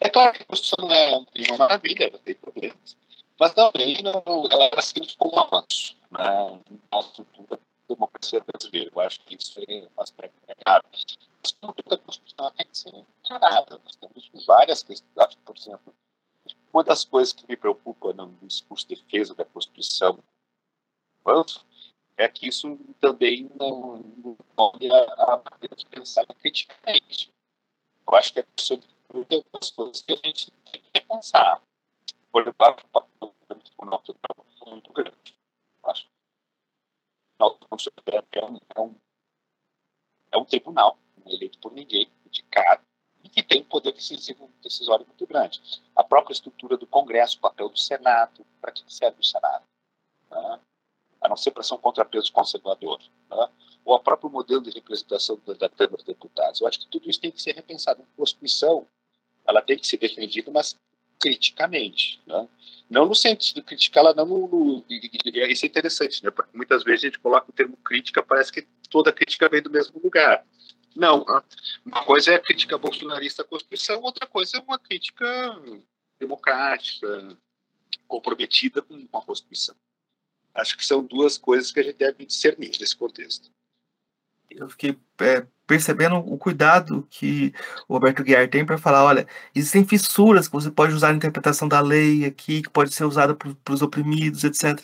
É 0.00 0.08
claro 0.08 0.32
que 0.32 0.42
a 0.42 0.46
Constituição 0.46 0.88
não 0.88 0.94
é 0.94 1.16
uma 1.48 1.58
maravilha, 1.58 2.10
não 2.10 2.18
tem 2.18 2.34
problemas, 2.34 2.96
mas 3.38 3.52
também 3.54 4.02
não, 4.02 4.22
ela 4.50 4.64
é 4.64 4.78
assim 4.78 5.00
como 5.18 5.36
um 5.36 5.38
avanço 5.38 5.96
na 6.10 6.58
nossa 6.90 7.24
cultura 7.24 7.56
da 7.56 7.94
democracia 7.94 8.40
brasileira. 8.40 8.90
Eu 8.94 9.00
acho 9.00 9.20
que 9.20 9.36
isso 9.36 9.60
é 9.68 9.88
um 9.96 10.00
aspecto. 10.02 10.36
Mas 10.66 11.56
a 11.62 11.66
cultura 11.66 11.98
constitucional 11.98 12.50
tem 12.52 12.66
que 12.66 12.78
ser 12.78 12.94
encarada. 13.24 13.80
Nós 13.84 13.96
temos 13.96 14.46
várias 14.46 14.82
questões, 14.82 15.34
por 15.44 15.56
exemplo, 15.56 15.94
uma 16.72 16.82
das 16.82 17.04
coisas 17.04 17.32
que 17.32 17.44
me 17.46 17.56
preocupa 17.56 18.12
no 18.12 18.34
discurso 18.42 18.88
de 18.88 18.96
defesa 18.96 19.34
da 19.34 19.44
Constituição 19.44 20.18
é 22.16 22.28
que 22.28 22.48
isso 22.48 22.78
também 23.00 23.50
não, 23.58 23.98
não 24.56 24.72
a, 25.18 25.34
a 25.34 25.38
pensar 25.90 26.26
criticamente. 26.26 27.32
Eu 28.06 28.14
acho 28.16 28.32
que 28.32 28.40
é 28.40 28.46
sobre 29.12 29.26
muitas 29.30 29.70
coisas 29.70 30.02
que 30.02 30.12
a 30.12 30.16
gente 30.16 30.50
tem 30.50 30.80
que 30.80 31.00
pensar. 31.02 31.62
Por 32.30 32.42
exemplo, 32.42 32.66
o 33.78 33.84
nosso 33.84 34.14
trabalho 34.14 34.48
é 34.66 34.70
muito 34.70 34.92
grande. 34.92 35.36
Acho. 35.84 36.08
O 37.38 37.56
nosso 37.70 37.90
é 38.32 38.44
um, 38.44 38.58
é, 38.74 38.80
um, 38.80 38.94
é 40.32 40.38
um 40.38 40.44
tribunal 40.44 40.98
eleito 41.26 41.58
por 41.58 41.72
ninguém, 41.72 42.10
indicado, 42.26 42.82
e 43.22 43.28
que 43.28 43.42
tem 43.42 43.60
um 43.60 43.64
poder 43.64 43.92
decisivo, 43.92 44.50
decisório 44.62 45.06
muito 45.06 45.26
grande. 45.26 45.60
A 45.94 46.02
própria 46.02 46.32
estrutura 46.32 46.76
do 46.76 46.86
Congresso, 46.86 47.36
o 47.36 47.40
papel 47.40 47.68
do 47.68 47.78
Senado, 47.78 48.46
para 48.60 48.72
que 48.72 48.82
serve 48.92 49.20
o 49.20 49.24
Senado? 49.24 49.64
Né? 50.30 50.60
A 51.20 51.28
não 51.28 51.36
ser 51.36 51.50
para 51.50 51.62
ser 51.62 51.74
um 51.74 51.78
contrapeso 51.78 52.32
conservador. 52.32 53.00
Né? 53.30 53.48
Ou 53.84 53.94
a 53.94 54.00
próprio 54.00 54.30
modelo 54.30 54.62
de 54.62 54.70
representação 54.70 55.38
da, 55.46 55.52
da 55.52 55.68
Câmara 55.68 55.96
dos 55.96 56.04
Deputados. 56.04 56.60
Eu 56.60 56.66
acho 56.66 56.80
que 56.80 56.86
tudo 56.86 57.10
isso 57.10 57.20
tem 57.20 57.30
que 57.30 57.42
ser 57.42 57.54
repensado. 57.54 58.02
A 58.02 58.16
Constituição 58.16 58.86
ela 59.46 59.62
tem 59.62 59.78
que 59.78 59.86
ser 59.86 59.96
defendida, 59.96 60.50
mas 60.50 60.76
criticamente, 61.18 62.20
né? 62.26 62.48
não 62.90 63.06
no 63.06 63.14
sentido 63.14 63.62
criticá-la, 63.62 64.12
não 64.12 64.26
no, 64.26 64.48
no, 64.48 64.84
isso 64.88 65.64
é 65.64 65.68
interessante, 65.68 66.22
né? 66.22 66.30
Porque 66.30 66.54
muitas 66.54 66.82
vezes 66.82 67.04
a 67.04 67.06
gente 67.06 67.18
coloca 67.18 67.48
o 67.48 67.52
termo 67.52 67.76
crítica, 67.78 68.22
parece 68.22 68.52
que 68.52 68.66
toda 68.90 69.12
crítica 69.12 69.48
vem 69.48 69.62
do 69.62 69.70
mesmo 69.70 69.98
lugar. 70.02 70.44
Não, 70.94 71.24
uma 71.86 72.04
coisa 72.04 72.32
é 72.32 72.34
a 72.34 72.38
crítica 72.38 72.76
bolsonarista 72.76 73.42
à 73.42 73.44
Constituição, 73.46 74.02
outra 74.02 74.26
coisa 74.26 74.58
é 74.58 74.60
uma 74.60 74.78
crítica 74.78 75.26
democrática, 76.20 77.38
comprometida 78.06 78.82
com 78.82 79.06
a 79.10 79.22
Constituição. 79.22 79.74
Acho 80.54 80.76
que 80.76 80.84
são 80.84 81.02
duas 81.02 81.38
coisas 81.38 81.72
que 81.72 81.80
a 81.80 81.82
gente 81.82 81.96
deve 81.96 82.26
discernir 82.26 82.72
nesse 82.78 82.94
contexto. 82.94 83.50
Eu 84.56 84.68
fiquei 84.68 84.98
é, 85.20 85.46
percebendo 85.66 86.16
o 86.16 86.36
cuidado 86.36 87.06
que 87.10 87.52
o 87.88 87.94
Roberto 87.94 88.22
Guiar 88.22 88.48
tem 88.48 88.64
para 88.64 88.78
falar, 88.78 89.04
olha, 89.04 89.26
existem 89.54 89.86
fissuras 89.86 90.48
que 90.48 90.52
você 90.52 90.70
pode 90.70 90.94
usar 90.94 91.08
na 91.08 91.16
interpretação 91.16 91.68
da 91.68 91.80
lei 91.80 92.24
aqui, 92.24 92.62
que 92.62 92.70
pode 92.70 92.92
ser 92.94 93.04
usada 93.04 93.34
para 93.34 93.72
os 93.72 93.82
oprimidos, 93.82 94.44
etc. 94.44 94.80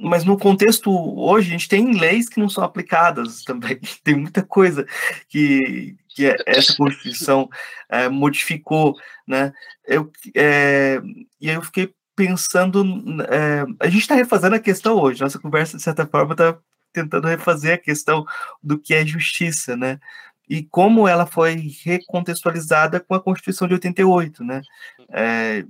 Mas 0.00 0.24
no 0.24 0.36
contexto 0.36 0.90
hoje, 0.90 1.48
a 1.48 1.52
gente 1.52 1.68
tem 1.68 1.98
leis 1.98 2.28
que 2.28 2.40
não 2.40 2.48
são 2.48 2.64
aplicadas 2.64 3.42
também. 3.46 3.78
Tem 4.02 4.16
muita 4.16 4.42
coisa 4.42 4.84
que, 5.28 5.96
que 6.08 6.26
é, 6.26 6.36
essa 6.46 6.76
Constituição 6.76 7.48
é, 7.88 8.08
modificou, 8.08 8.96
né? 9.26 9.52
Eu, 9.86 10.10
é, 10.34 11.00
e 11.40 11.48
aí 11.48 11.54
eu 11.54 11.62
fiquei 11.62 11.94
pensando, 12.16 12.84
é, 13.30 13.64
a 13.80 13.88
gente 13.88 14.02
está 14.02 14.14
refazendo 14.14 14.56
a 14.56 14.60
questão 14.60 14.98
hoje, 15.00 15.20
nossa 15.20 15.38
conversa, 15.38 15.76
de 15.76 15.82
certa 15.82 16.06
forma, 16.06 16.32
está 16.32 16.58
tentando 16.92 17.28
refazer 17.28 17.74
a 17.74 17.78
questão 17.78 18.24
do 18.62 18.78
que 18.78 18.94
é 18.94 19.06
justiça, 19.06 19.76
né? 19.76 19.98
E 20.48 20.62
como 20.64 21.08
ela 21.08 21.26
foi 21.26 21.72
recontextualizada 21.84 23.00
com 23.00 23.14
a 23.14 23.20
Constituição 23.20 23.66
de 23.66 23.74
88, 23.74 24.44
né? 24.44 24.60
É, 25.10 25.64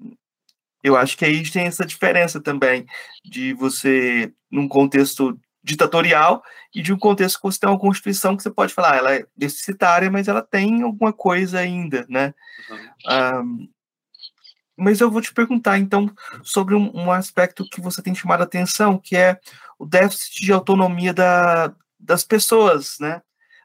eu 0.83 0.97
acho 0.97 1.17
que 1.17 1.25
aí 1.25 1.49
tem 1.49 1.67
essa 1.67 1.87
diferença 1.87 2.41
também 2.41 2.85
de 3.25 3.53
você, 3.55 4.33
num 4.51 4.67
contexto 4.67 5.39
ditatorial 5.63 6.43
e 6.75 6.83
de 6.83 6.93
um 6.93 6.99
contexto 6.99 7.37
que 7.37 7.43
você 7.43 7.61
tem 7.61 7.71
uma 7.71 7.79
Constituição 7.79 8.37
que 8.37 8.43
você 8.43 8.51
pode 8.51 8.75
falar, 8.75 8.95
ah, 8.95 8.97
ela 8.97 9.15
é 9.15 9.25
deficitária, 9.37 10.11
mas 10.11 10.27
ela 10.27 10.43
tem 10.43 10.83
alguma 10.83 11.13
coisa 11.13 11.61
ainda, 11.61 12.05
né? 12.09 12.35
Uhum. 12.69 13.41
Um, 13.41 13.69
mas 14.77 15.01
eu 15.01 15.11
vou 15.11 15.21
te 15.21 15.33
perguntar, 15.33 15.79
então, 15.79 16.11
sobre 16.43 16.75
um, 16.75 16.91
um, 16.95 17.13
aspecto 17.13 17.69
que 17.69 17.81
você 17.81 18.03
tem 18.03 18.15
chamado 18.15 18.41
a 18.41 18.45
atenção, 18.45 18.99
que 18.99 19.17
é 19.17 19.39
o 19.79 19.87
déficit 19.87 20.45
de 20.45 20.53
autonomia 20.53 21.13
da, 21.13 21.73
das 21.99 22.25
pessoas, 22.25 22.97
né? 23.01 23.23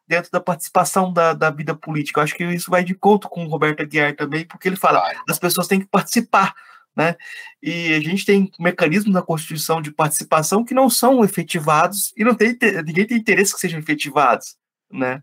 Dentro 0.08 0.32
da 0.32 0.39
participação 0.39 1.12
da, 1.12 1.34
da 1.34 1.49
vida 1.49 1.76
política. 1.76 2.20
Eu 2.20 2.24
acho 2.24 2.36
que 2.36 2.43
isso 2.45 2.72
vai 2.72 2.84
de 2.84 2.95
conta 2.95 3.28
com 3.28 3.45
o 3.45 3.49
Roberto 3.49 3.82
Aguiar 3.82 4.16
também, 4.16 4.45
porque 4.45 4.68
ele 4.68 4.78
fala 4.78 5.03
as 5.30 5.39
pessoas 5.39 5.68
têm 5.68 5.82
que 5.82 5.88
participar, 5.88 6.53
né? 6.95 7.16
E 7.62 7.93
a 7.93 7.99
gente 7.99 8.26
tem 8.26 8.51
mecanismos 8.60 9.14
na 9.14 9.22
Constituição 9.22 9.82
de 9.82 9.91
participação 9.91 10.64
que 10.64 10.74
não 10.74 10.89
são 10.89 11.24
efetivados 11.24 12.14
e 12.16 12.24
não 12.24 12.36
tem, 12.36 12.58
ninguém 12.86 13.05
tem 13.05 13.18
interesse 13.18 13.53
que 13.53 13.60
sejam 13.60 13.80
efetivados, 13.80 14.55
né? 14.91 15.22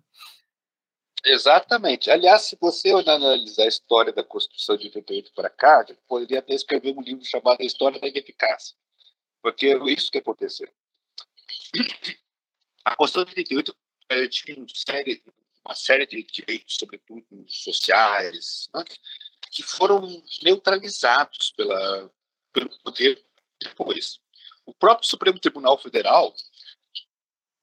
Exatamente. 1.25 2.11
Aliás, 2.11 2.43
se 2.43 2.57
você 2.61 2.91
analisar 2.91 3.65
a 3.65 3.69
história 3.69 4.13
da 4.13 4.23
Constituição 4.23 4.77
de 4.77 4.87
88 4.87 5.33
para 5.35 5.49
cá, 5.49 5.85
poderia 6.07 6.41
até 6.41 6.55
escrever 6.55 6.95
um 6.97 7.01
livro 7.01 7.25
chamado 7.25 7.61
A 7.63 7.65
História 7.65 7.99
da 7.99 8.07
Ineficácia. 8.07 8.77
Porque 9.43 9.67
é 9.69 9.93
isso 9.93 10.11
que 10.11 10.19
aconteceu. 10.19 10.69
A 12.85 12.95
Constituição 12.95 13.25
de 13.25 13.41
88 13.41 13.77
eh, 14.11 14.29
tinha 14.29 14.59
uma 14.59 14.67
série, 14.75 15.23
uma 15.65 15.75
série 15.75 16.07
de 16.07 16.23
direitos, 16.25 16.77
sobretudo 16.79 17.25
sociais, 17.49 18.69
né, 18.75 18.85
que 19.51 19.63
foram 19.63 20.23
neutralizados 20.43 21.53
pela, 21.57 22.11
pelo 22.53 22.69
poder 22.81 23.25
depois. 23.63 24.21
O 24.67 24.75
próprio 24.75 25.09
Supremo 25.09 25.39
Tribunal 25.39 25.79
Federal 25.79 26.35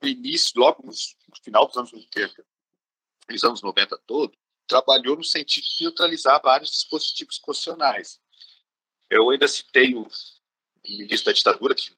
no 0.01 0.07
início, 0.07 0.59
logo 0.59 0.83
no 0.83 0.93
final 1.43 1.67
dos 1.67 1.77
anos 1.77 1.93
80, 1.93 2.43
nos 3.31 3.43
anos 3.43 3.61
90 3.61 3.97
todo, 4.05 4.33
trabalhou 4.67 5.15
no 5.15 5.23
sentido 5.23 5.63
de 5.63 5.83
neutralizar 5.83 6.41
vários 6.41 6.71
dispositivos 6.71 7.37
constitucionais. 7.37 8.19
Eu 9.09 9.29
ainda 9.29 9.47
citei 9.47 9.93
o 9.93 10.07
ministro 10.83 11.25
da 11.25 11.33
ditadura, 11.33 11.75
que 11.75 11.91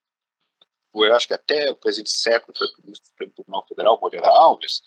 eu 0.96 1.16
acho 1.16 1.28
que 1.28 1.34
até 1.34 1.72
o 1.72 1.76
presidente 1.76 2.12
século 2.12 2.58
foi 2.58 2.68
ministro 2.84 3.12
do 3.12 3.34
Tribunal 3.34 3.66
Federal, 3.68 4.00
Moreira 4.00 4.28
Alves, 4.28 4.82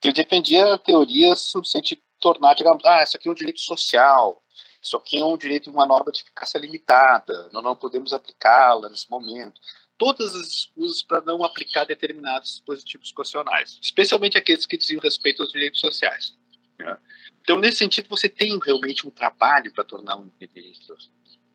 que 0.00 0.12
defendia 0.12 0.76
teorias 0.78 1.52
no 1.54 1.64
sentido 1.64 1.98
de 1.98 2.04
tornar, 2.20 2.54
digamos, 2.54 2.84
ah, 2.84 3.02
isso 3.02 3.16
aqui 3.16 3.28
é 3.28 3.30
um 3.30 3.34
direito 3.34 3.60
social, 3.60 4.42
isso 4.82 4.96
aqui 4.96 5.18
é 5.18 5.24
um 5.24 5.36
direito 5.36 5.64
de 5.64 5.70
uma 5.70 5.86
norma 5.86 6.12
de 6.12 6.20
eficácia 6.20 6.58
limitada, 6.58 7.48
nós 7.52 7.64
não 7.64 7.74
podemos 7.74 8.12
aplicá-la 8.12 8.90
nesse 8.90 9.10
momento. 9.10 9.58
Todas 9.96 10.34
as 10.34 10.48
escusas 10.48 11.02
para 11.02 11.20
não 11.20 11.44
aplicar 11.44 11.84
determinados 11.84 12.50
dispositivos 12.50 13.12
constitucionais, 13.12 13.78
especialmente 13.80 14.36
aqueles 14.36 14.66
que 14.66 14.76
diziam 14.76 15.00
respeito 15.00 15.42
aos 15.42 15.52
direitos 15.52 15.80
sociais. 15.80 16.36
Né? 16.78 16.98
Então, 17.40 17.58
nesse 17.58 17.78
sentido, 17.78 18.08
você 18.08 18.28
tem 18.28 18.58
realmente 18.58 19.06
um 19.06 19.10
trabalho 19.10 19.72
para 19.72 19.84
tornar 19.84 20.16
um 20.16 20.30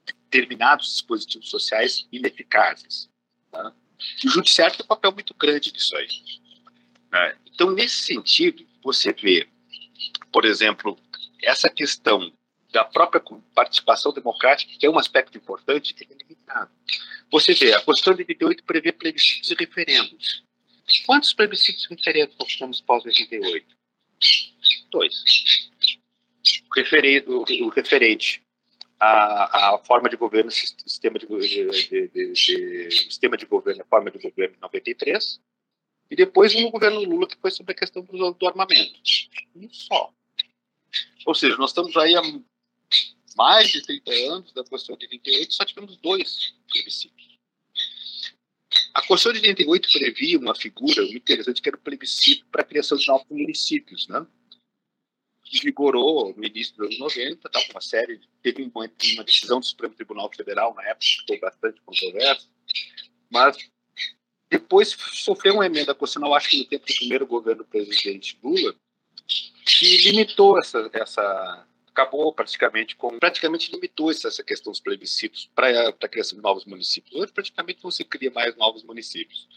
determinados 0.05 0.87
dispositivos 0.87 1.49
sociais 1.49 2.07
ineficazes. 2.11 3.09
Né? 3.51 3.73
O 4.25 4.29
judiciário 4.29 4.77
tem 4.77 4.85
um 4.85 4.87
papel 4.87 5.11
muito 5.11 5.33
grande 5.33 5.73
nisso 5.73 5.95
aí. 5.97 6.07
Né? 7.11 7.37
Então, 7.47 7.71
nesse 7.71 7.97
sentido, 8.03 8.65
você 8.81 9.11
vê, 9.11 9.49
por 10.31 10.45
exemplo, 10.45 10.97
essa 11.41 11.69
questão 11.69 12.31
da 12.71 12.85
própria 12.85 13.21
participação 13.53 14.13
democrática, 14.13 14.71
que 14.77 14.85
é 14.85 14.89
um 14.89 14.99
aspecto 14.99 15.37
importante, 15.37 15.95
é 15.99 16.13
limitado. 16.13 16.71
Você 17.31 17.53
vê, 17.53 17.73
a 17.73 17.81
Constituição 17.81 18.15
de 18.15 18.21
88 18.21 18.63
prevê 18.63 18.91
plebiscitos 18.91 19.51
e 19.51 19.55
referendos. 19.55 20.43
Quantos 21.05 21.33
plebiscitos 21.33 21.85
e 21.85 21.95
referendos 21.95 22.35
nós 22.37 22.47
tivemos 22.49 22.81
pós-88? 22.81 23.65
Dois. 24.91 25.23
O, 26.69 26.75
referendo, 26.75 27.45
o 27.61 27.69
referente 27.69 28.43
à, 28.99 29.75
à 29.75 29.77
forma 29.79 30.09
de 30.09 30.17
governo, 30.17 30.51
sistema 30.51 31.17
de, 31.17 31.27
de, 31.27 32.07
de, 32.07 32.33
de, 32.33 32.91
sistema 32.91 33.37
de 33.37 33.45
governo, 33.45 33.81
a 33.81 33.85
forma 33.85 34.11
de 34.11 34.19
governo 34.19 34.55
em 34.55 34.61
93, 34.61 35.39
e 36.11 36.15
depois 36.15 36.53
no 36.55 36.71
governo 36.71 37.01
Lula, 37.01 37.27
que 37.27 37.37
foi 37.37 37.51
sobre 37.51 37.71
a 37.71 37.75
questão 37.75 38.03
do, 38.03 38.31
do 38.31 38.47
armamento. 38.47 38.99
Um 39.55 39.71
só. 39.71 40.11
Ou 41.25 41.35
seja, 41.35 41.55
nós 41.57 41.69
estamos 41.69 41.95
aí 41.97 42.15
há 42.15 42.21
mais 43.35 43.69
de 43.69 43.81
30 43.81 44.11
anos 44.33 44.53
da 44.53 44.63
Constituição 44.63 44.97
de 44.97 45.05
88, 45.05 45.53
só 45.53 45.65
tivemos 45.65 45.97
dois 45.97 46.53
plebiscitos. 46.71 47.37
A 48.93 49.01
Constituição 49.05 49.41
de 49.41 49.47
88 49.49 49.89
previa 49.91 50.39
uma 50.39 50.55
figura 50.55 51.03
interessante 51.03 51.61
que 51.61 51.69
era 51.69 51.77
o 51.77 51.81
plebiscito 51.81 52.45
para 52.51 52.61
a 52.61 52.65
criação 52.65 52.97
de 52.97 53.07
novos 53.07 53.27
municípios, 53.29 54.07
né? 54.07 54.25
vigorou 55.63 56.33
no 56.35 56.45
início 56.45 56.75
dos 56.75 56.87
anos 56.87 56.99
90, 56.99 57.49
tá, 57.49 57.59
uma 57.71 57.81
série, 57.81 58.21
teve 58.43 58.63
uma, 58.63 58.89
uma 59.13 59.23
decisão 59.23 59.59
do 59.59 59.65
Supremo 59.65 59.95
Tribunal 59.95 60.29
Federal 60.35 60.75
na 60.75 60.83
época 60.83 60.99
que 60.99 61.23
foi 61.27 61.39
bastante 61.39 61.81
controversa, 61.81 62.47
mas 63.31 63.57
depois 64.49 64.89
sofreu 64.89 65.55
uma 65.55 65.65
emenda 65.65 65.95
constitucional, 65.95 66.35
acho 66.35 66.49
que 66.49 66.57
no 66.59 66.65
tempo 66.65 66.85
do 66.85 66.93
primeiro 66.93 67.25
governo 67.25 67.63
do 67.63 67.69
presidente 67.69 68.37
Lula, 68.43 68.75
que 69.65 69.97
limitou 69.97 70.59
essa, 70.59 70.89
essa 70.93 71.67
acabou 71.99 72.33
praticamente 72.33 72.95
com 72.95 73.19
praticamente 73.19 73.71
limitou 73.71 74.09
essa, 74.09 74.43
questão 74.43 74.71
dos 74.71 74.79
plebiscitos 74.79 75.49
para 75.53 75.89
a 75.89 76.07
criação 76.07 76.37
de 76.37 76.43
novos 76.43 76.65
municípios. 76.65 77.13
Hoje 77.13 77.31
praticamente 77.31 77.83
não 77.83 77.91
se 77.91 78.05
cria 78.05 78.31
mais 78.31 78.55
novos 78.55 78.83
municípios. 78.83 79.47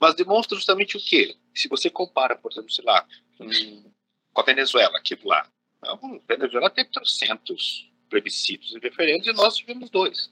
Mas 0.00 0.14
demonstra 0.14 0.56
justamente 0.56 0.96
o 0.96 1.00
quê? 1.00 1.36
Se 1.54 1.68
você 1.68 1.88
compara, 1.88 2.36
por 2.36 2.52
exemplo, 2.52 2.70
sei 2.70 2.84
lá, 2.84 3.06
com, 3.38 4.40
a 4.40 4.42
Venezuela, 4.42 4.98
aqui 4.98 5.14
do 5.14 5.28
lado. 5.28 5.50
A 5.82 5.96
Venezuela 6.28 6.68
teve 6.68 6.90
300 6.90 7.90
plebiscitos 8.10 8.74
e 8.74 8.78
referendos 8.78 9.26
e 9.26 9.32
nós 9.32 9.56
tivemos 9.56 9.88
dois. 9.88 10.30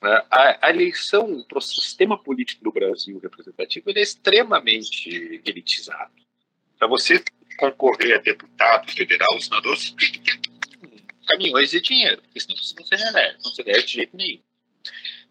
Né? 0.00 0.24
A, 0.30 0.70
eleição 0.70 1.42
para 1.42 1.58
o 1.58 1.62
sistema 1.62 2.16
político 2.22 2.62
do 2.62 2.70
Brasil 2.70 3.18
representativo 3.18 3.90
é 3.90 4.00
extremamente 4.00 5.42
elitizado. 5.44 6.12
Para 6.78 6.86
você 6.86 7.22
concorrer 7.58 8.16
a 8.16 8.22
deputado 8.22 8.90
federal, 8.92 9.40
senador, 9.40 9.76
você 9.76 9.92
tem 9.96 10.12
que 10.12 10.20
ter 10.20 10.47
caminhões 11.28 11.70
de 11.70 11.80
dinheiro, 11.80 12.22
porque 12.22 12.40
senão 12.40 12.56
você 12.56 12.74
não 12.74 12.86
se 12.86 12.94
elege, 12.94 13.36
não 13.44 13.50
se 13.52 13.60
elege 13.60 13.86
de 13.86 13.92
jeito 13.92 14.16
nenhum. 14.16 14.40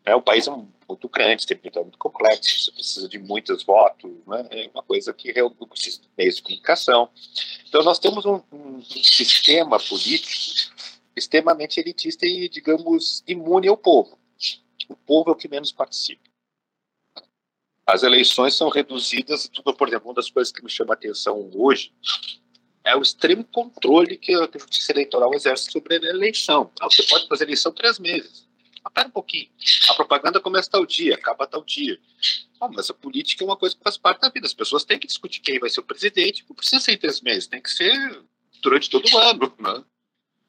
É, 0.05 0.15
o 0.15 0.21
país 0.21 0.47
é 0.47 0.51
muito 0.51 1.09
grande, 1.09 1.45
tem 1.45 1.57
um 1.57 1.83
muito 1.83 1.97
complexo, 1.97 2.63
você 2.63 2.71
precisa 2.71 3.09
de 3.09 3.19
muitos 3.19 3.63
votos, 3.63 4.09
né? 4.25 4.47
é 4.51 4.69
uma 4.73 4.81
coisa 4.81 5.13
que 5.13 5.33
precisa 5.67 6.01
de 6.01 6.07
meios 6.17 6.37
de 6.37 6.43
comunicação. 6.43 7.09
Então, 7.67 7.83
nós 7.83 7.99
temos 7.99 8.25
um, 8.25 8.41
um 8.51 8.81
sistema 8.81 9.77
político 9.77 10.73
extremamente 11.13 11.79
elitista 11.79 12.25
e, 12.25 12.47
digamos, 12.47 13.21
imune 13.27 13.67
ao 13.67 13.75
povo. 13.75 14.17
O 14.87 14.95
povo 14.95 15.31
é 15.31 15.33
o 15.33 15.35
que 15.35 15.49
menos 15.49 15.73
participa. 15.73 16.21
As 17.85 18.03
eleições 18.03 18.55
são 18.55 18.69
reduzidas, 18.69 19.49
tudo, 19.49 19.73
por 19.73 19.89
exemplo, 19.89 20.07
uma 20.07 20.13
das 20.13 20.29
coisas 20.29 20.53
que 20.53 20.63
me 20.63 20.69
chama 20.69 20.93
a 20.93 20.95
atenção 20.95 21.49
hoje 21.53 21.91
é 22.87 22.95
o 22.95 23.01
extremo 23.01 23.43
controle 23.43 24.17
que 24.17 24.33
a 24.33 24.49
Justiça 24.57 24.93
Eleitoral 24.93 25.33
exerce 25.33 25.69
sobre 25.69 25.95
a 25.95 25.97
eleição. 25.97 26.71
Ah, 26.79 26.85
você 26.85 27.03
pode 27.03 27.27
fazer 27.27 27.43
eleição 27.43 27.71
três 27.73 27.99
meses. 27.99 28.47
Mas 28.81 28.93
pera 28.93 29.09
um 29.09 29.11
pouquinho. 29.11 29.49
A 29.89 29.93
propaganda 29.93 30.39
começa 30.39 30.71
tal 30.71 30.85
dia, 30.85 31.15
acaba 31.15 31.45
tal 31.45 31.63
dia. 31.65 31.99
Ah, 32.61 32.69
mas 32.69 32.89
a 32.89 32.93
política 32.93 33.43
é 33.43 33.45
uma 33.45 33.57
coisa 33.57 33.75
que 33.75 33.83
faz 33.83 33.97
parte 33.97 34.21
da 34.21 34.29
vida. 34.29 34.47
As 34.47 34.53
pessoas 34.53 34.85
têm 34.85 34.97
que 34.97 35.05
discutir 35.05 35.41
quem 35.41 35.59
vai 35.59 35.69
ser 35.69 35.81
o 35.81 35.83
presidente. 35.83 36.45
Não 36.47 36.55
precisa 36.55 36.79
ser 36.79 36.93
em 36.93 36.97
três 36.97 37.19
meses, 37.19 37.45
tem 37.45 37.61
que 37.61 37.69
ser 37.69 38.23
durante 38.61 38.89
todo 38.89 39.05
o 39.05 39.17
ano. 39.17 39.53
Né? 39.59 39.83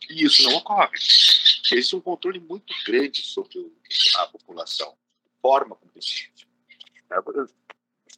E 0.09 0.25
isso 0.25 0.45
não 0.45 0.59
ocorre. 0.59 0.97
Existe 0.97 1.97
um 1.97 2.01
controle 2.01 2.39
muito 2.39 2.73
grande 2.87 3.21
sobre 3.21 3.73
a 4.17 4.27
população. 4.29 4.97
Forma 5.43 5.75
como 5.75 5.91
decide 5.93 6.47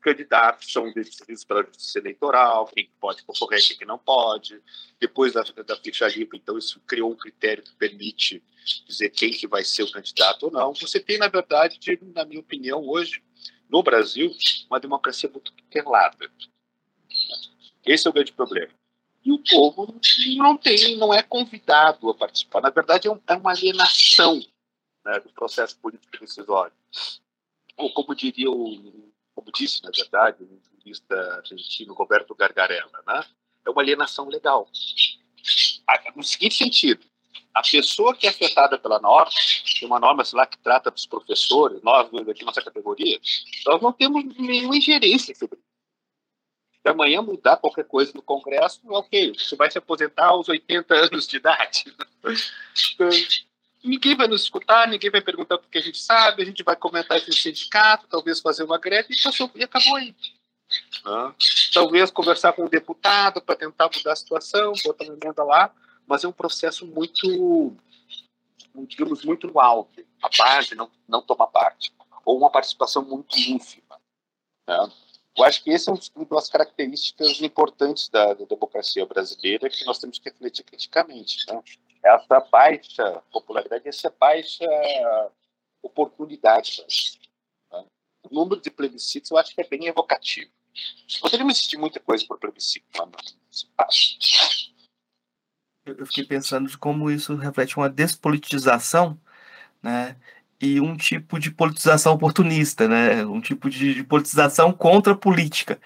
candidatos 0.01 0.73
são 0.73 0.93
decididos 0.93 1.45
pela 1.45 1.63
justiça 1.63 1.99
eleitoral, 1.99 2.67
quem 2.67 2.91
pode 2.99 3.23
concorrer, 3.23 3.61
quem 3.77 3.87
não 3.87 3.99
pode. 3.99 4.61
Depois 4.99 5.33
da, 5.33 5.43
da 5.43 5.77
ficha 5.77 6.09
limpa, 6.09 6.37
então 6.37 6.59
isso 6.59 6.81
criou 6.87 7.13
um 7.13 7.17
critério 7.17 7.63
que 7.63 7.73
permite 7.75 8.43
dizer 8.87 9.11
quem 9.11 9.31
que 9.31 9.47
vai 9.47 9.65
ser 9.65 9.83
o 9.83 9.93
candidato 9.93 10.45
ou 10.45 10.53
não. 10.53 10.75
Você 10.75 10.99
tem, 10.99 11.19
na 11.19 11.29
verdade, 11.29 11.79
na 12.15 12.25
minha 12.25 12.41
opinião, 12.41 12.87
hoje, 12.87 13.23
no 13.69 13.83
Brasil, 13.83 14.31
uma 14.69 14.81
democracia 14.81 15.29
muito 15.29 15.53
pelada. 15.71 16.31
Esse 17.85 18.07
é 18.07 18.11
o 18.11 18.13
grande 18.13 18.33
problema. 18.33 18.73
E 19.25 19.33
o 19.33 19.39
povo 19.39 19.95
não 20.37 20.57
tem, 20.57 20.97
não 20.97 21.13
é 21.13 21.23
convidado 21.23 22.09
a 22.09 22.15
participar. 22.15 22.63
Na 22.63 22.71
verdade, 22.71 23.07
é, 23.07 23.11
um, 23.11 23.21
é 23.27 23.35
uma 23.35 23.51
alienação 23.51 24.41
né, 25.05 25.21
do 25.21 25.29
processo 25.31 25.77
político 25.79 26.19
decisório. 26.19 26.73
Ou 27.77 27.93
como 27.93 28.15
diria 28.15 28.51
o 28.51 29.10
como 29.41 29.51
disse, 29.53 29.83
na 29.83 29.91
verdade, 29.91 30.45
o 30.45 30.61
jurista 30.79 31.15
argentino 31.37 31.95
Roberto 31.95 32.35
Gargarella, 32.35 33.03
né? 33.07 33.25
é 33.65 33.71
uma 33.71 33.81
alienação 33.81 34.29
legal. 34.29 34.69
No 36.15 36.23
seguinte 36.23 36.57
sentido, 36.57 37.05
a 37.55 37.63
pessoa 37.63 38.15
que 38.15 38.27
é 38.27 38.31
afetada 38.31 38.79
pela 38.79 39.01
norma, 39.01 39.33
tem 39.79 39.89
uma 39.89 39.99
norma, 39.99 40.25
sei 40.25 40.37
lá, 40.37 40.47
que 40.47 40.59
trata 40.59 40.91
dos 40.91 41.07
professores, 41.07 41.83
nós, 41.83 42.07
aqui 42.29 42.45
nossa 42.45 42.63
categoria, 42.63 43.19
nós 43.67 43.81
não 43.81 43.93
temos 43.93 44.23
nenhuma 44.37 44.77
ingerência 44.77 45.35
sobre 45.35 45.59
isso. 45.59 45.71
Se 46.83 46.89
amanhã 46.89 47.23
mudar 47.23 47.57
qualquer 47.57 47.85
coisa 47.85 48.13
no 48.15 48.23
Congresso, 48.23 48.81
ok, 48.89 49.35
você 49.35 49.57
vai 49.57 49.71
se 49.71 49.79
aposentar 49.79 50.27
aos 50.27 50.49
80 50.49 50.95
anos 50.95 51.27
de 51.27 51.37
idade. 51.39 51.85
ninguém 53.83 54.17
vai 54.17 54.27
nos 54.27 54.43
escutar, 54.43 54.87
ninguém 54.89 55.11
vai 55.11 55.21
perguntar 55.21 55.57
o 55.57 55.59
que 55.59 55.79
a 55.79 55.83
gente 55.83 55.99
sabe, 55.99 56.43
a 56.43 56.47
gente 56.47 56.63
vai 56.63 56.77
comentar 56.77 57.17
esse 57.17 57.33
sindicato, 57.33 58.07
talvez 58.09 58.41
fazer 58.41 58.65
uma 58.65 58.79
greve 58.79 59.15
e, 59.15 59.23
passou, 59.23 59.51
e 59.55 59.65
acabou 59.65 59.97
aí. 59.97 60.15
Ah, 61.05 61.35
talvez 61.73 62.11
conversar 62.11 62.53
com 62.53 62.65
o 62.65 62.69
deputado 62.69 63.41
para 63.41 63.57
tentar 63.57 63.91
mudar 63.95 64.13
a 64.13 64.17
situação, 64.17 64.73
botar 64.85 65.05
uma 65.05 65.15
emenda 65.15 65.43
lá, 65.43 65.75
mas 66.07 66.23
é 66.23 66.29
um 66.29 66.33
processo 66.33 66.87
muito, 66.87 67.77
digamos, 68.87 69.25
muito 69.25 69.47
no 69.49 69.59
alto. 69.59 70.05
A 70.23 70.29
base 70.37 70.75
não, 70.75 70.91
não 71.09 71.23
toma 71.23 71.47
parte, 71.47 71.93
ou 72.25 72.37
uma 72.37 72.51
participação 72.51 73.03
muito 73.03 73.37
ínfima. 73.37 73.99
Né? 74.69 74.93
Eu 75.37 75.45
acho 75.45 75.63
que 75.65 75.71
esse 75.71 75.89
é 75.89 75.93
uma 75.93 76.27
das 76.27 76.49
características 76.49 77.41
importantes 77.41 78.09
da, 78.09 78.35
da 78.35 78.45
democracia 78.45 79.07
brasileira 79.07 79.71
que 79.71 79.85
nós 79.85 79.99
temos 79.99 80.19
que 80.19 80.29
refletir 80.29 80.65
criticamente. 80.65 81.47
Né? 81.49 81.63
Essa 82.03 82.41
baixa 82.41 83.23
popularidade, 83.33 83.89
essa 83.89 84.15
baixa 84.19 84.65
oportunidade. 85.83 86.85
Né? 87.73 87.85
O 88.23 88.35
número 88.35 88.61
de 88.61 88.71
plebiscitos 88.71 89.31
eu 89.31 89.39
acho 89.39 89.55
que 89.55 89.61
é 89.61 89.69
bem 89.69 89.87
evocativo. 89.87 90.51
Poderíamos 91.21 91.57
existir 91.57 91.77
muita 91.77 92.01
coisa 92.01 92.25
por 92.27 92.39
plebiscito, 92.39 92.87
mas 92.95 93.37
eu 95.85 96.07
fiquei 96.07 96.25
pensando 96.25 96.69
de 96.69 96.79
como 96.79 97.11
isso 97.11 97.35
reflete 97.35 97.77
uma 97.77 97.89
despolitização, 97.89 99.21
né? 99.83 100.17
e 100.61 100.81
um 100.81 100.97
tipo 100.97 101.39
de 101.39 101.51
politização 101.51 102.15
oportunista, 102.15 102.87
né? 102.87 103.25
Um 103.25 103.41
tipo 103.41 103.71
de, 103.71 104.05
politização 104.05 104.73
contra 104.73 105.15
a 105.15 105.17
política, 105.17 105.81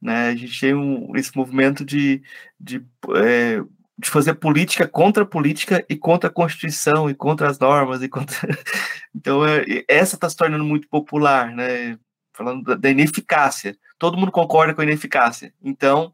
né? 0.00 0.28
A 0.28 0.36
gente 0.36 0.58
tem 0.58 0.74
um, 0.74 1.14
esse 1.14 1.36
movimento 1.36 1.84
de, 1.84 2.22
de, 2.58 2.82
é, 3.16 3.62
de 3.96 4.10
fazer 4.10 4.34
política 4.34 4.88
contra 4.88 5.22
a 5.22 5.26
política 5.26 5.84
e 5.88 5.96
contra 5.96 6.28
a 6.28 6.32
Constituição 6.32 7.08
e 7.08 7.14
contra 7.14 7.48
as 7.48 7.58
normas 7.58 8.02
e 8.02 8.08
contra... 8.08 8.36
então 9.14 9.46
é, 9.46 9.84
essa 9.88 10.16
está 10.16 10.28
se 10.28 10.36
tornando 10.36 10.64
muito 10.64 10.88
popular, 10.88 11.50
né? 11.54 11.98
Falando 12.32 12.64
da, 12.64 12.74
da, 12.74 12.90
ineficácia, 12.90 13.76
todo 13.96 14.16
mundo 14.16 14.32
concorda 14.32 14.74
com 14.74 14.80
a 14.80 14.84
ineficácia. 14.84 15.54
Então 15.62 16.12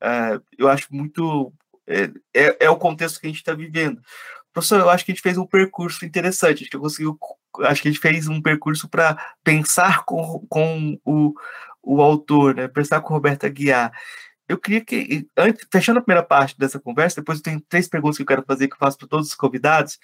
é, 0.00 0.40
eu 0.56 0.68
acho 0.68 0.86
muito 0.90 1.52
é, 1.86 2.10
é, 2.34 2.56
é 2.66 2.70
o 2.70 2.76
contexto 2.76 3.20
que 3.20 3.26
a 3.26 3.30
gente 3.30 3.38
está 3.38 3.54
vivendo. 3.54 4.00
Professor, 4.52 4.80
eu 4.80 4.90
acho 4.90 5.04
que 5.04 5.12
a 5.12 5.14
gente 5.14 5.22
fez 5.22 5.36
um 5.38 5.46
percurso 5.46 6.04
interessante, 6.04 6.62
acho 6.62 6.70
que 6.70 6.76
eu 6.76 6.80
consegui, 6.80 7.10
acho 7.60 7.82
que 7.82 7.88
a 7.88 7.90
gente 7.90 8.00
fez 8.00 8.28
um 8.28 8.40
percurso 8.42 8.88
para 8.88 9.16
pensar 9.44 10.04
com, 10.04 10.44
com 10.48 10.98
o, 11.04 11.34
o 11.82 12.02
autor, 12.02 12.54
né? 12.54 12.66
pensar 12.66 13.00
com 13.00 13.14
Roberto 13.14 13.44
Aguiar. 13.44 13.92
Eu 14.48 14.58
queria 14.58 14.84
que, 14.84 15.28
antes, 15.36 15.66
fechando 15.70 15.98
a 15.98 16.02
primeira 16.02 16.26
parte 16.26 16.58
dessa 16.58 16.80
conversa, 16.80 17.20
depois 17.20 17.38
eu 17.38 17.44
tenho 17.44 17.60
três 17.68 17.88
perguntas 17.88 18.16
que 18.16 18.22
eu 18.22 18.26
quero 18.26 18.44
fazer, 18.46 18.66
que 18.66 18.74
eu 18.74 18.78
faço 18.78 18.96
para 18.96 19.08
todos 19.08 19.28
os 19.28 19.34
convidados, 19.34 19.98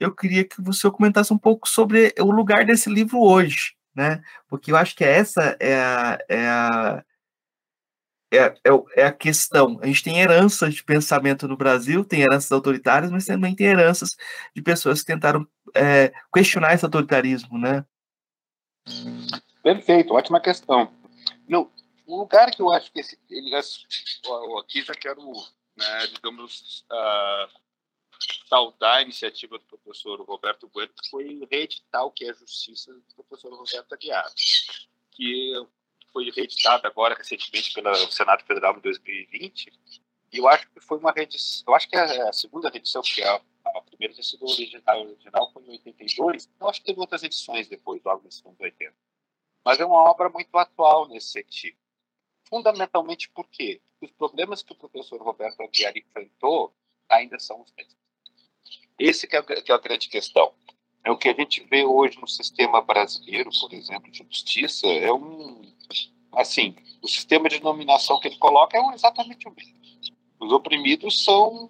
eu 0.00 0.14
queria 0.14 0.44
que 0.44 0.60
você 0.60 0.90
comentasse 0.90 1.32
um 1.32 1.38
pouco 1.38 1.68
sobre 1.68 2.12
o 2.18 2.30
lugar 2.30 2.66
desse 2.66 2.90
livro 2.90 3.20
hoje, 3.20 3.74
né? 3.94 4.20
Porque 4.48 4.72
eu 4.72 4.76
acho 4.76 4.96
que 4.96 5.04
essa 5.04 5.56
é 5.60 5.76
a, 5.76 6.18
é 6.28 6.48
a 6.48 7.04
é, 8.34 8.46
é, 8.46 8.52
é, 8.96 9.04
a 9.04 9.12
questão. 9.12 9.78
A 9.80 9.86
gente 9.86 10.02
tem 10.02 10.18
heranças 10.20 10.74
de 10.74 10.82
pensamento 10.82 11.46
no 11.46 11.56
Brasil, 11.56 12.04
tem 12.04 12.22
heranças 12.22 12.50
autoritárias, 12.50 13.12
mas 13.12 13.26
também 13.26 13.54
tem 13.54 13.68
heranças 13.68 14.16
de 14.54 14.60
pessoas 14.60 15.00
que 15.00 15.06
tentaram 15.06 15.46
é, 15.74 16.12
questionar 16.32 16.74
esse 16.74 16.84
autoritarismo, 16.84 17.56
né? 17.56 17.84
Perfeito, 19.62 20.12
ótima 20.14 20.40
questão. 20.40 20.90
No, 21.48 21.70
o 22.06 22.18
lugar 22.18 22.50
que 22.50 22.60
eu 22.60 22.72
acho 22.72 22.92
que 22.92 23.00
esse, 23.00 23.18
ele, 23.30 23.54
aqui 23.54 24.82
já 24.82 24.94
quero, 24.94 25.22
né, 25.76 26.06
digamos, 26.08 26.84
uh, 26.90 27.60
saudar 28.48 28.96
a 28.96 29.02
iniciativa 29.02 29.58
do 29.58 29.64
professor 29.64 30.20
Roberto 30.22 30.68
Bueno, 30.68 30.92
que 30.92 31.10
foi 31.10 31.46
reeditar 31.50 32.04
o 32.04 32.10
que 32.10 32.24
é 32.24 32.30
a 32.30 32.34
justiça 32.34 32.92
do 32.92 33.24
professor 33.24 33.52
Roberto 33.52 33.92
Aguiar, 33.92 34.32
que 35.10 35.52
foi 36.12 36.30
reeditada 36.30 36.86
agora 36.88 37.14
recentemente 37.14 37.72
pelo 37.72 37.94
Senado 38.10 38.44
Federal 38.44 38.76
em 38.76 38.80
2020. 38.80 39.72
E 40.32 40.38
eu 40.38 40.48
acho 40.48 40.68
que 40.70 40.80
foi 40.80 40.98
uma 40.98 41.12
reedição, 41.12 41.64
eu 41.66 41.74
acho 41.74 41.88
que 41.88 41.96
é 41.96 42.28
a 42.28 42.32
segunda 42.32 42.68
reedição, 42.68 43.02
que 43.02 43.22
é 43.22 43.28
a, 43.28 43.40
a 43.76 43.82
primeira 43.82 44.14
tinha 44.14 44.24
sido 44.24 44.46
original, 44.46 45.00
original 45.02 45.50
foi 45.52 45.62
em 45.64 45.70
82. 45.70 46.50
Eu 46.60 46.68
acho 46.68 46.80
que 46.80 46.86
teve 46.86 47.00
outras 47.00 47.22
edições 47.22 47.68
depois, 47.68 48.02
logo 48.04 48.24
nos 48.24 48.44
anos 48.44 48.60
80. 48.60 48.94
Mas 49.64 49.80
é 49.80 49.84
uma 49.84 50.10
obra 50.10 50.28
muito 50.28 50.56
atual 50.56 51.08
nesse 51.08 51.28
sentido. 51.28 51.76
Fundamentalmente 52.54 53.28
por 53.30 53.48
quê? 53.48 53.80
Os 54.00 54.12
problemas 54.12 54.62
que 54.62 54.70
o 54.70 54.76
professor 54.76 55.20
Roberto 55.20 55.60
Aguiar 55.60 55.92
enfrentou 55.96 56.72
ainda 57.08 57.36
são 57.36 57.60
os 57.60 57.74
mesmos. 57.76 57.96
Esse 58.96 59.26
que 59.26 59.34
é, 59.34 59.42
que 59.42 59.72
é 59.72 59.74
a 59.74 59.78
grande 59.78 60.08
questão. 60.08 60.52
É 61.02 61.10
o 61.10 61.18
que 61.18 61.28
a 61.28 61.34
gente 61.34 61.64
vê 61.64 61.84
hoje 61.84 62.16
no 62.20 62.28
sistema 62.28 62.80
brasileiro, 62.80 63.50
por 63.60 63.74
exemplo, 63.74 64.08
de 64.08 64.18
justiça, 64.18 64.86
é 64.86 65.12
um 65.12 65.62
assim, 66.30 66.76
o 67.02 67.08
sistema 67.08 67.48
de 67.48 67.60
nominação 67.60 68.20
que 68.20 68.28
ele 68.28 68.38
coloca 68.38 68.78
é 68.78 68.94
exatamente 68.94 69.48
o 69.48 69.50
mesmo. 69.52 69.74
Os 70.38 70.52
oprimidos 70.52 71.24
são 71.24 71.68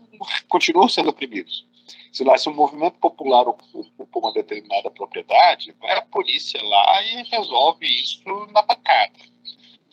continuam 0.51 0.87
sendo 0.87 1.09
oprimidos. 1.09 1.67
Se 2.13 2.25
lá 2.25 2.37
se 2.37 2.47
um 2.51 2.55
movimento 2.55 2.99
popular 2.99 3.49
ocupa 3.49 4.19
uma 4.19 4.35
determinada 4.35 4.91
propriedade, 4.91 5.75
vai 5.81 5.97
a 5.97 6.03
polícia 6.03 6.63
lá 6.63 7.03
e 7.05 7.23
resolve 7.23 7.87
isso 7.87 8.23
na 8.53 8.63
pancada. 8.63 9.33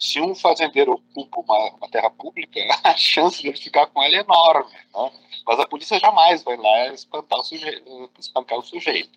Se 0.02 0.20
um 0.20 0.34
fazendeiro 0.34 0.94
ocupa 0.94 1.42
uma, 1.42 1.76
uma 1.76 1.88
terra 1.88 2.10
pública, 2.10 2.60
a 2.84 2.98
chance 2.98 3.40
de 3.40 3.50
ele 3.50 3.58
ficar 3.58 3.86
com 3.86 4.02
ela 4.02 4.16
é 4.16 4.22
enorme. 4.22 4.72
Né? 4.74 5.12
Mas 5.46 5.60
a 5.60 5.68
polícia 5.68 6.00
jamais 6.00 6.42
vai 6.42 6.58
lá 6.58 6.88
espantar 6.88 7.38
o 7.38 7.44
sujeito, 7.44 8.12
espancar 8.18 8.58
o 8.58 8.64
sujeito. 8.64 9.12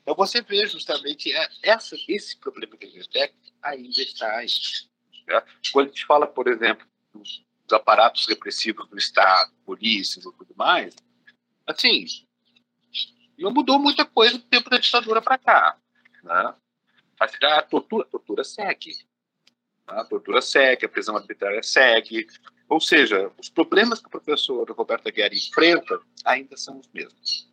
Então 0.00 0.14
você 0.14 0.40
vê 0.40 0.66
justamente 0.66 1.30
é, 1.30 1.46
essa, 1.62 1.94
esse 2.08 2.38
problema 2.38 2.74
que 2.78 2.86
a 2.86 2.90
gente 2.90 3.06
tem 3.10 3.30
ainda 3.62 4.00
está 4.00 4.38
aí. 4.38 4.48
Né? 5.28 5.42
Quando 5.74 5.86
a 5.86 5.88
gente 5.90 6.06
fala, 6.06 6.26
por 6.26 6.48
exemplo, 6.48 6.86
dos, 7.12 7.44
aparatos 7.70 8.26
repressivos 8.26 8.88
do 8.88 8.96
Estado, 8.96 9.52
polícias 9.66 10.24
e 10.24 10.32
tudo 10.32 10.54
mais, 10.56 10.96
assim, 11.66 12.06
não 13.38 13.52
mudou 13.52 13.78
muita 13.78 14.06
coisa 14.06 14.38
do 14.38 14.44
tempo 14.44 14.70
da 14.70 14.78
ditadura 14.78 15.20
para 15.20 15.36
cá. 15.36 15.76
Né? 16.24 16.54
A 17.20 17.62
tortura, 17.62 18.06
a 18.06 18.10
tortura 18.10 18.42
segue. 18.42 19.09
A 19.90 20.04
tortura 20.04 20.40
segue, 20.40 20.86
a 20.86 20.88
prisão 20.88 21.16
arbitrária 21.16 21.62
segue, 21.62 22.26
ou 22.68 22.80
seja, 22.80 23.30
os 23.38 23.48
problemas 23.48 24.00
que 24.00 24.06
o 24.06 24.10
professor 24.10 24.70
Roberto 24.70 25.08
Aguiar 25.08 25.32
enfrenta 25.32 25.98
ainda 26.24 26.56
são 26.56 26.78
os 26.78 26.88
mesmos. 26.94 27.50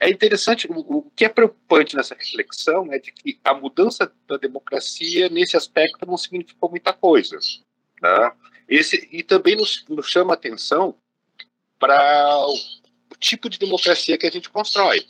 É 0.00 0.08
interessante, 0.08 0.66
o, 0.70 1.10
que 1.14 1.24
é 1.24 1.28
preocupante 1.28 1.94
nessa 1.94 2.14
reflexão 2.14 2.92
é 2.92 2.98
de 2.98 3.12
que 3.12 3.38
a 3.44 3.54
mudança 3.54 4.10
da 4.26 4.36
democracia, 4.36 5.28
nesse 5.28 5.56
aspecto, 5.56 6.06
não 6.06 6.16
significou 6.16 6.70
muita 6.70 6.92
coisa. 6.92 7.38
Né? 8.00 8.32
Esse, 8.68 9.08
e 9.12 9.22
também 9.22 9.54
nos, 9.54 9.84
nos 9.88 10.08
chama 10.08 10.34
atenção 10.34 10.96
para 11.78 12.46
o 12.46 13.16
tipo 13.18 13.48
de 13.48 13.58
democracia 13.58 14.16
que 14.16 14.26
a 14.26 14.30
gente 14.30 14.48
constrói. 14.48 15.06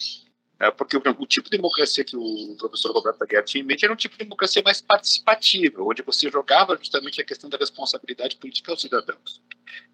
É, 0.63 0.71
porque 0.71 0.97
o, 0.97 1.03
o, 1.19 1.27
tipo 1.27 1.51
de 1.51 1.57
democracia 1.57 2.05
que 2.05 2.17
o 2.17 2.55
professor 2.57 2.93
Roberto 2.93 3.21
Aguiar 3.21 3.43
tinha 3.43 3.61
em 3.61 3.67
mente 3.67 3.85
era 3.85 3.93
um 3.93 3.97
tipo 3.97 4.17
de 4.17 4.23
democracia 4.23 4.63
mais 4.65 4.81
participativa, 4.81 5.83
onde 5.83 6.03
você 6.03 6.31
jogava 6.31 6.77
justamente 6.77 7.21
a 7.21 7.25
questão 7.25 7.51
da 7.51 7.59
responsabilidade 7.59 8.37
política 8.37 8.71
aos 8.71 8.81
cidadãos. 8.81 9.43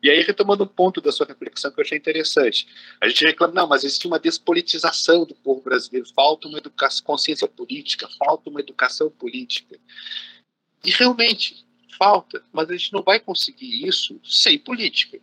E 0.03 0.11
aí, 0.11 0.21
retomando 0.21 0.65
um 0.65 0.67
ponto 0.67 1.01
da 1.01 1.11
sua 1.11 1.25
reflexão 1.25 1.73
que 1.73 1.81
eu 1.81 1.85
achei 1.85 1.97
interessante, 1.97 2.69
a 3.01 3.09
gente 3.09 3.25
reclama, 3.25 3.55
não, 3.55 3.67
mas 3.67 3.83
existe 3.83 4.07
uma 4.07 4.19
despolitização 4.19 5.25
do 5.25 5.35
povo 5.37 5.63
brasileiro, 5.63 6.07
falta 6.15 6.49
uma 6.49 6.59
educação, 6.59 7.03
consciência 7.03 7.49
política, 7.49 8.07
falta 8.19 8.51
uma 8.51 8.61
educação 8.61 9.09
política. 9.09 9.81
E 10.85 10.91
realmente, 10.91 11.65
falta, 11.99 12.45
mas 12.53 12.69
a 12.69 12.77
gente 12.77 12.93
não 12.93 13.03
vai 13.03 13.19
conseguir 13.19 13.89
isso 13.89 14.21
sem 14.23 14.59
política. 14.59 15.19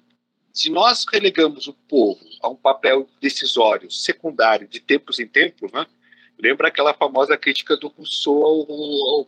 Se 0.55 0.69
nós 0.69 1.03
relegamos 1.11 1.67
o 1.67 1.73
povo 1.73 2.21
a 2.41 2.47
um 2.47 2.55
papel 2.55 3.09
decisório, 3.19 3.91
secundário, 3.91 4.65
de 4.65 4.79
tempos 4.79 5.19
em 5.19 5.27
tempos, 5.27 5.69
né? 5.73 5.85
lembra 6.39 6.69
aquela 6.69 6.93
famosa 6.93 7.37
crítica 7.37 7.75
do 7.75 7.89
Rousseau 7.89 9.27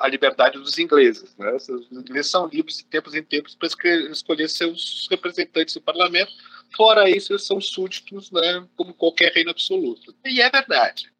à 0.00 0.08
liberdade 0.08 0.58
dos 0.58 0.78
ingleses. 0.78 1.36
Né? 1.36 1.52
Os 1.52 1.92
ingleses 1.92 2.30
são 2.30 2.46
livres 2.46 2.78
de 2.78 2.84
tempos 2.84 3.14
em 3.14 3.22
tempos 3.22 3.54
para 3.54 3.68
escolher 4.10 4.48
seus 4.48 5.06
representantes 5.10 5.74
no 5.74 5.82
parlamento, 5.82 6.32
fora 6.74 7.10
isso, 7.10 7.34
eles 7.34 7.44
são 7.44 7.60
súditos, 7.60 8.30
né, 8.30 8.66
como 8.74 8.94
qualquer 8.94 9.30
reino 9.30 9.50
absoluto. 9.50 10.14
E 10.24 10.40
é 10.40 10.48
verdade. 10.48 11.12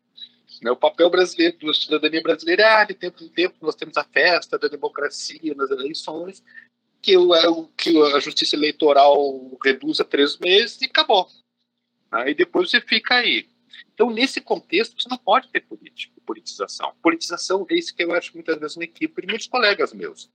Né? 0.63 0.71
O 0.71 0.77
papel 0.77 1.11
brasileiro, 1.11 1.59
da 1.67 1.75
cidadania 1.75 2.23
brasileira, 2.23 2.81
ah, 2.81 2.85
de 2.85 2.95
tempo 2.95 3.23
em 3.23 3.29
tempo 3.29 3.57
nós 3.61 3.75
temos 3.75 3.99
a 3.99 4.05
festa 4.05 4.59
da 4.59 4.69
democracia 4.69 5.55
nas 5.55 5.71
eleições, 5.71 6.43
que, 7.03 7.17
o, 7.17 7.67
que 7.77 8.01
a 8.15 8.21
justiça 8.21 8.55
eleitoral 8.55 9.59
reduz 9.63 9.99
a 9.99 10.05
três 10.05 10.39
meses 10.39 10.81
e 10.81 10.85
acabou. 10.85 11.27
Aí 12.11 12.33
depois 12.33 12.71
você 12.71 12.81
fica 12.81 13.17
aí. 13.17 13.49
Então, 13.93 14.11
nesse 14.11 14.41
contexto, 14.41 15.01
você 15.01 15.09
não 15.09 15.19
pode 15.19 15.49
ter 15.49 15.61
política, 15.61 16.15
politização. 16.25 16.95
Politização 17.03 17.67
é 17.69 17.75
isso 17.75 17.95
que 17.95 18.05
eu 18.05 18.15
acho 18.15 18.33
muitas 18.35 18.59
vezes 18.59 18.77
uma 18.77 18.85
equipe 18.85 19.21
de 19.21 19.27
muitos 19.27 19.49
colegas 19.49 19.93
meus. 19.93 20.31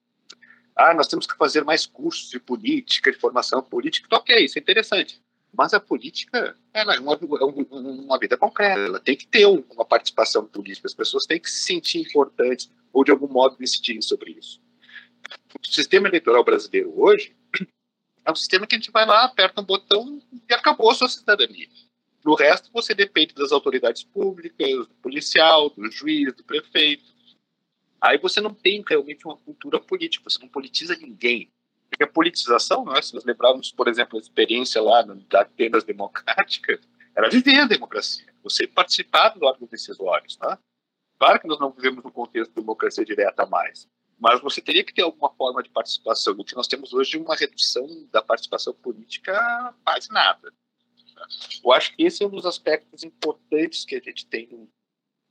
Ah, 0.75 0.93
nós 0.93 1.07
temos 1.07 1.25
que 1.25 1.35
fazer 1.37 1.63
mais 1.63 1.85
cursos 1.85 2.29
de 2.29 2.39
política, 2.39 3.11
de 3.11 3.17
formação 3.17 3.63
política. 3.63 4.05
Então, 4.05 4.19
ok, 4.19 4.45
isso 4.45 4.59
é 4.59 4.61
interessante. 4.61 5.19
Mas 5.57 5.73
a 5.73 5.79
política 5.79 6.55
ela 6.73 6.95
é 6.95 6.99
uma, 6.99 7.13
é 7.13 7.43
uma 7.43 8.19
vida 8.19 8.37
concreta, 8.37 8.79
ela 8.79 8.99
tem 8.99 9.15
que 9.15 9.25
ter 9.25 9.45
uma 9.45 9.85
participação 9.85 10.45
política, 10.45 10.87
as 10.87 10.93
pessoas 10.93 11.25
têm 11.25 11.39
que 11.39 11.49
se 11.49 11.63
sentir 11.63 12.01
importantes 12.01 12.69
ou 12.93 13.03
de 13.03 13.11
algum 13.11 13.27
modo 13.27 13.57
decidirem 13.57 14.01
sobre 14.01 14.31
isso 14.31 14.61
o 15.55 15.67
sistema 15.67 16.07
eleitoral 16.07 16.43
brasileiro 16.43 16.93
hoje 16.99 17.35
é 18.25 18.31
um 18.31 18.35
sistema 18.35 18.67
que 18.67 18.75
a 18.75 18.77
gente 18.77 18.91
vai 18.91 19.05
lá, 19.05 19.23
aperta 19.23 19.61
um 19.61 19.65
botão 19.65 20.21
e 20.49 20.53
acabou 20.53 20.91
a 20.91 20.95
sua 20.95 21.07
cidadania. 21.07 21.67
No 22.25 22.35
resto, 22.35 22.69
você 22.73 22.93
depende 22.93 23.33
das 23.33 23.53
autoridades 23.53 24.03
públicas, 24.03 24.87
do 24.87 24.93
policial, 25.01 25.69
do 25.69 25.89
juiz, 25.89 26.33
do 26.35 26.43
prefeito. 26.43 27.05
Aí 28.01 28.17
você 28.17 28.41
não 28.41 28.53
tem 28.53 28.83
realmente 28.85 29.25
uma 29.25 29.37
cultura 29.37 29.79
política, 29.79 30.29
você 30.29 30.39
não 30.39 30.49
politiza 30.49 30.95
ninguém. 30.97 31.49
Porque 31.89 32.03
a 32.03 32.07
politização, 32.07 32.83
nós, 32.83 33.07
se 33.07 33.13
nós 33.13 33.23
lembrarmos, 33.23 33.71
por 33.71 33.87
exemplo, 33.87 34.17
a 34.17 34.21
experiência 34.21 34.81
lá 34.81 35.01
da 35.01 35.41
Atenas 35.41 35.85
Democrática, 35.85 36.79
era 37.15 37.29
viver 37.29 37.59
a 37.59 37.65
democracia, 37.65 38.27
você 38.43 38.67
participar 38.67 39.29
dos 39.29 39.41
órgãos 39.41 39.69
decisórios. 39.69 40.35
Tá? 40.35 40.59
Claro 41.17 41.39
que 41.39 41.47
nós 41.47 41.59
não 41.59 41.71
vivemos 41.71 42.03
no 42.03 42.11
contexto 42.11 42.49
de 42.49 42.55
democracia 42.59 43.05
direta 43.05 43.45
mais, 43.45 43.87
mas 44.19 44.41
você 44.41 44.61
teria 44.61 44.83
que 44.83 44.93
ter 44.93 45.03
alguma 45.03 45.29
forma 45.33 45.61
de 45.61 45.69
participação. 45.69 46.33
O 46.37 46.43
que 46.43 46.55
nós 46.55 46.67
temos 46.67 46.93
hoje 46.93 47.17
é 47.17 47.21
uma 47.21 47.35
redução 47.35 47.87
da 48.11 48.21
participação 48.21 48.73
política 48.73 49.73
quase 49.83 50.09
nada. 50.11 50.51
Eu 51.63 51.71
acho 51.71 51.95
que 51.95 52.03
esse 52.03 52.23
é 52.23 52.27
um 52.27 52.29
dos 52.29 52.45
aspectos 52.45 53.03
importantes 53.03 53.85
que 53.85 53.95
a 53.95 53.99
gente 53.99 54.25
tem 54.27 54.69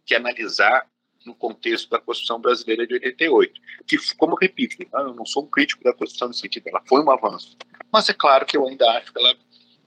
que 0.04 0.14
analisar 0.14 0.88
no 1.24 1.34
contexto 1.34 1.90
da 1.90 2.00
Constituição 2.00 2.40
Brasileira 2.40 2.86
de 2.86 2.94
88, 2.94 3.60
que, 3.86 4.14
como 4.14 4.36
repito, 4.36 4.76
né, 4.78 4.86
eu 4.94 5.12
não 5.12 5.26
sou 5.26 5.44
um 5.44 5.48
crítico 5.48 5.82
da 5.82 5.92
Constituição 5.92 6.28
no 6.28 6.34
sentido, 6.34 6.68
ela 6.68 6.82
foi 6.86 7.02
um 7.02 7.10
avanço, 7.10 7.56
mas 7.92 8.08
é 8.08 8.14
claro 8.14 8.46
que 8.46 8.56
eu 8.56 8.66
ainda 8.66 8.88
acho 8.92 9.12
que 9.12 9.18
ela 9.18 9.34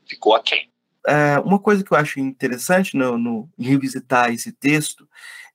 ficou 0.05 0.35
aquém. 0.35 0.69
É, 1.07 1.39
uma 1.39 1.57
coisa 1.57 1.81
que 1.81 1.93
eu 1.93 1.97
acho 1.97 2.19
interessante 2.19 2.97
no, 2.97 3.17
no, 3.17 3.49
em 3.57 3.63
revisitar 3.63 4.33
esse 4.33 4.51
texto 4.51 5.07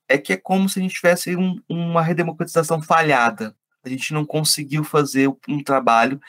é 0.09 0.19
que 0.19 0.33
é 0.33 0.37
como 0.37 0.69
se 0.69 0.79
a 0.79 0.83
gente 0.83 0.95
tivesse 0.95 1.37
um, 1.37 1.61
uma 1.69 2.03
redemocratização 2.03 2.83
falhada. 2.83 3.57
A 3.85 3.89
gente 3.89 4.13
não 4.13 4.25
conseguiu 4.25 4.85
fazer 4.85 5.29
um 5.49 5.63
trabalho 5.63 6.21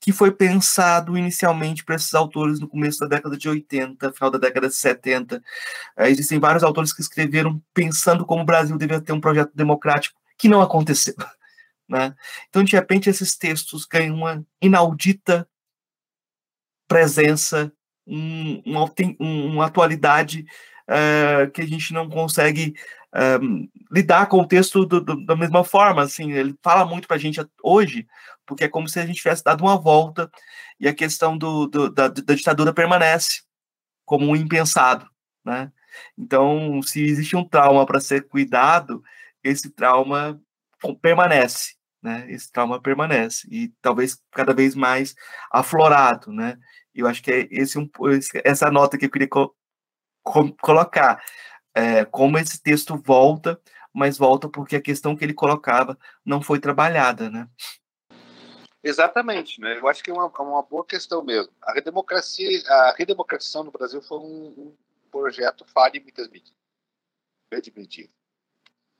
que 0.00 0.12
foi 0.12 0.32
pensado 0.32 1.16
inicialmente 1.16 1.84
para 1.84 1.94
esses 1.94 2.14
autores 2.14 2.58
no 2.58 2.66
começo 2.66 2.98
da 3.00 3.06
década 3.06 3.36
de 3.36 3.48
80, 3.48 4.12
final 4.12 4.30
da 4.30 4.38
década 4.38 4.68
de 4.68 4.74
70. 4.74 5.42
É, 5.96 6.08
existem 6.08 6.38
vários 6.38 6.64
autores 6.64 6.92
que 6.92 7.02
escreveram 7.02 7.62
pensando 7.74 8.24
como 8.24 8.42
o 8.42 8.46
Brasil 8.46 8.78
deveria 8.78 9.04
ter 9.04 9.12
um 9.12 9.20
projeto 9.20 9.52
democrático, 9.54 10.18
que 10.38 10.48
não 10.48 10.62
aconteceu. 10.62 11.14
Né? 11.90 12.14
Então, 12.48 12.62
de 12.62 12.76
repente, 12.76 13.10
esses 13.10 13.36
textos 13.36 13.84
ganham 13.84 14.14
uma 14.14 14.46
inaudita 14.62 15.44
presença, 16.86 17.72
um, 18.06 18.62
uma 19.18 19.66
atualidade 19.66 20.46
uh, 20.90 21.50
que 21.52 21.62
a 21.62 21.66
gente 21.66 21.92
não 21.92 22.08
consegue 22.08 22.74
um, 23.42 23.68
lidar 23.90 24.26
com 24.26 24.40
o 24.40 24.46
texto 24.46 24.84
do, 24.84 25.00
do, 25.00 25.24
da 25.24 25.36
mesma 25.36 25.64
forma. 25.64 26.02
Assim, 26.02 26.32
ele 26.32 26.54
fala 26.62 26.84
muito 26.84 27.06
para 27.06 27.16
a 27.16 27.20
gente 27.20 27.40
hoje, 27.62 28.06
porque 28.46 28.64
é 28.64 28.68
como 28.68 28.88
se 28.88 28.98
a 28.98 29.06
gente 29.06 29.16
tivesse 29.16 29.44
dado 29.44 29.62
uma 29.62 29.78
volta 29.78 30.30
e 30.78 30.88
a 30.88 30.94
questão 30.94 31.36
do, 31.36 31.66
da, 31.68 32.08
da, 32.08 32.34
ditadura 32.34 32.72
permanece 32.72 33.42
como 34.04 34.26
um 34.26 34.36
impensado, 34.36 35.08
né? 35.44 35.70
Então, 36.16 36.80
se 36.82 37.02
existe 37.02 37.36
um 37.36 37.44
trauma 37.46 37.84
para 37.84 38.00
ser 38.00 38.26
cuidado, 38.28 39.02
esse 39.42 39.70
trauma 39.70 40.40
permanece, 41.02 41.74
né? 42.02 42.26
Esse 42.30 42.50
trauma 42.50 42.80
permanece 42.80 43.46
e 43.50 43.72
talvez 43.82 44.18
cada 44.32 44.54
vez 44.54 44.74
mais 44.74 45.14
aflorado, 45.50 46.32
né? 46.32 46.56
Eu 46.94 47.06
acho 47.06 47.22
que 47.22 47.30
é 47.30 47.48
esse 47.50 47.78
essa 48.44 48.70
nota 48.70 48.98
que 48.98 49.06
eu 49.06 49.10
queria 49.10 49.28
colocar, 50.22 51.22
é, 51.74 52.04
como 52.04 52.38
esse 52.38 52.62
texto 52.62 52.96
volta, 52.96 53.60
mas 53.92 54.18
volta 54.18 54.48
porque 54.48 54.76
a 54.76 54.82
questão 54.82 55.16
que 55.16 55.24
ele 55.24 55.34
colocava 55.34 55.98
não 56.24 56.40
foi 56.40 56.60
trabalhada, 56.60 57.28
né? 57.28 57.48
Exatamente, 58.82 59.60
né? 59.60 59.78
Eu 59.78 59.86
acho 59.88 60.02
que 60.02 60.10
é 60.10 60.14
uma, 60.14 60.32
é 60.34 60.42
uma 60.42 60.62
boa 60.62 60.84
questão 60.84 61.22
mesmo. 61.22 61.52
A 61.62 61.72
redemocracia, 61.72 62.48
a 62.66 62.94
redemocratização 62.96 63.64
no 63.64 63.70
Brasil 63.70 64.00
foi 64.00 64.18
um, 64.18 64.46
um 64.56 64.76
projeto 65.10 65.66
falho 65.66 65.96
em 65.96 66.00
muitas 66.00 66.28
medidas. 66.28 66.54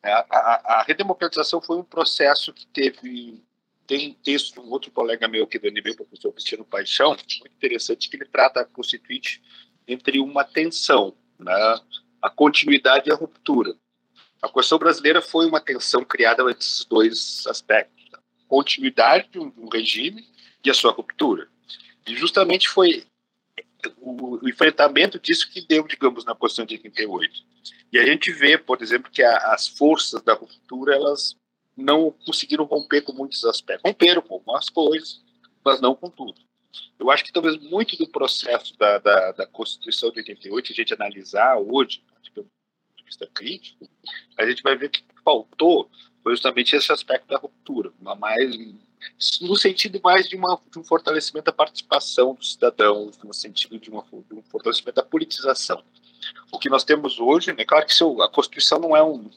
É, 0.03 0.13
a, 0.13 0.27
a, 0.31 0.81
a, 0.81 0.83
redemocratização 0.83 1.61
foi 1.61 1.77
um 1.79 1.85
processo 1.85 2.53
que 2.53 2.67
teve 2.67 3.45
tem 3.87 4.15
texto 4.15 4.61
um 4.61 4.71
outro 4.71 4.91
colega 4.93 5.27
meu 5.27 5.45
aqui 5.45 5.59
do 5.59 5.67
NB, 5.67 5.97
professor 5.97 6.33
Cristiano 6.33 6.65
Paixão, 6.65 7.09
muito 7.09 7.47
interessante, 7.47 8.09
que 8.09 8.17
ele 8.17 8.25
trata 8.25 8.61
a 8.61 8.65
Constituinte 8.65 9.43
entre 9.93 10.21
uma 10.21 10.45
tensão, 10.45 11.15
né? 11.39 11.81
a 12.23 12.31
continuidade 12.31 13.09
e 13.09 13.13
a 13.13 13.17
ruptura. 13.17 13.75
A 14.43 14.49
Constituição 14.49 14.79
brasileira 14.79 15.21
foi 15.21 15.47
uma 15.47 15.61
tensão 15.61 16.05
criada 16.05 16.43
entre 16.43 16.59
esses 16.59 16.85
dois 16.85 17.47
aspectos 17.47 18.01
continuidade 18.51 19.29
de 19.31 19.39
um, 19.39 19.69
regime 19.73 20.29
e 20.65 20.69
a 20.69 20.75
sua 20.75 20.91
ruptura. 20.91 21.47
E 22.07 22.17
justamente 22.17 22.69
foi 22.69 23.07
o, 23.99 24.41
enfrentamento 24.47 25.21
disso 25.21 25.49
que 25.49 25.65
deu, 25.65 25.87
digamos, 25.87 26.25
na 26.25 26.35
Constituição 26.35 26.67
de 26.67 26.75
88. 26.75 27.45
E 27.93 27.99
a 27.99 28.05
gente 28.05 28.33
vê, 28.33 28.59
por 28.59 28.83
exemplo, 28.83 29.11
que 29.11 29.23
a, 29.23 29.37
as 29.55 29.69
forças 29.69 30.21
da 30.23 30.35
ruptura 30.35 30.97
elas 30.97 31.37
não 31.77 32.11
conseguiram 32.27 32.65
romper 32.65 33.03
com 33.03 33.13
muitos 33.13 33.45
aspectos. 33.45 33.89
Romperam 33.89 34.21
com 34.21 34.35
algumas 34.35 34.69
coisas, 34.69 35.23
mas 35.65 35.81
não 35.81 35.95
com 35.95 36.11
tudo. 36.11 36.35
Eu 36.99 37.11
acho 37.11 37.25
que 37.25 37.33
talvez 37.33 37.57
muito 37.57 37.97
do 37.97 38.07
processo 38.07 38.77
da, 38.79 38.99
da, 38.99 39.33
da 39.33 39.47
Constituição 39.47 40.11
de 40.11 40.19
88, 40.19 40.73
a 40.73 40.75
gente 40.75 40.95
analisar 40.95 41.57
hoje, 41.59 42.03
do 42.35 42.45
ponto 42.45 42.51
de 42.97 43.05
vista 43.05 43.27
crítico, 43.27 43.89
a 44.39 44.47
gente 44.47 44.63
vai 44.63 44.77
ver 44.77 44.91
que 44.91 45.03
faltou 45.25 45.91
foi 46.23 46.33
justamente 46.33 46.77
esse 46.77 46.93
aspecto 46.93 47.27
da 47.29 47.39
ruptura, 47.39 47.93
uma 47.99 48.15
mais 48.15 48.55
no 49.41 49.57
sentido 49.57 49.99
mais 50.05 50.29
de, 50.29 50.37
uma, 50.37 50.61
de 50.71 50.79
um 50.79 50.85
fortalecimento 50.85 51.47
da 51.47 51.53
participação 51.53 52.35
dos 52.35 52.53
cidadãos, 52.53 53.19
no 53.25 53.33
sentido 53.33 53.79
de, 53.79 53.89
uma, 53.89 54.05
de 54.29 54.35
um 54.35 54.43
fortalecimento 54.43 54.97
da 54.97 55.03
politização. 55.03 55.83
O 56.53 56.59
que 56.59 56.69
nós 56.69 56.85
temos 56.85 57.19
hoje, 57.19 57.53
né, 57.55 57.65
claro 57.65 57.87
que 57.87 57.95
seu, 57.95 58.21
a 58.21 58.31
Constituição 58.31 58.79
não 58.79 58.95
é 58.95 59.03
um 59.03 59.31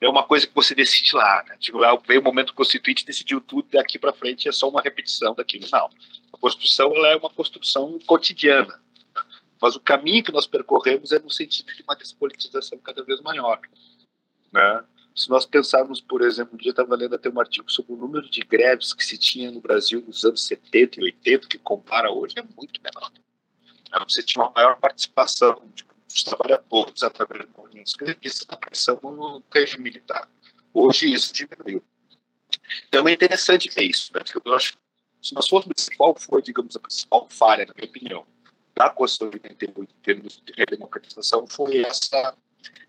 é 0.00 0.08
uma 0.08 0.22
coisa 0.22 0.46
que 0.46 0.54
você 0.54 0.74
decide 0.74 1.14
lá, 1.14 1.42
né? 1.48 1.56
Tipo, 1.58 1.78
lá 1.78 1.96
veio 2.06 2.20
o 2.20 2.24
momento 2.24 2.52
constituinte, 2.52 3.06
decidiu 3.06 3.40
tudo 3.40 3.68
daqui 3.72 3.98
para 3.98 4.12
frente 4.12 4.46
é 4.46 4.52
só 4.52 4.68
uma 4.68 4.82
repetição 4.82 5.34
daquilo. 5.34 5.66
Não. 5.72 5.88
A 6.44 6.46
Constituição 6.46 6.94
ela 6.94 7.08
é 7.08 7.16
uma 7.16 7.30
construção 7.30 7.98
cotidiana. 8.00 8.78
Mas 9.62 9.76
o 9.76 9.80
caminho 9.80 10.22
que 10.22 10.30
nós 10.30 10.46
percorremos 10.46 11.10
é 11.10 11.18
no 11.18 11.30
sentido 11.30 11.72
de 11.74 11.82
uma 11.82 11.96
despolitização 11.96 12.78
cada 12.80 13.02
vez 13.02 13.22
maior. 13.22 13.58
Né? 14.52 14.84
Se 15.16 15.30
nós 15.30 15.46
pensarmos, 15.46 16.02
por 16.02 16.20
exemplo, 16.20 16.54
um 16.54 16.58
dia 16.58 16.72
estava 16.72 16.94
lendo 16.96 17.14
até 17.14 17.30
um 17.30 17.40
artigo 17.40 17.72
sobre 17.72 17.94
o 17.94 17.96
número 17.96 18.28
de 18.28 18.40
greves 18.40 18.92
que 18.92 19.02
se 19.02 19.16
tinha 19.16 19.50
no 19.50 19.58
Brasil 19.58 20.04
nos 20.06 20.22
anos 20.22 20.44
70 20.44 21.00
e 21.00 21.04
80, 21.04 21.48
que 21.48 21.56
compara 21.56 22.12
hoje, 22.12 22.34
é 22.38 22.42
muito 22.42 22.78
menor. 22.82 23.10
Você 24.06 24.22
tinha 24.22 24.44
uma 24.44 24.52
maior 24.52 24.78
participação 24.78 25.66
tipo, 25.74 25.94
dos 26.06 26.22
trabalhadores 26.24 27.02
através 27.02 27.46
do 27.46 27.56
movimento 27.56 27.86
escravista 27.86 28.44
da 28.44 28.58
pressão 28.58 29.00
no 29.02 29.42
regime 29.50 29.84
militar. 29.84 30.28
Hoje 30.74 31.10
isso 31.10 31.32
diminuiu. 31.32 31.82
Então 32.86 33.08
é 33.08 33.12
interessante 33.12 33.70
ver 33.70 33.84
isso, 33.84 34.12
né? 34.12 34.20
Porque 34.20 34.46
eu 34.46 34.54
acho 34.54 34.76
se 35.24 35.34
nós 35.34 35.48
formos 35.48 35.88
qual 35.96 36.14
foi, 36.14 36.42
digamos, 36.42 36.76
a 36.76 36.80
principal 36.80 37.26
falha, 37.30 37.64
na 37.64 37.72
minha 37.74 37.88
opinião, 37.88 38.26
da 38.74 38.90
Constituição 38.90 39.30
de 39.30 39.48
88 39.48 39.90
em 39.90 40.02
termos 40.02 40.42
de 40.44 40.52
redemocratização, 40.52 41.46
foi 41.46 41.78
essa 41.78 42.36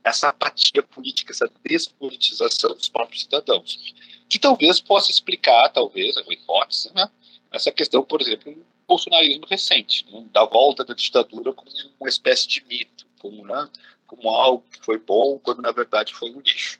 essa 0.03 0.29
apatia 0.29 0.83
política, 0.83 1.33
essa 1.33 1.51
despolitização 1.63 2.73
dos 2.73 2.87
próprios 2.87 3.23
cidadãos, 3.23 3.93
que 4.29 4.37
talvez 4.37 4.79
possa 4.79 5.11
explicar, 5.11 5.69
talvez, 5.69 6.15
é 6.15 6.21
uma 6.21 6.33
hipótese, 6.33 6.93
né, 6.93 7.09
essa 7.51 7.71
questão, 7.71 8.03
por 8.03 8.21
exemplo, 8.21 8.53
do 8.53 8.65
bolsonarismo 8.87 9.45
recente, 9.47 10.05
né, 10.11 10.25
da 10.31 10.45
volta 10.45 10.85
da 10.85 10.93
ditadura 10.93 11.51
como 11.53 11.69
uma 11.99 12.07
espécie 12.07 12.47
de 12.47 12.63
mito, 12.65 13.05
como, 13.19 13.45
né, 13.45 13.69
como 14.05 14.29
algo 14.29 14.63
que 14.71 14.85
foi 14.85 14.99
bom, 14.99 15.39
quando 15.39 15.61
na 15.61 15.71
verdade 15.71 16.13
foi 16.13 16.31
um 16.31 16.39
lixo. 16.39 16.79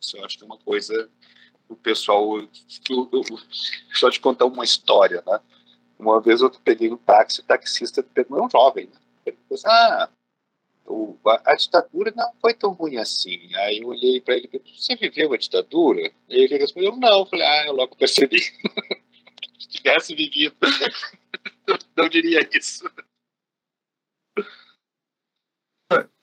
Isso 0.00 0.16
eu 0.16 0.24
acho 0.24 0.38
que 0.38 0.44
é 0.44 0.46
uma 0.46 0.58
coisa 0.58 1.10
o 1.68 1.76
pessoal. 1.76 2.38
Eu, 2.38 2.48
eu, 3.12 3.22
só 3.92 4.10
te 4.10 4.20
contar 4.20 4.46
uma 4.46 4.64
história, 4.64 5.22
né? 5.26 5.40
Uma 5.98 6.20
vez 6.20 6.40
eu 6.40 6.50
peguei 6.50 6.90
um 6.90 6.96
táxi, 6.96 7.40
o 7.40 7.44
taxista 7.44 8.02
perguntou, 8.02 8.46
um 8.46 8.50
jovem, 8.50 8.86
né? 8.86 9.00
Perguntou 9.24 9.54
assim, 9.54 9.66
ah, 9.68 10.08
o, 10.86 11.16
a, 11.26 11.52
a, 11.52 11.54
ditadura 11.54 12.12
não 12.14 12.30
foi 12.40 12.54
tão 12.54 12.72
ruim 12.72 12.96
assim. 12.96 13.48
Aí 13.54 13.78
eu 13.78 13.88
olhei 13.88 14.20
para 14.20 14.36
ele 14.36 14.46
e 14.46 14.58
falei, 14.58 14.74
você 14.76 14.96
viveu 14.96 15.32
a 15.32 15.36
ditadura? 15.36 16.00
E 16.00 16.12
ele 16.28 16.58
respondeu, 16.58 16.96
não. 16.96 17.20
Eu 17.20 17.26
falei, 17.26 17.46
ah, 17.46 17.66
eu 17.66 17.74
logo 17.74 17.96
percebi. 17.96 18.40
Se 19.58 19.68
tivesse 19.68 20.14
vivido, 20.14 20.54
não 21.96 22.08
diria 22.08 22.48
isso. 22.52 22.84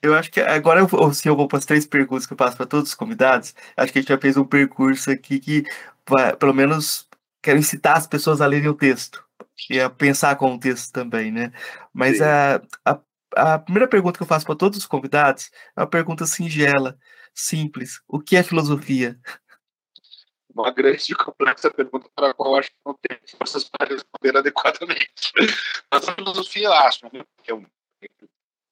Eu 0.02 0.16
acho 0.16 0.32
que 0.32 0.40
agora 0.40 0.80
eu, 0.80 1.14
se 1.14 1.28
eu 1.28 1.36
vou 1.36 1.48
para 1.48 1.60
as 1.60 1.66
três 1.66 1.86
perguntas 1.86 2.26
que 2.26 2.34
eu 2.34 2.38
passo 2.38 2.58
para 2.58 2.66
todos 2.66 2.90
os 2.90 2.96
convidados, 2.96 3.54
acho 3.78 3.92
que 3.92 4.00
a 4.00 4.02
gente 4.02 4.10
já 4.10 4.18
fez 4.18 4.38
um 4.38 4.46
percurso 4.46 5.12
aqui 5.12 5.40
que, 5.40 5.64
pelo 6.40 6.54
menos, 6.54 7.08
quero 7.42 7.60
incitar 7.60 7.98
as 7.98 8.08
pessoas 8.08 8.42
a 8.42 8.48
lerem 8.48 8.70
o 8.70 8.74
texto 8.74 9.24
e 9.70 9.80
a 9.80 9.90
pensar 9.90 10.36
com 10.36 10.56
o 10.56 10.60
texto 10.60 10.92
também, 10.92 11.32
né? 11.32 11.52
Mas 11.94 12.22
a, 12.22 12.62
a, 12.86 13.00
a 13.36 13.60
primeira 13.60 13.88
pergunta 13.88 14.18
que 14.18 14.24
eu 14.24 14.28
faço 14.28 14.46
para 14.46 14.56
todos 14.56 14.78
os 14.78 14.86
convidados 14.86 15.52
é 15.76 15.82
uma 15.82 15.88
pergunta 15.88 16.26
singela, 16.26 16.98
simples. 17.34 18.02
O 18.08 18.20
que 18.20 18.36
é 18.36 18.44
filosofia? 18.44 19.20
Uma 20.54 20.72
grande 20.72 21.12
e 21.12 21.16
complexa 21.16 21.72
pergunta 21.72 22.10
para 22.14 22.32
a 22.32 22.34
qual 22.34 22.58
acho 22.58 22.70
que 22.70 22.78
não 22.86 22.94
tem 22.94 23.18
forças 23.38 23.64
para 23.64 23.88
responder 23.88 24.36
adequadamente. 24.36 25.32
Mas 25.92 26.10
a 26.10 26.14
filosofia, 26.14 26.66
eu 26.66 26.74
acho, 26.74 27.06
né, 27.06 27.24
que 27.42 27.52
é 27.52 27.56
um 27.56 27.66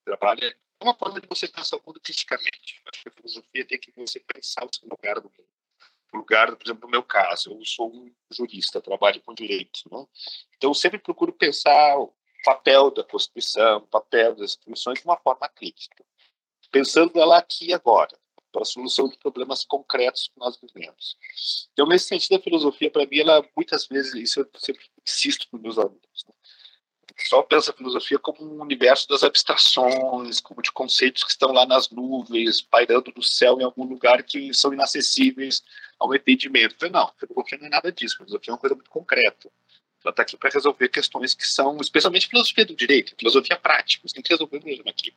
trabalho, 0.04 0.54
uma 0.84 0.94
forma 0.94 1.20
de 1.20 1.26
você 1.26 1.46
pensar 1.48 1.76
o 1.76 1.82
mundo 1.86 2.00
criticamente. 2.00 2.82
Acho 2.92 3.02
que 3.02 3.08
a 3.08 3.12
filosofia 3.12 3.66
tem 3.66 3.78
que 3.78 3.92
você 3.92 4.20
pensar 4.20 4.64
o 4.64 4.70
seu 4.74 4.88
lugar 4.88 5.16
no 5.16 5.24
mundo. 5.24 5.48
O 6.12 6.18
lugar, 6.18 6.54
por 6.56 6.66
exemplo, 6.66 6.82
no 6.82 6.90
meu 6.90 7.02
caso, 7.02 7.52
eu 7.52 7.64
sou 7.64 7.92
um 7.92 8.12
jurista, 8.30 8.80
trabalho 8.80 9.20
com 9.22 9.34
direito. 9.34 9.80
Né? 9.90 10.04
Então, 10.56 10.70
eu 10.70 10.74
sempre 10.74 10.98
procuro 10.98 11.32
pensar 11.32 11.96
papel 12.44 12.90
da 12.90 13.04
Constituição, 13.04 13.78
o 13.78 13.86
papel 13.86 14.34
das 14.34 14.52
instituições 14.52 14.98
de 15.00 15.04
uma 15.04 15.16
forma 15.16 15.48
crítica, 15.48 16.04
pensando 16.70 17.18
ela 17.20 17.38
aqui 17.38 17.66
e 17.66 17.74
agora, 17.74 18.18
para 18.50 18.62
a 18.62 18.64
solução 18.64 19.08
de 19.08 19.16
problemas 19.18 19.64
concretos 19.64 20.28
que 20.28 20.38
nós 20.38 20.58
vivemos. 20.60 21.16
Então, 21.72 21.86
nesse 21.86 22.06
sentido, 22.06 22.36
a 22.36 22.42
filosofia, 22.42 22.90
para 22.90 23.06
mim, 23.06 23.20
ela 23.20 23.46
muitas 23.56 23.86
vezes, 23.86 24.14
isso 24.14 24.40
eu 24.40 24.50
sempre 24.56 24.84
insisto 25.06 25.48
com 25.50 25.58
meus 25.58 25.78
alunos, 25.78 26.24
né? 26.26 26.34
Só 27.16 27.42
pensa 27.42 27.70
a 27.70 27.74
filosofia 27.74 28.18
como 28.18 28.42
um 28.42 28.62
universo 28.62 29.08
das 29.08 29.22
abstrações, 29.22 30.40
como 30.40 30.62
de 30.62 30.70
conceitos 30.72 31.24
que 31.24 31.30
estão 31.30 31.52
lá 31.52 31.66
nas 31.66 31.90
nuvens, 31.90 32.60
pairando 32.60 33.12
no 33.16 33.22
céu 33.22 33.60
em 33.60 33.64
algum 33.64 33.84
lugar 33.84 34.22
que 34.22 34.52
são 34.54 34.72
inacessíveis 34.72 35.62
ao 35.98 36.14
entendimento. 36.14 36.88
Não, 36.90 37.04
a 37.04 37.12
filosofia 37.18 37.58
não 37.58 37.66
é 37.66 37.70
nada 37.70 37.92
disso. 37.92 38.16
Filosofia 38.16 38.50
é 38.50 38.54
uma 38.54 38.58
coisa 38.58 38.74
muito 38.74 38.90
concreta. 38.90 39.50
Ela 40.02 40.10
está 40.10 40.22
aqui 40.22 40.36
para 40.36 40.50
resolver 40.50 40.88
questões 40.88 41.34
que 41.34 41.46
são, 41.46 41.76
especialmente 41.78 42.26
filosofia 42.26 42.64
do 42.64 42.74
direito, 42.74 43.14
filosofia 43.18 43.56
prática. 43.56 44.08
Você 44.08 44.14
tem 44.14 44.22
que 44.22 44.32
resolver 44.32 44.62
mesmo 44.64 44.88
aqui. 44.88 45.12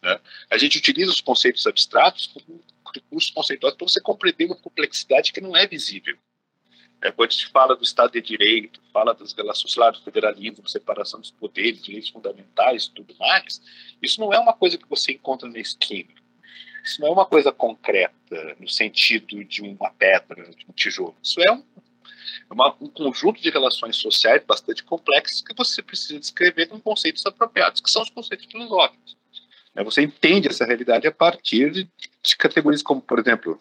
Né? 0.00 0.20
A 0.48 0.56
gente 0.56 0.78
utiliza 0.78 1.10
os 1.10 1.20
conceitos 1.20 1.66
abstratos 1.66 2.28
como 2.28 2.62
recursos 2.94 3.30
conceituais 3.32 3.74
para 3.74 3.86
você 3.86 4.00
compreender 4.00 4.46
uma 4.46 4.56
complexidade 4.56 5.32
que 5.32 5.40
não 5.40 5.56
é 5.56 5.66
visível. 5.66 6.16
É, 7.00 7.12
quando 7.12 7.30
gente 7.30 7.46
fala 7.48 7.76
do 7.76 7.84
Estado 7.84 8.12
de 8.12 8.20
Direito, 8.20 8.80
fala 8.92 9.14
das 9.14 9.32
relações 9.32 9.76
lá 9.76 9.90
do 9.90 10.00
federalismo, 10.00 10.68
separação 10.68 11.20
dos 11.20 11.30
poderes, 11.30 11.82
direitos 11.82 12.10
fundamentais 12.10 12.88
tudo 12.88 13.14
mais, 13.18 13.62
isso 14.02 14.20
não 14.20 14.32
é 14.32 14.38
uma 14.38 14.52
coisa 14.52 14.76
que 14.76 14.88
você 14.88 15.12
encontra 15.12 15.48
na 15.48 15.58
esquina. 15.58 16.10
Isso 16.84 17.00
não 17.00 17.08
é 17.08 17.10
uma 17.10 17.26
coisa 17.26 17.52
concreta, 17.52 18.56
no 18.58 18.68
sentido 18.68 19.44
de 19.44 19.62
uma 19.62 19.90
pedra, 19.90 20.50
de 20.50 20.66
um 20.68 20.72
tijolo. 20.72 21.14
Isso 21.22 21.40
é 21.40 21.52
um, 21.52 21.62
uma, 22.50 22.74
um 22.80 22.88
conjunto 22.88 23.40
de 23.40 23.50
relações 23.50 23.96
sociais 23.96 24.42
bastante 24.44 24.82
complexas 24.82 25.42
que 25.42 25.54
você 25.54 25.82
precisa 25.82 26.18
descrever 26.18 26.66
com 26.66 26.80
conceitos 26.80 27.24
apropriados, 27.26 27.80
que 27.80 27.90
são 27.90 28.02
os 28.02 28.10
conceitos 28.10 28.46
filosóficos. 28.46 29.16
É, 29.74 29.84
você 29.84 30.02
entende 30.02 30.48
essa 30.48 30.64
realidade 30.64 31.06
a 31.06 31.12
partir 31.12 31.70
de, 31.70 31.88
de 32.22 32.36
categorias 32.36 32.82
como, 32.82 33.00
por 33.00 33.18
exemplo, 33.18 33.60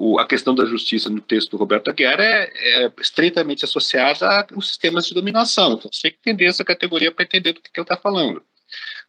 o, 0.00 0.16
a 0.20 0.26
questão 0.28 0.54
da 0.54 0.64
justiça 0.64 1.10
no 1.10 1.20
texto 1.20 1.50
do 1.50 1.56
Roberto 1.56 1.90
Aguiar 1.90 2.20
é, 2.20 2.44
é 2.54 2.92
estreitamente 3.00 3.64
associada 3.64 4.46
aos 4.54 4.68
sistemas 4.68 5.06
de 5.06 5.12
dominação. 5.12 5.72
Então, 5.72 5.90
você 5.92 6.02
tem 6.02 6.12
que 6.12 6.18
entender 6.18 6.46
essa 6.46 6.64
categoria 6.64 7.10
para 7.10 7.24
entender 7.24 7.52
do 7.52 7.60
que, 7.60 7.68
que 7.68 7.80
ele 7.80 7.84
está 7.84 7.96
falando. 7.96 8.40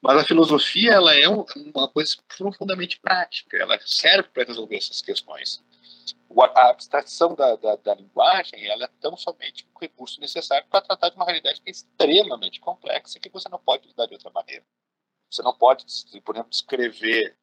Mas 0.01 0.17
a 0.17 0.23
filosofia 0.23 0.93
ela 0.93 1.13
é 1.13 1.29
um, 1.29 1.45
uma 1.75 1.87
coisa 1.87 2.15
profundamente 2.35 2.99
prática, 2.99 3.55
ela 3.55 3.77
serve 3.85 4.29
para 4.29 4.45
resolver 4.45 4.77
essas 4.77 4.99
questões. 4.99 5.63
A 6.55 6.69
abstração 6.69 7.35
da, 7.35 7.55
da, 7.55 7.75
da, 7.75 7.93
linguagem 7.93 8.65
ela 8.65 8.85
é 8.85 8.89
tão 8.99 9.15
somente 9.15 9.67
um 9.75 9.79
recurso 9.79 10.19
necessário 10.19 10.65
para 10.71 10.81
tratar 10.81 11.09
de 11.09 11.15
uma 11.15 11.25
realidade 11.25 11.61
que 11.61 11.69
é 11.69 11.71
extremamente 11.71 12.59
complexa 12.59 13.19
que 13.19 13.29
você 13.29 13.47
não 13.47 13.59
pode 13.59 13.87
lidar 13.87 14.07
de 14.07 14.13
outra 14.13 14.31
maneira. 14.31 14.63
Você 15.29 15.43
não 15.43 15.53
pode, 15.53 15.85
por 16.23 16.33
exemplo, 16.33 16.49
descrever 16.49 17.37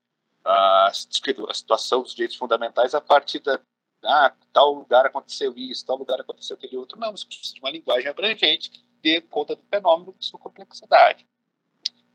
a, 0.47 0.89
a 0.89 1.55
situação 1.55 2.03
dos 2.03 2.15
direitos 2.15 2.37
fundamentais 2.37 2.95
a 2.95 3.01
partir 3.01 3.41
da 3.41 3.61
ah, 4.05 4.33
tal 4.53 4.73
lugar 4.73 5.07
aconteceu 5.07 5.53
isso, 5.57 5.85
tal 5.85 5.97
lugar 5.97 6.21
aconteceu 6.21 6.55
aquele 6.57 6.77
outro. 6.77 6.99
Não, 6.99 7.11
você 7.11 7.27
precisa 7.27 7.55
de 7.55 7.61
uma 7.61 7.71
linguagem 7.71 8.09
abrangente 8.09 8.71
dê 9.07 9.21
conta 9.21 9.55
do 9.55 9.63
fenômeno 9.71 10.15
de 10.19 10.27
sua 10.27 10.41
complexidade. 10.41 11.25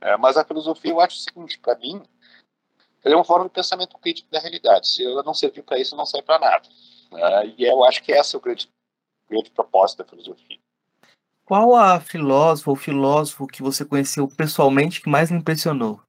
É, 0.01 0.17
mas 0.17 0.35
a 0.35 0.43
filosofia, 0.43 0.91
eu 0.91 0.99
acho 0.99 1.17
o 1.17 1.19
seguinte, 1.19 1.59
para 1.59 1.77
mim, 1.77 2.01
ela 3.03 3.15
é 3.15 3.17
uma 3.17 3.23
forma 3.23 3.45
de 3.45 3.51
pensamento 3.51 3.97
crítico 3.97 4.29
da 4.29 4.39
realidade. 4.39 4.87
Se 4.87 5.05
ela 5.05 5.23
não 5.23 5.33
servir 5.33 5.63
para 5.63 5.79
isso, 5.79 5.95
não 5.95 6.05
serve 6.05 6.25
para 6.25 6.39
nada. 6.39 6.67
É, 7.13 7.47
e 7.47 7.63
eu 7.63 7.83
acho 7.83 8.03
que 8.03 8.11
esse 8.11 8.35
é 8.35 8.37
o 8.37 8.41
grande, 8.41 8.69
grande 9.29 9.51
propósito 9.51 9.99
da 9.99 10.09
filosofia. 10.09 10.59
Qual 11.45 11.75
a 11.75 11.99
filósofa 11.99 12.69
ou 12.69 12.75
filósofo 12.75 13.47
que 13.47 13.61
você 13.61 13.85
conheceu 13.85 14.27
pessoalmente 14.27 15.01
que 15.01 15.09
mais 15.09 15.29
lhe 15.29 15.37
impressionou? 15.37 16.01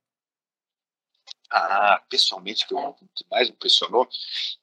Ah, 1.55 2.03
pessoalmente, 2.09 2.67
que, 2.67 2.73
eu, 2.73 2.95
que 3.15 3.27
mais 3.31 3.49
me 3.49 3.55
impressionou, 3.55 4.09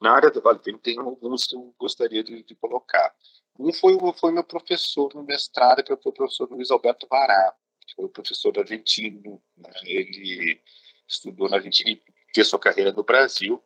na 0.01 0.11
área 0.11 0.31
do 0.31 0.41
Vale 0.41 0.59
tem 0.79 0.97
alguns 0.97 1.45
que 1.45 1.55
eu 1.55 1.73
gostaria 1.77 2.23
de, 2.23 2.41
de 2.41 2.55
colocar. 2.55 3.13
Um 3.59 3.71
foi, 3.71 3.95
foi 4.19 4.31
meu 4.31 4.43
professor 4.43 5.13
no 5.13 5.21
mestrado, 5.21 5.83
que 5.83 5.95
foi 5.95 6.11
o 6.11 6.15
professor 6.15 6.49
Luiz 6.49 6.71
Alberto 6.71 7.05
Vará, 7.07 7.53
que 7.85 7.93
foi 7.93 8.05
o 8.05 8.09
professor 8.09 8.57
argentino. 8.57 9.39
Né? 9.55 9.69
Ele 9.83 10.61
estudou 11.07 11.47
na 11.47 11.57
Argentina 11.57 11.91
e 11.91 12.01
fez 12.33 12.47
sua 12.47 12.57
carreira 12.57 12.91
no 12.91 13.03
Brasil. 13.03 13.61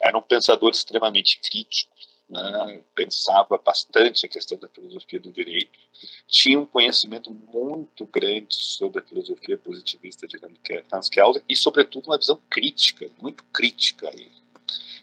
Era 0.00 0.16
um 0.16 0.22
pensador 0.22 0.70
extremamente 0.70 1.40
crítico, 1.40 1.92
né? 2.32 2.82
pensava 2.94 3.58
bastante 3.58 4.24
a 4.24 4.28
questão 4.28 4.56
da 4.56 4.68
filosofia 4.68 5.20
do 5.20 5.30
direito, 5.30 5.78
tinha 6.26 6.58
um 6.58 6.64
conhecimento 6.64 7.30
muito 7.30 8.06
grande 8.06 8.54
sobre 8.54 9.02
a 9.02 9.04
filosofia 9.04 9.58
positivista 9.58 10.26
de 10.26 10.38
Hans 10.90 11.10
Kelsen 11.10 11.42
e, 11.46 11.54
sobretudo, 11.54 12.06
uma 12.06 12.16
visão 12.16 12.40
crítica, 12.48 13.08
muito 13.20 13.44
crítica. 13.52 14.10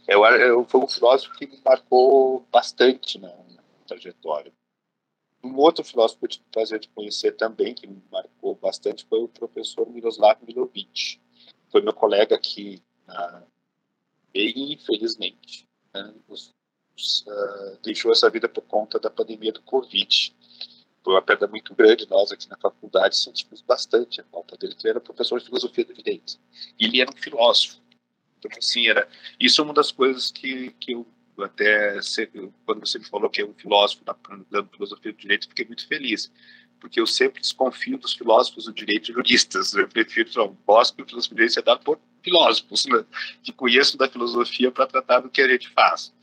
Eu, 0.08 0.26
eu, 0.26 0.66
foi 0.66 0.82
um 0.82 0.88
filósofo 0.88 1.36
que 1.38 1.46
me 1.46 1.62
marcou 1.64 2.46
bastante 2.52 3.20
na, 3.20 3.28
na 3.28 3.64
trajetória. 3.86 4.52
Um 5.44 5.56
outro 5.56 5.84
filósofo 5.84 6.20
que 6.20 6.26
eu 6.26 6.30
tive 6.30 6.46
o 6.48 6.52
prazer 6.52 6.80
de 6.80 6.90
conhecer 6.90 7.34
também, 7.34 7.76
que 7.76 7.86
me 7.86 8.02
marcou 8.12 8.56
bastante, 8.56 9.06
foi 9.06 9.20
o 9.20 9.28
professor 9.28 9.88
Miroslav 9.88 10.38
Milovic. 10.46 11.22
Foi 11.72 11.82
meu 11.82 11.94
colega 11.94 12.36
aqui 12.36 12.82
na 13.06 13.44
infelizmente, 14.34 15.68
né, 15.94 16.14
uh, 17.28 17.78
deixou 17.84 18.12
essa 18.12 18.30
vida 18.30 18.48
por 18.48 18.62
conta 18.62 19.00
da 19.00 19.10
pandemia 19.10 19.52
do 19.52 19.62
Covid. 19.62 20.36
Foi 21.04 21.14
uma 21.14 21.22
perda 21.22 21.48
muito 21.48 21.74
grande. 21.74 22.08
Nós 22.10 22.32
aqui 22.32 22.50
na 22.50 22.58
faculdade 22.58 23.18
sentimos 23.18 23.62
bastante 23.62 24.22
a 24.22 24.24
falta 24.26 24.58
dele, 24.58 24.76
que 24.76 24.86
ele 24.86 24.92
era 24.92 25.00
professor 25.00 25.40
de 25.40 25.46
filosofia 25.46 25.86
do 25.86 25.94
direito. 25.94 26.40
E 26.80 26.86
ele 26.86 27.02
era 27.02 27.10
um 27.10 27.18
filósofo. 27.18 27.80
Então, 28.38 28.52
assim, 28.58 28.88
era, 28.88 29.08
isso 29.40 29.62
é 29.62 29.64
uma 29.64 29.74
das 29.74 29.92
coisas 29.92 30.32
que, 30.32 30.72
que 30.80 30.94
eu 30.94 31.06
até, 31.42 31.98
quando 32.66 32.86
você 32.86 33.00
me 33.00 33.06
falou 33.06 33.30
que 33.30 33.42
é 33.42 33.46
um 33.46 33.54
filósofo 33.54 34.04
da 34.04 34.14
filosofia 34.66 35.14
do 35.14 35.18
direito, 35.18 35.48
fiquei 35.48 35.66
muito 35.66 35.88
feliz 35.88 36.30
porque 36.80 37.00
eu 37.00 37.06
sempre 37.06 37.42
desconfio 37.42 37.98
dos 37.98 38.14
filósofos 38.14 38.66
do 38.66 38.74
direito 38.74 39.12
juristas. 39.12 39.74
Eu 39.74 39.88
prefiro, 39.88 40.30
não, 40.36 40.58
gosto 40.66 40.96
que 40.96 41.04
o 41.04 41.06
filosofia 41.06 41.36
do 41.36 41.38
direito 41.38 41.54
seja 41.54 41.66
dado 41.66 41.84
por 41.84 42.00
filósofos, 42.24 42.86
né, 42.86 43.06
que 43.44 43.52
conheçam 43.52 43.98
da 43.98 44.10
filosofia 44.10 44.72
para 44.72 44.88
tratar 44.88 45.20
do 45.20 45.30
que 45.30 45.42
a 45.42 45.48
gente 45.48 45.70
faz. 45.70 46.14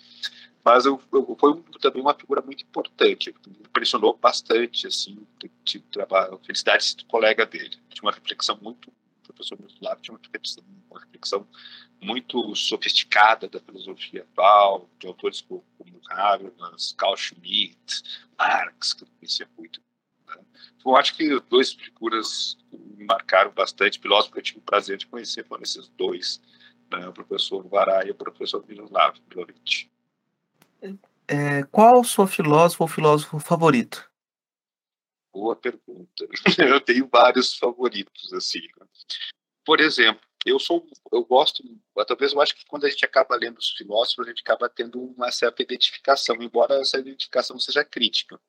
Mas 0.67 0.85
eu, 0.85 1.01
eu, 1.13 1.37
foi 1.39 1.63
também 1.81 2.03
uma 2.03 2.13
figura 2.13 2.43
muito 2.43 2.65
importante, 2.65 3.33
me 3.47 3.57
impressionou 3.61 4.19
bastante, 4.21 4.89
assim, 4.89 5.25
de, 5.63 5.79
trabalho, 5.79 6.41
felicidade 6.45 6.97
do 6.97 7.05
colega 7.05 7.47
dele. 7.47 7.79
Tinha 7.89 8.03
uma 8.03 8.11
reflexão 8.11 8.59
muito, 8.61 8.89
o 8.89 9.33
professor 9.33 9.57
Miroslav 9.61 10.01
tinha 10.01 10.13
uma 10.13 10.21
reflexão, 10.21 10.65
uma 10.91 10.99
reflexão 10.99 11.47
muito 12.03 12.57
sofisticada 12.57 13.49
da 13.49 13.61
filosofia 13.61 14.23
atual, 14.23 14.91
de 14.99 15.07
autores 15.07 15.41
como, 15.41 15.63
Habermas, 16.11 16.93
Carl 16.99 17.17
Schmitt, 17.17 18.03
Marx, 18.37 18.93
que 18.93 19.05
eu 19.05 19.09
conhecia 19.21 19.49
muito. 19.57 19.81
Né? 20.27 20.43
Eu 20.85 20.97
acho 20.97 21.17
que 21.17 21.41
duas 21.49 21.75
figuras 21.75 22.59
me 22.73 23.05
marcaram 23.05 23.53
bastante, 23.53 24.01
filósofos 24.01 24.33
que 24.33 24.39
eu 24.41 24.43
tive 24.43 24.59
o 24.59 24.63
prazer 24.63 24.99
de 24.99 25.07
conhecer 25.07 25.47
foram 25.47 25.63
esses 25.63 25.89
dois, 25.91 26.43
né? 26.91 27.07
o 27.07 27.13
professor 27.13 27.65
Vará 27.69 28.05
e 28.05 28.11
o 28.11 28.17
professor 28.17 28.65
Miroslav 28.67 29.17
Milovic. 29.31 29.89
É, 31.29 31.65
qual 31.65 32.05
seu 32.05 32.27
filósofo 32.27 32.85
ou 32.85 32.89
filósofo 32.89 33.39
favorito? 33.39 34.09
Boa 35.33 35.57
pergunta. 35.57 36.27
Eu 36.59 36.81
tenho 36.81 37.09
vários 37.13 37.55
favoritos, 37.57 38.33
assim. 38.33 38.61
Por 39.65 39.81
exemplo, 39.81 40.23
eu 40.47 40.61
sou, 40.61 40.87
eu 41.13 41.25
gosto, 41.25 41.63
talvez 42.07 42.33
eu 42.33 42.41
acho 42.41 42.55
que 42.55 42.65
quando 42.67 42.87
a 42.87 42.89
gente 42.89 43.05
acaba 43.05 43.37
lendo 43.37 43.59
os 43.59 43.71
filósofos, 43.73 44.25
a 44.25 44.29
gente 44.29 44.43
acaba 44.43 44.69
tendo 44.69 45.03
uma 45.03 45.33
certa 45.33 45.61
identificação, 45.61 46.37
embora 46.41 46.81
essa 46.81 46.99
identificação 46.99 47.59
seja 47.59 47.85
crítica. 47.85 48.41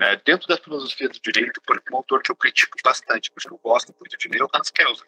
É, 0.00 0.16
dentro 0.24 0.46
da 0.46 0.56
filosofia 0.56 1.08
do 1.08 1.18
direito, 1.20 1.60
por 1.66 1.82
um 1.92 1.96
autor 1.96 2.22
que 2.22 2.30
eu 2.30 2.36
critico 2.36 2.78
bastante, 2.84 3.32
porque 3.32 3.52
eu 3.52 3.58
gosto 3.58 3.92
muito 3.98 4.16
de 4.16 4.28
ler, 4.28 4.40
é 4.40 4.44
o 4.44 4.48
Hans 4.54 4.70
Kelsen. 4.70 5.06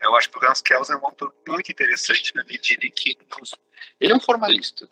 Eu 0.00 0.16
acho 0.16 0.28
que 0.28 0.38
o 0.38 0.50
Hans 0.50 0.60
Kelsen 0.60 0.96
é 0.96 0.98
um 0.98 1.06
autor 1.06 1.32
muito 1.46 1.70
interessante 1.70 2.34
na 2.34 2.44
medida 2.44 2.84
em 2.84 2.90
que 2.90 3.16
ele 4.00 4.12
é 4.12 4.16
um 4.16 4.20
formalista, 4.20 4.88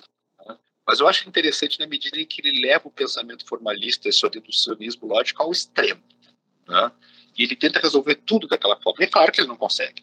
mas 0.86 1.00
eu 1.00 1.08
acho 1.08 1.28
interessante 1.28 1.78
na 1.78 1.86
medida 1.86 2.18
em 2.18 2.26
que 2.26 2.40
ele 2.44 2.60
leva 2.60 2.88
o 2.88 2.90
pensamento 2.90 3.46
formalista, 3.46 4.08
esse 4.08 4.28
deducionismo 4.28 5.06
lógico, 5.06 5.42
ao 5.42 5.52
extremo. 5.52 6.02
Né? 6.66 6.92
E 7.38 7.44
ele 7.44 7.56
tenta 7.56 7.80
resolver 7.80 8.16
tudo 8.16 8.48
daquela 8.48 8.80
forma. 8.80 9.02
E 9.02 9.04
é 9.04 9.08
claro 9.08 9.30
que 9.30 9.40
ele 9.40 9.48
não 9.48 9.56
consegue. 9.56 10.02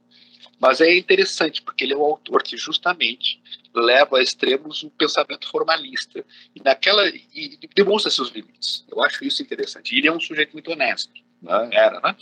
Mas 0.60 0.81
é 0.81 0.97
interessante, 0.97 1.61
porque 1.61 1.85
ele 1.85 1.93
é 1.93 1.97
o 1.97 2.03
autor 2.03 2.43
que 2.43 2.57
justamente 2.57 3.41
leva 3.73 4.18
a 4.18 4.22
extremos 4.22 4.84
o 4.84 4.89
pensamento 4.89 5.49
formalista. 5.49 6.26
E, 6.56 6.61
naquela, 6.61 7.07
e 7.07 7.57
demonstra 7.76 8.11
seus 8.11 8.30
limites. 8.30 8.85
Eu 8.89 9.01
acho 9.01 9.23
isso 9.23 9.41
interessante. 9.41 9.95
E 9.95 9.99
ele 9.99 10.07
é 10.07 10.11
um 10.11 10.19
sujeito 10.19 10.53
muito 10.53 10.72
honesto. 10.72 11.14
Né? 11.41 11.69
Era, 11.72 11.99
né? 12.01 12.15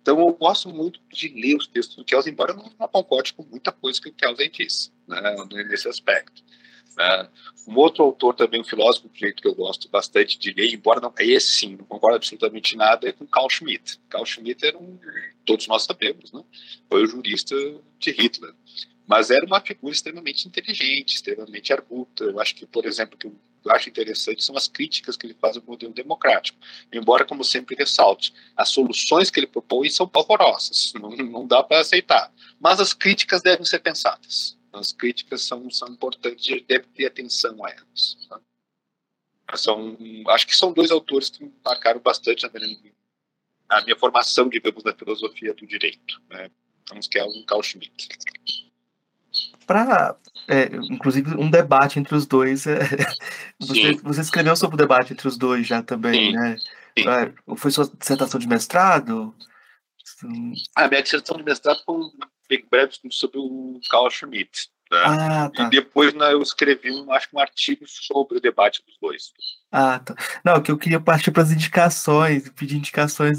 Então 0.00 0.20
eu 0.20 0.32
gosto 0.34 0.68
muito 0.68 1.00
de 1.12 1.28
ler 1.28 1.56
os 1.56 1.66
textos 1.66 1.96
do 1.96 2.04
Kelsen, 2.04 2.32
embora 2.32 2.52
eu 2.52 2.56
não 2.56 2.88
concorde 2.88 3.32
com 3.32 3.42
muita 3.42 3.72
coisa 3.72 4.00
que 4.00 4.08
o 4.08 4.12
Kelsen 4.12 4.50
disse 4.50 4.92
né? 5.06 5.20
nesse 5.68 5.88
aspecto. 5.88 6.44
Né? 6.96 7.28
Um 7.68 7.76
outro 7.76 8.04
autor 8.04 8.34
também, 8.34 8.60
um 8.60 8.64
filósofo 8.64 9.10
jeito 9.12 9.42
que 9.42 9.48
eu 9.48 9.54
gosto 9.54 9.88
bastante 9.88 10.38
de 10.38 10.52
ler, 10.52 10.72
embora 10.72 11.00
não, 11.00 11.12
esse 11.18 11.48
sim, 11.48 11.76
não 11.76 11.84
concordo 11.84 12.16
absolutamente 12.16 12.76
nada, 12.76 13.08
é 13.08 13.12
com 13.12 13.26
Carl 13.26 13.50
Schmitt. 13.50 14.00
Carl 14.08 14.24
Schmitt 14.24 14.64
era 14.64 14.78
um, 14.78 14.98
todos 15.44 15.66
nós 15.66 15.82
sabemos, 15.82 16.32
né? 16.32 16.42
foi 16.88 17.04
o 17.04 17.06
jurista 17.06 17.54
de 17.98 18.10
Hitler. 18.10 18.54
Mas 19.06 19.30
era 19.30 19.44
uma 19.46 19.60
figura 19.60 19.94
extremamente 19.94 20.48
inteligente, 20.48 21.14
extremamente 21.14 21.72
arguta. 21.72 22.24
Eu 22.24 22.40
acho 22.40 22.56
que, 22.56 22.66
por 22.66 22.84
exemplo, 22.84 23.16
que 23.16 23.26
eu 23.26 23.72
acho 23.72 23.88
interessante 23.88 24.44
são 24.44 24.56
as 24.56 24.68
críticas 24.68 25.16
que 25.16 25.26
ele 25.26 25.36
faz 25.40 25.56
ao 25.56 25.62
modelo 25.64 25.92
democrático. 25.92 26.58
Embora, 26.92 27.24
como 27.24 27.44
sempre 27.44 27.76
ressalte, 27.76 28.32
as 28.56 28.68
soluções 28.68 29.30
que 29.30 29.38
ele 29.38 29.46
propõe 29.46 29.88
são 29.90 30.08
pavorosas, 30.08 30.92
não, 31.00 31.10
não 31.10 31.46
dá 31.46 31.62
para 31.62 31.80
aceitar. 31.80 32.32
Mas 32.60 32.80
as 32.80 32.92
críticas 32.92 33.42
devem 33.42 33.64
ser 33.64 33.80
pensadas. 33.80 34.56
As 34.72 34.92
críticas 34.92 35.42
são, 35.42 35.70
são 35.70 35.88
importantes, 35.88 36.46
e 36.48 36.60
deve 36.60 36.86
ter 36.88 37.06
atenção 37.06 37.64
a 37.64 37.70
elas. 37.70 38.16
Tá? 38.28 38.40
São, 39.56 39.96
acho 40.28 40.46
que 40.46 40.56
são 40.56 40.72
dois 40.72 40.90
autores 40.90 41.30
que 41.30 41.50
marcaram 41.64 42.00
bastante 42.00 42.44
a 42.44 42.50
minha, 42.50 42.92
a 43.68 43.82
minha 43.82 43.96
formação, 43.96 44.48
digamos, 44.48 44.84
na 44.84 44.92
filosofia 44.92 45.54
do 45.54 45.66
direito. 45.66 46.20
Né? 46.28 46.50
Então, 46.82 46.98
que 47.00 47.18
é 47.18 47.24
o 47.24 47.44
Carl 47.44 47.62
Schmitt. 47.62 48.08
Para, 49.66 50.16
é, 50.48 50.66
inclusive, 50.90 51.34
um 51.36 51.50
debate 51.50 51.98
entre 51.98 52.14
os 52.14 52.26
dois. 52.26 52.66
É, 52.66 52.78
você, 53.58 53.94
você, 54.02 54.20
escreveu 54.20 54.56
sobre 54.56 54.74
o 54.74 54.78
debate 54.78 55.12
entre 55.12 55.26
os 55.26 55.36
dois 55.36 55.66
já 55.66 55.82
também, 55.82 56.30
Sim. 56.30 56.32
né? 56.32 56.56
Sim. 56.98 57.08
É, 57.08 57.56
foi 57.56 57.70
sua 57.70 57.90
dissertação 57.98 58.38
de 58.38 58.46
mestrado? 58.46 59.34
A 60.74 60.88
minha 60.88 61.02
dissertação 61.02 61.36
de 61.36 61.42
mestrado 61.42 61.82
foi 61.84 61.96
um 61.96 62.10
breve 62.70 62.94
sobre 63.10 63.38
o 63.38 63.80
Carl 63.90 64.10
Schmitt. 64.10 64.70
Né? 64.90 64.98
Ah, 65.02 65.50
tá. 65.50 65.64
E 65.64 65.70
depois 65.70 66.14
né, 66.14 66.32
eu 66.32 66.40
escrevi 66.40 66.92
um, 66.92 67.10
acho 67.12 67.28
um 67.32 67.40
artigo 67.40 67.84
sobre 67.88 68.38
o 68.38 68.40
debate 68.40 68.82
dos 68.86 68.96
dois. 69.00 69.32
Ah, 69.72 69.98
tá. 69.98 70.14
Não, 70.44 70.62
que 70.62 70.70
eu 70.70 70.78
queria 70.78 71.00
partir 71.00 71.32
para 71.32 71.42
as 71.42 71.50
indicações, 71.50 72.48
pedir 72.50 72.76
indicações 72.76 73.38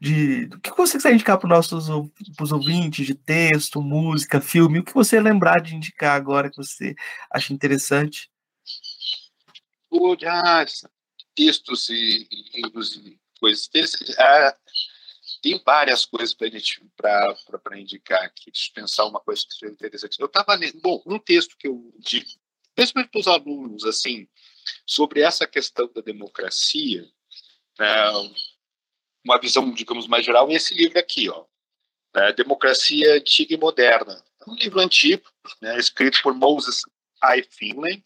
de. 0.00 0.44
O 0.54 0.60
que 0.60 0.76
você 0.76 0.96
quiser 0.96 1.12
indicar 1.12 1.36
para 1.36 1.46
os 1.46 1.50
nossos 1.50 2.10
pros 2.36 2.52
ouvintes, 2.52 3.06
de 3.06 3.14
texto, 3.14 3.82
música, 3.82 4.40
filme, 4.40 4.78
o 4.78 4.84
que 4.84 4.94
você 4.94 5.20
lembrar 5.20 5.60
de 5.60 5.74
indicar 5.74 6.14
agora 6.14 6.48
que 6.48 6.56
você 6.56 6.94
acha 7.30 7.52
interessante? 7.52 8.30
Ah, 10.26 10.64
textos 11.34 11.88
e 11.88 12.28
livros 12.54 12.96
e 12.96 13.18
coisas. 13.40 13.68
Ah, 14.16 14.56
tem 15.44 15.60
várias 15.62 16.06
coisas 16.06 16.34
para 16.34 17.78
indicar 17.78 18.22
aqui. 18.22 18.50
Pensar 18.74 19.04
uma 19.04 19.20
coisa 19.20 19.44
que 19.46 19.52
seja 19.52 19.70
interessante. 19.70 20.18
Eu 20.18 20.24
estava 20.24 20.54
lendo, 20.54 20.80
bom, 20.80 21.02
um 21.04 21.18
texto 21.18 21.54
que 21.58 21.68
eu 21.68 21.92
digo, 21.98 22.26
principalmente 22.74 23.10
para 23.10 23.20
os 23.20 23.28
alunos, 23.28 23.84
assim, 23.84 24.26
sobre 24.86 25.20
essa 25.20 25.46
questão 25.46 25.86
da 25.92 26.00
democracia, 26.00 27.06
né, 27.78 28.10
uma 29.22 29.38
visão, 29.38 29.70
digamos, 29.74 30.06
mais 30.06 30.24
geral, 30.24 30.50
e 30.50 30.54
esse 30.54 30.72
livro 30.72 30.98
aqui, 30.98 31.28
ó, 31.28 31.44
né, 32.14 32.32
Democracia 32.32 33.14
Antiga 33.14 33.52
e 33.52 33.58
Moderna. 33.58 34.24
É 34.40 34.50
um 34.50 34.54
livro 34.54 34.80
antigo, 34.80 35.30
né, 35.60 35.78
escrito 35.78 36.22
por 36.22 36.32
Moses 36.32 36.84
I. 37.22 37.42
Finlay, 37.50 38.02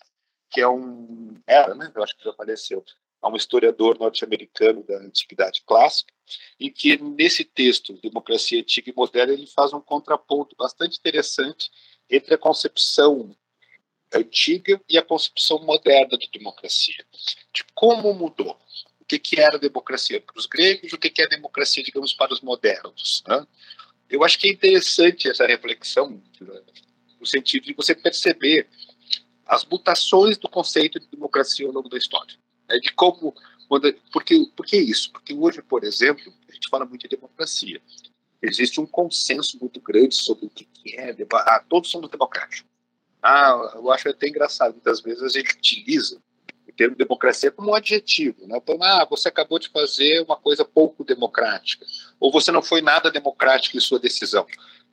que 0.51 0.61
é 0.61 0.67
um. 0.67 1.41
Era, 1.47 1.75
né? 1.75 1.93
Eu 1.95 2.03
acho 2.03 2.17
que 2.17 2.25
já 2.25 2.33
faleceu 2.33 2.85
a 3.21 3.29
um 3.29 3.37
historiador 3.37 3.99
norte-americano 3.99 4.83
da 4.85 4.99
Antiguidade 4.99 5.63
Clássica, 5.67 6.13
em 6.59 6.71
que 6.71 6.97
nesse 6.99 7.45
texto, 7.45 7.99
Democracia 8.01 8.61
Antiga 8.61 8.91
e 8.91 8.95
Moderna, 8.95 9.33
ele 9.33 9.47
faz 9.47 9.73
um 9.73 9.81
contraponto 9.81 10.55
bastante 10.57 10.99
interessante 10.99 11.71
entre 12.09 12.35
a 12.35 12.39
concepção 12.39 13.35
antiga 14.15 14.81
e 14.89 14.97
a 14.97 15.03
concepção 15.03 15.59
moderna 15.65 16.17
de 16.17 16.31
democracia. 16.33 17.05
De 17.53 17.65
como 17.75 18.15
mudou. 18.15 18.59
O 19.01 19.05
que, 19.05 19.19
que 19.19 19.41
era 19.41 19.59
democracia 19.59 20.21
para 20.21 20.39
os 20.39 20.47
gregos, 20.47 20.93
o 20.93 20.99
que, 20.99 21.11
que 21.11 21.23
é 21.23 21.27
democracia, 21.27 21.83
digamos, 21.83 22.13
para 22.13 22.33
os 22.33 22.41
modernos. 22.41 23.23
Né? 23.27 23.47
Eu 24.09 24.23
acho 24.23 24.39
que 24.39 24.49
é 24.49 24.53
interessante 24.53 25.29
essa 25.29 25.47
reflexão, 25.47 26.23
no 27.19 27.27
sentido 27.27 27.65
de 27.65 27.75
você 27.75 27.95
perceber 27.95 28.69
as 29.47 29.65
mutações 29.65 30.37
do 30.37 30.49
conceito 30.49 31.01
de 31.01 31.07
democracia 31.07 31.67
ao 31.67 31.73
longo 31.73 31.89
da 31.89 31.97
história 31.97 32.37
né, 32.69 32.79
de 32.79 32.93
como. 32.93 33.35
Quando, 33.69 33.93
porque, 34.13 34.47
por 34.57 34.65
que 34.65 34.77
isso? 34.77 35.13
Porque 35.13 35.35
hoje, 35.35 35.61
por 35.63 35.85
exemplo, 35.85 36.33
a 36.49 36.53
gente 36.53 36.69
fala 36.71 36.87
muito 36.87 37.03
de 37.03 37.17
democracia. 37.17 37.81
Existe 38.41 38.81
um 38.81 38.87
consenso 38.87 39.59
muito 39.61 39.81
grande 39.81 40.15
sobre 40.15 40.47
o 40.47 40.51
que, 40.51 40.67
é. 40.97 41.15
Ah, 41.33 41.63
todos 41.69 41.91
somos 41.91 42.09
democráticos. 42.09 42.65
Ah, 43.23 43.73
eu 43.75 43.91
acho 43.91 44.09
até 44.09 44.29
engraçado, 44.29 44.73
muitas 44.73 45.01
vezes 45.01 45.23
a 45.23 45.29
gente 45.29 45.55
utiliza 45.55 46.23
o 46.67 46.73
termo 46.73 46.95
democracia 46.95 47.51
como 47.51 47.71
um 47.71 47.75
adjetivo. 47.75 48.47
Né? 48.47 48.57
Então, 48.57 48.81
ah, 48.83 49.05
você 49.05 49.29
acabou 49.29 49.59
de 49.59 49.69
fazer 49.69 50.23
uma 50.23 50.37
coisa 50.37 50.65
pouco 50.65 51.05
democrática, 51.05 51.85
ou 52.21 52.31
você 52.31 52.53
não 52.53 52.63
foi 52.63 52.81
nada 52.81 53.11
democrático 53.11 53.77
em 53.77 53.81
sua 53.81 53.99
decisão, 53.99 54.47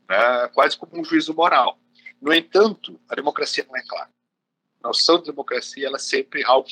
né? 0.10 0.48
quase 0.54 0.76
como 0.76 1.00
um 1.00 1.06
juízo 1.06 1.34
moral. 1.34 1.78
No 2.20 2.34
entanto, 2.34 3.00
a 3.08 3.16
democracia 3.16 3.66
não 3.68 3.78
é 3.78 3.84
clara. 3.88 4.10
A 4.84 4.88
noção 4.88 5.20
de 5.20 5.26
democracia 5.26 5.86
ela 5.86 5.98
é 5.98 6.00
sempre 6.00 6.44
algo 6.44 6.68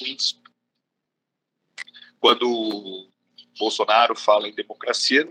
quando 2.23 3.09
Bolsonaro 3.59 4.15
fala 4.15 4.47
em 4.47 4.55
democracia, 4.55 5.27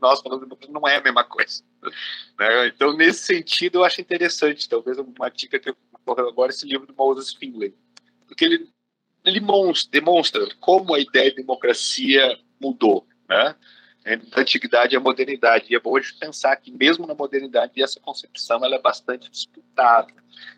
nós 0.00 0.20
falamos 0.20 0.44
democracia 0.44 0.72
não 0.72 0.86
é 0.86 0.98
a 0.98 1.02
mesma 1.02 1.24
coisa. 1.24 1.64
Né? 2.38 2.68
Então, 2.68 2.96
nesse 2.96 3.26
sentido, 3.26 3.78
eu 3.78 3.84
acho 3.84 4.00
interessante, 4.00 4.68
talvez 4.68 4.96
uma 4.98 5.28
dica 5.28 5.58
que 5.58 5.68
eu 5.70 5.76
vou 6.06 6.28
agora, 6.28 6.50
esse 6.50 6.64
livro 6.64 6.86
do 6.86 6.94
Moses 6.94 7.34
Finlay, 7.34 7.74
porque 8.26 8.44
ele, 8.44 8.70
ele 9.24 9.40
demonstra 9.90 10.48
como 10.60 10.94
a 10.94 11.00
ideia 11.00 11.30
de 11.30 11.36
democracia 11.36 12.38
mudou, 12.60 13.06
né? 13.28 13.56
da 14.30 14.40
antiguidade 14.40 14.96
à 14.96 15.00
modernidade. 15.00 15.66
E 15.70 15.76
é 15.76 15.80
hoje 15.82 16.14
pensar 16.14 16.56
que, 16.56 16.70
mesmo 16.70 17.06
na 17.06 17.14
modernidade, 17.14 17.82
essa 17.82 18.00
concepção 18.00 18.64
ela 18.64 18.76
é 18.76 18.80
bastante 18.80 19.28
disputada, 19.28 20.12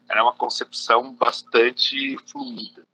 ela 0.08 0.20
é 0.20 0.22
uma 0.22 0.36
concepção 0.36 1.12
bastante 1.14 2.16
fluida. 2.28 2.84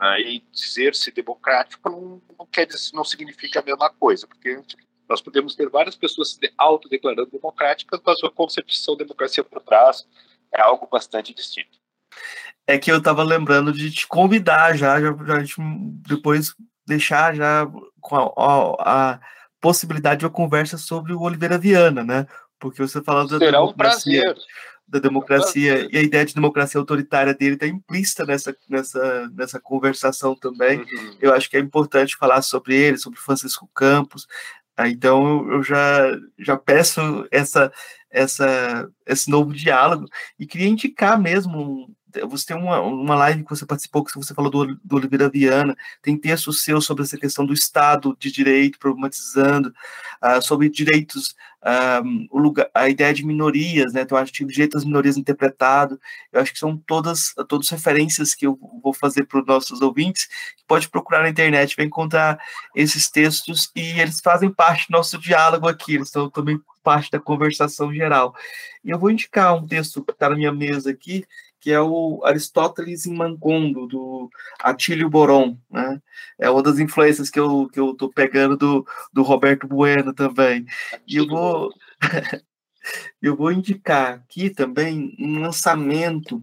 Né? 0.00 0.20
E 0.20 0.44
dizer-se 0.52 1.10
democrático 1.10 1.88
não, 1.90 2.22
não, 2.38 2.46
quer 2.46 2.66
dizer, 2.66 2.94
não 2.94 3.04
significa 3.04 3.60
a 3.60 3.62
mesma 3.62 3.90
coisa, 3.90 4.26
porque 4.26 4.60
nós 5.08 5.20
podemos 5.20 5.54
ter 5.54 5.68
várias 5.68 5.94
pessoas 5.94 6.32
se 6.32 6.52
autodeclarando 6.58 7.30
democráticas, 7.30 8.00
mas 8.04 8.22
a 8.22 8.30
concepção 8.30 8.94
de 8.96 9.04
democracia 9.04 9.44
por 9.44 9.62
trás 9.62 10.06
é 10.52 10.60
algo 10.60 10.88
bastante 10.90 11.34
distinto. 11.34 11.78
É 12.66 12.78
que 12.78 12.90
eu 12.90 12.98
estava 12.98 13.22
lembrando 13.22 13.72
de 13.72 13.90
te 13.90 14.06
convidar 14.06 14.76
já, 14.76 15.00
já, 15.00 15.12
já 15.12 15.54
depois 16.08 16.54
deixar 16.86 17.34
já 17.34 17.66
com 18.00 18.16
a, 18.16 18.32
a, 18.36 19.12
a, 19.12 19.20
possibilidade 19.60 20.20
de 20.20 20.26
uma 20.26 20.32
conversa 20.32 20.76
sobre 20.76 21.12
o 21.12 21.20
Oliveira 21.20 21.58
Viana, 21.58 22.04
né? 22.04 22.26
Porque 22.58 22.80
você 22.80 23.02
falando 23.02 23.30
da 23.30 23.38
Será 23.38 23.58
democracia, 23.58 24.20
um 24.20 24.24
prazer 24.24 24.44
da 24.88 24.98
democracia 24.98 25.88
e 25.90 25.98
a 25.98 26.02
ideia 26.02 26.24
de 26.24 26.34
democracia 26.34 26.78
autoritária 26.78 27.34
dele 27.34 27.54
está 27.54 27.66
implícita 27.66 28.24
nessa, 28.24 28.56
nessa, 28.68 29.30
nessa 29.34 29.60
conversação 29.60 30.34
também. 30.36 30.78
Uhum. 30.80 31.16
Eu 31.20 31.34
acho 31.34 31.50
que 31.50 31.56
é 31.56 31.60
importante 31.60 32.16
falar 32.16 32.42
sobre 32.42 32.74
ele, 32.74 32.98
sobre 32.98 33.18
Francisco 33.18 33.68
Campos. 33.74 34.26
Ah, 34.76 34.88
então 34.88 35.50
eu 35.50 35.62
já, 35.62 36.16
já 36.38 36.56
peço 36.56 37.26
essa, 37.30 37.72
essa, 38.10 38.88
esse 39.06 39.30
novo 39.30 39.52
diálogo 39.52 40.06
e 40.38 40.46
queria 40.46 40.68
indicar 40.68 41.20
mesmo 41.20 41.88
você 42.24 42.46
tem 42.46 42.56
uma, 42.56 42.80
uma 42.80 43.14
live 43.16 43.44
que 43.44 43.50
você 43.50 43.66
participou, 43.66 44.04
que 44.04 44.14
você 44.14 44.34
falou 44.34 44.50
do, 44.50 44.74
do 44.82 44.96
Oliveira 44.96 45.28
Viana, 45.28 45.76
tem 46.02 46.16
texto 46.16 46.52
seu 46.52 46.80
sobre 46.80 47.02
essa 47.02 47.16
questão 47.16 47.44
do 47.44 47.52
Estado 47.52 48.16
de 48.18 48.30
Direito, 48.30 48.78
problematizando, 48.78 49.72
uh, 50.22 50.40
sobre 50.40 50.68
direitos, 50.68 51.34
um, 52.04 52.28
o 52.30 52.38
lugar, 52.38 52.70
a 52.72 52.88
ideia 52.88 53.12
de 53.12 53.26
minorias, 53.26 53.92
né, 53.92 54.02
então 54.02 54.16
acho 54.16 54.32
que 54.32 54.44
o 54.44 54.46
direito 54.46 54.74
das 54.74 54.84
minorias 54.84 55.16
interpretado, 55.16 56.00
eu 56.32 56.40
acho 56.40 56.52
que 56.52 56.58
são 56.58 56.76
todas, 56.76 57.34
todas 57.48 57.68
referências 57.68 58.34
que 58.34 58.46
eu 58.46 58.58
vou 58.82 58.92
fazer 58.92 59.24
para 59.24 59.40
os 59.40 59.46
nossos 59.46 59.80
ouvintes, 59.80 60.28
pode 60.66 60.88
procurar 60.88 61.22
na 61.22 61.28
internet, 61.28 61.76
vai 61.76 61.86
encontrar 61.86 62.38
esses 62.74 63.10
textos 63.10 63.70
e 63.74 64.00
eles 64.00 64.20
fazem 64.20 64.50
parte 64.50 64.88
do 64.88 64.92
nosso 64.92 65.18
diálogo 65.18 65.68
aqui, 65.68 65.96
eles 65.96 66.08
estão 66.08 66.30
também 66.30 66.60
parte 66.86 67.10
da 67.10 67.18
conversação 67.18 67.92
geral. 67.92 68.32
E 68.84 68.90
eu 68.90 68.98
vou 68.98 69.10
indicar 69.10 69.56
um 69.56 69.66
texto 69.66 70.04
que 70.04 70.12
está 70.12 70.30
na 70.30 70.36
minha 70.36 70.52
mesa 70.52 70.90
aqui, 70.90 71.26
que 71.66 71.72
é 71.72 71.80
o 71.80 72.22
Aristóteles 72.24 73.06
em 73.06 73.12
Mancondo, 73.12 73.88
do 73.88 74.30
Atílio 74.60 75.10
Boron, 75.10 75.58
né? 75.68 76.00
É 76.38 76.48
uma 76.48 76.62
das 76.62 76.78
influências 76.78 77.28
que 77.28 77.40
eu, 77.40 77.68
que 77.72 77.80
eu 77.80 77.92
tô 77.92 78.08
pegando 78.08 78.56
do, 78.56 78.86
do 79.12 79.24
Roberto 79.24 79.66
Bueno 79.66 80.14
também. 80.14 80.64
E 81.08 81.16
eu 81.16 81.26
vou, 81.26 81.74
eu 83.20 83.34
vou 83.34 83.50
indicar 83.50 84.14
aqui 84.14 84.48
também 84.48 85.16
um 85.18 85.40
lançamento, 85.40 86.40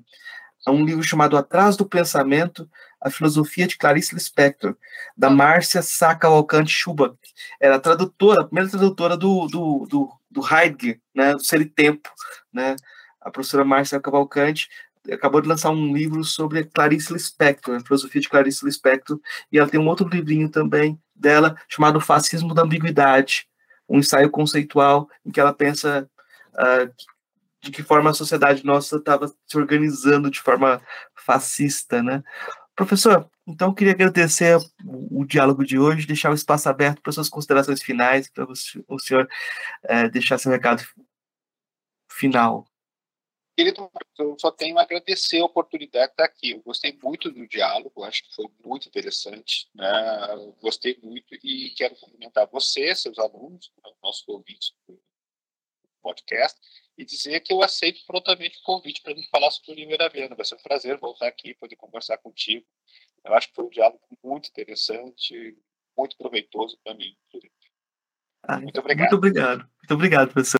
um 0.67 0.83
livro 0.83 1.01
chamado 1.01 1.37
Atrás 1.37 1.77
do 1.77 1.85
Pensamento, 1.85 2.69
a 2.99 3.09
Filosofia 3.09 3.65
de 3.65 3.77
Clarice 3.77 4.13
Lispector, 4.13 4.75
da 5.15 5.29
Márcia 5.29 5.81
Saca 5.81 6.27
Alcante 6.27 6.71
Schubach. 6.71 7.15
Era 7.61 7.77
a 7.77 7.79
tradutora, 7.79 8.41
a 8.41 8.45
primeira 8.45 8.69
tradutora 8.69 9.15
do, 9.15 9.47
do, 9.47 9.87
do, 9.89 10.11
do 10.29 10.53
Heidegger, 10.53 10.99
né, 11.15 11.31
do 11.31 11.41
Ser 11.41 11.61
e 11.61 11.65
Tempo, 11.65 12.09
né, 12.51 12.75
a 13.21 13.31
professora 13.31 13.63
Márcia 13.63 14.01
Cavalcante 14.01 14.67
acabou 15.11 15.41
de 15.41 15.47
lançar 15.47 15.69
um 15.69 15.93
livro 15.93 16.23
sobre 16.23 16.63
Clarice 16.63 17.11
Lispector, 17.11 17.75
a 17.75 17.79
filosofia 17.79 18.21
de 18.21 18.29
Clarice 18.29 18.65
Lispector, 18.65 19.19
e 19.51 19.57
ela 19.57 19.69
tem 19.69 19.79
um 19.79 19.87
outro 19.87 20.07
livrinho 20.07 20.49
também 20.49 20.99
dela 21.15 21.55
chamado 21.67 21.99
Fascismo 21.99 22.53
da 22.53 22.63
Ambiguidade, 22.63 23.47
um 23.87 23.99
ensaio 23.99 24.29
conceitual 24.29 25.09
em 25.25 25.31
que 25.31 25.39
ela 25.39 25.53
pensa 25.53 26.09
uh, 26.53 26.93
de 27.61 27.71
que 27.71 27.83
forma 27.83 28.09
a 28.09 28.13
sociedade 28.13 28.65
nossa 28.65 28.97
estava 28.97 29.27
se 29.27 29.57
organizando 29.57 30.29
de 30.29 30.39
forma 30.39 30.81
fascista, 31.15 32.01
né? 32.01 32.23
Professor, 32.75 33.29
então 33.45 33.69
eu 33.69 33.73
queria 33.73 33.93
agradecer 33.93 34.57
o, 34.83 35.21
o 35.21 35.25
diálogo 35.25 35.63
de 35.63 35.77
hoje, 35.77 36.07
deixar 36.07 36.31
o 36.31 36.35
espaço 36.35 36.67
aberto 36.67 37.01
para 37.01 37.11
suas 37.11 37.29
considerações 37.29 37.81
finais, 37.81 38.29
para 38.29 38.45
o 38.45 38.99
senhor 38.99 39.27
é, 39.83 40.09
deixar 40.09 40.37
seu 40.37 40.51
recado 40.51 40.83
final. 42.09 42.65
Querido, 43.55 43.91
eu 44.17 44.35
só 44.39 44.49
tenho 44.49 44.79
a 44.79 44.81
agradecer 44.81 45.39
a 45.39 45.45
oportunidade 45.45 46.07
de 46.07 46.13
estar 46.13 46.25
aqui. 46.25 46.51
Eu 46.51 46.61
gostei 46.63 46.97
muito 47.03 47.31
do 47.31 47.47
diálogo, 47.47 48.03
acho 48.03 48.23
que 48.23 48.33
foi 48.33 48.47
muito 48.65 48.87
interessante. 48.87 49.69
Né? 49.75 49.91
Gostei 50.59 50.97
muito 51.03 51.35
e 51.43 51.71
quero 51.75 51.95
cumprimentar 51.95 52.47
você, 52.47 52.95
seus 52.95 53.19
alunos, 53.19 53.71
né, 53.83 53.91
nossos 54.01 54.27
ouvintes 54.27 54.73
do 54.87 54.99
podcast, 56.01 56.59
e 56.97 57.05
dizer 57.05 57.41
que 57.41 57.53
eu 57.53 57.61
aceito 57.61 58.03
prontamente 58.07 58.57
o 58.57 58.63
convite 58.63 59.01
para 59.03 59.13
me 59.13 59.27
falar 59.29 59.51
sobre 59.51 59.71
o 59.71 59.75
Livro 59.75 59.97
da. 59.97 60.35
Vai 60.35 60.45
ser 60.45 60.55
um 60.55 60.63
prazer 60.63 60.97
voltar 60.97 61.27
aqui, 61.27 61.53
poder 61.53 61.75
conversar 61.75 62.17
contigo. 62.17 62.65
Eu 63.23 63.33
acho 63.35 63.49
que 63.49 63.55
foi 63.55 63.65
um 63.65 63.69
diálogo 63.69 64.01
muito 64.23 64.49
interessante, 64.49 65.57
muito 65.95 66.17
proveitoso 66.17 66.77
para 66.83 66.95
mim. 66.95 67.15
muito 68.59 68.79
obrigado. 68.79 68.99
Muito 68.99 69.15
obrigado. 69.15 69.59
Muito 69.59 69.93
obrigado, 69.93 70.33
professor. 70.33 70.51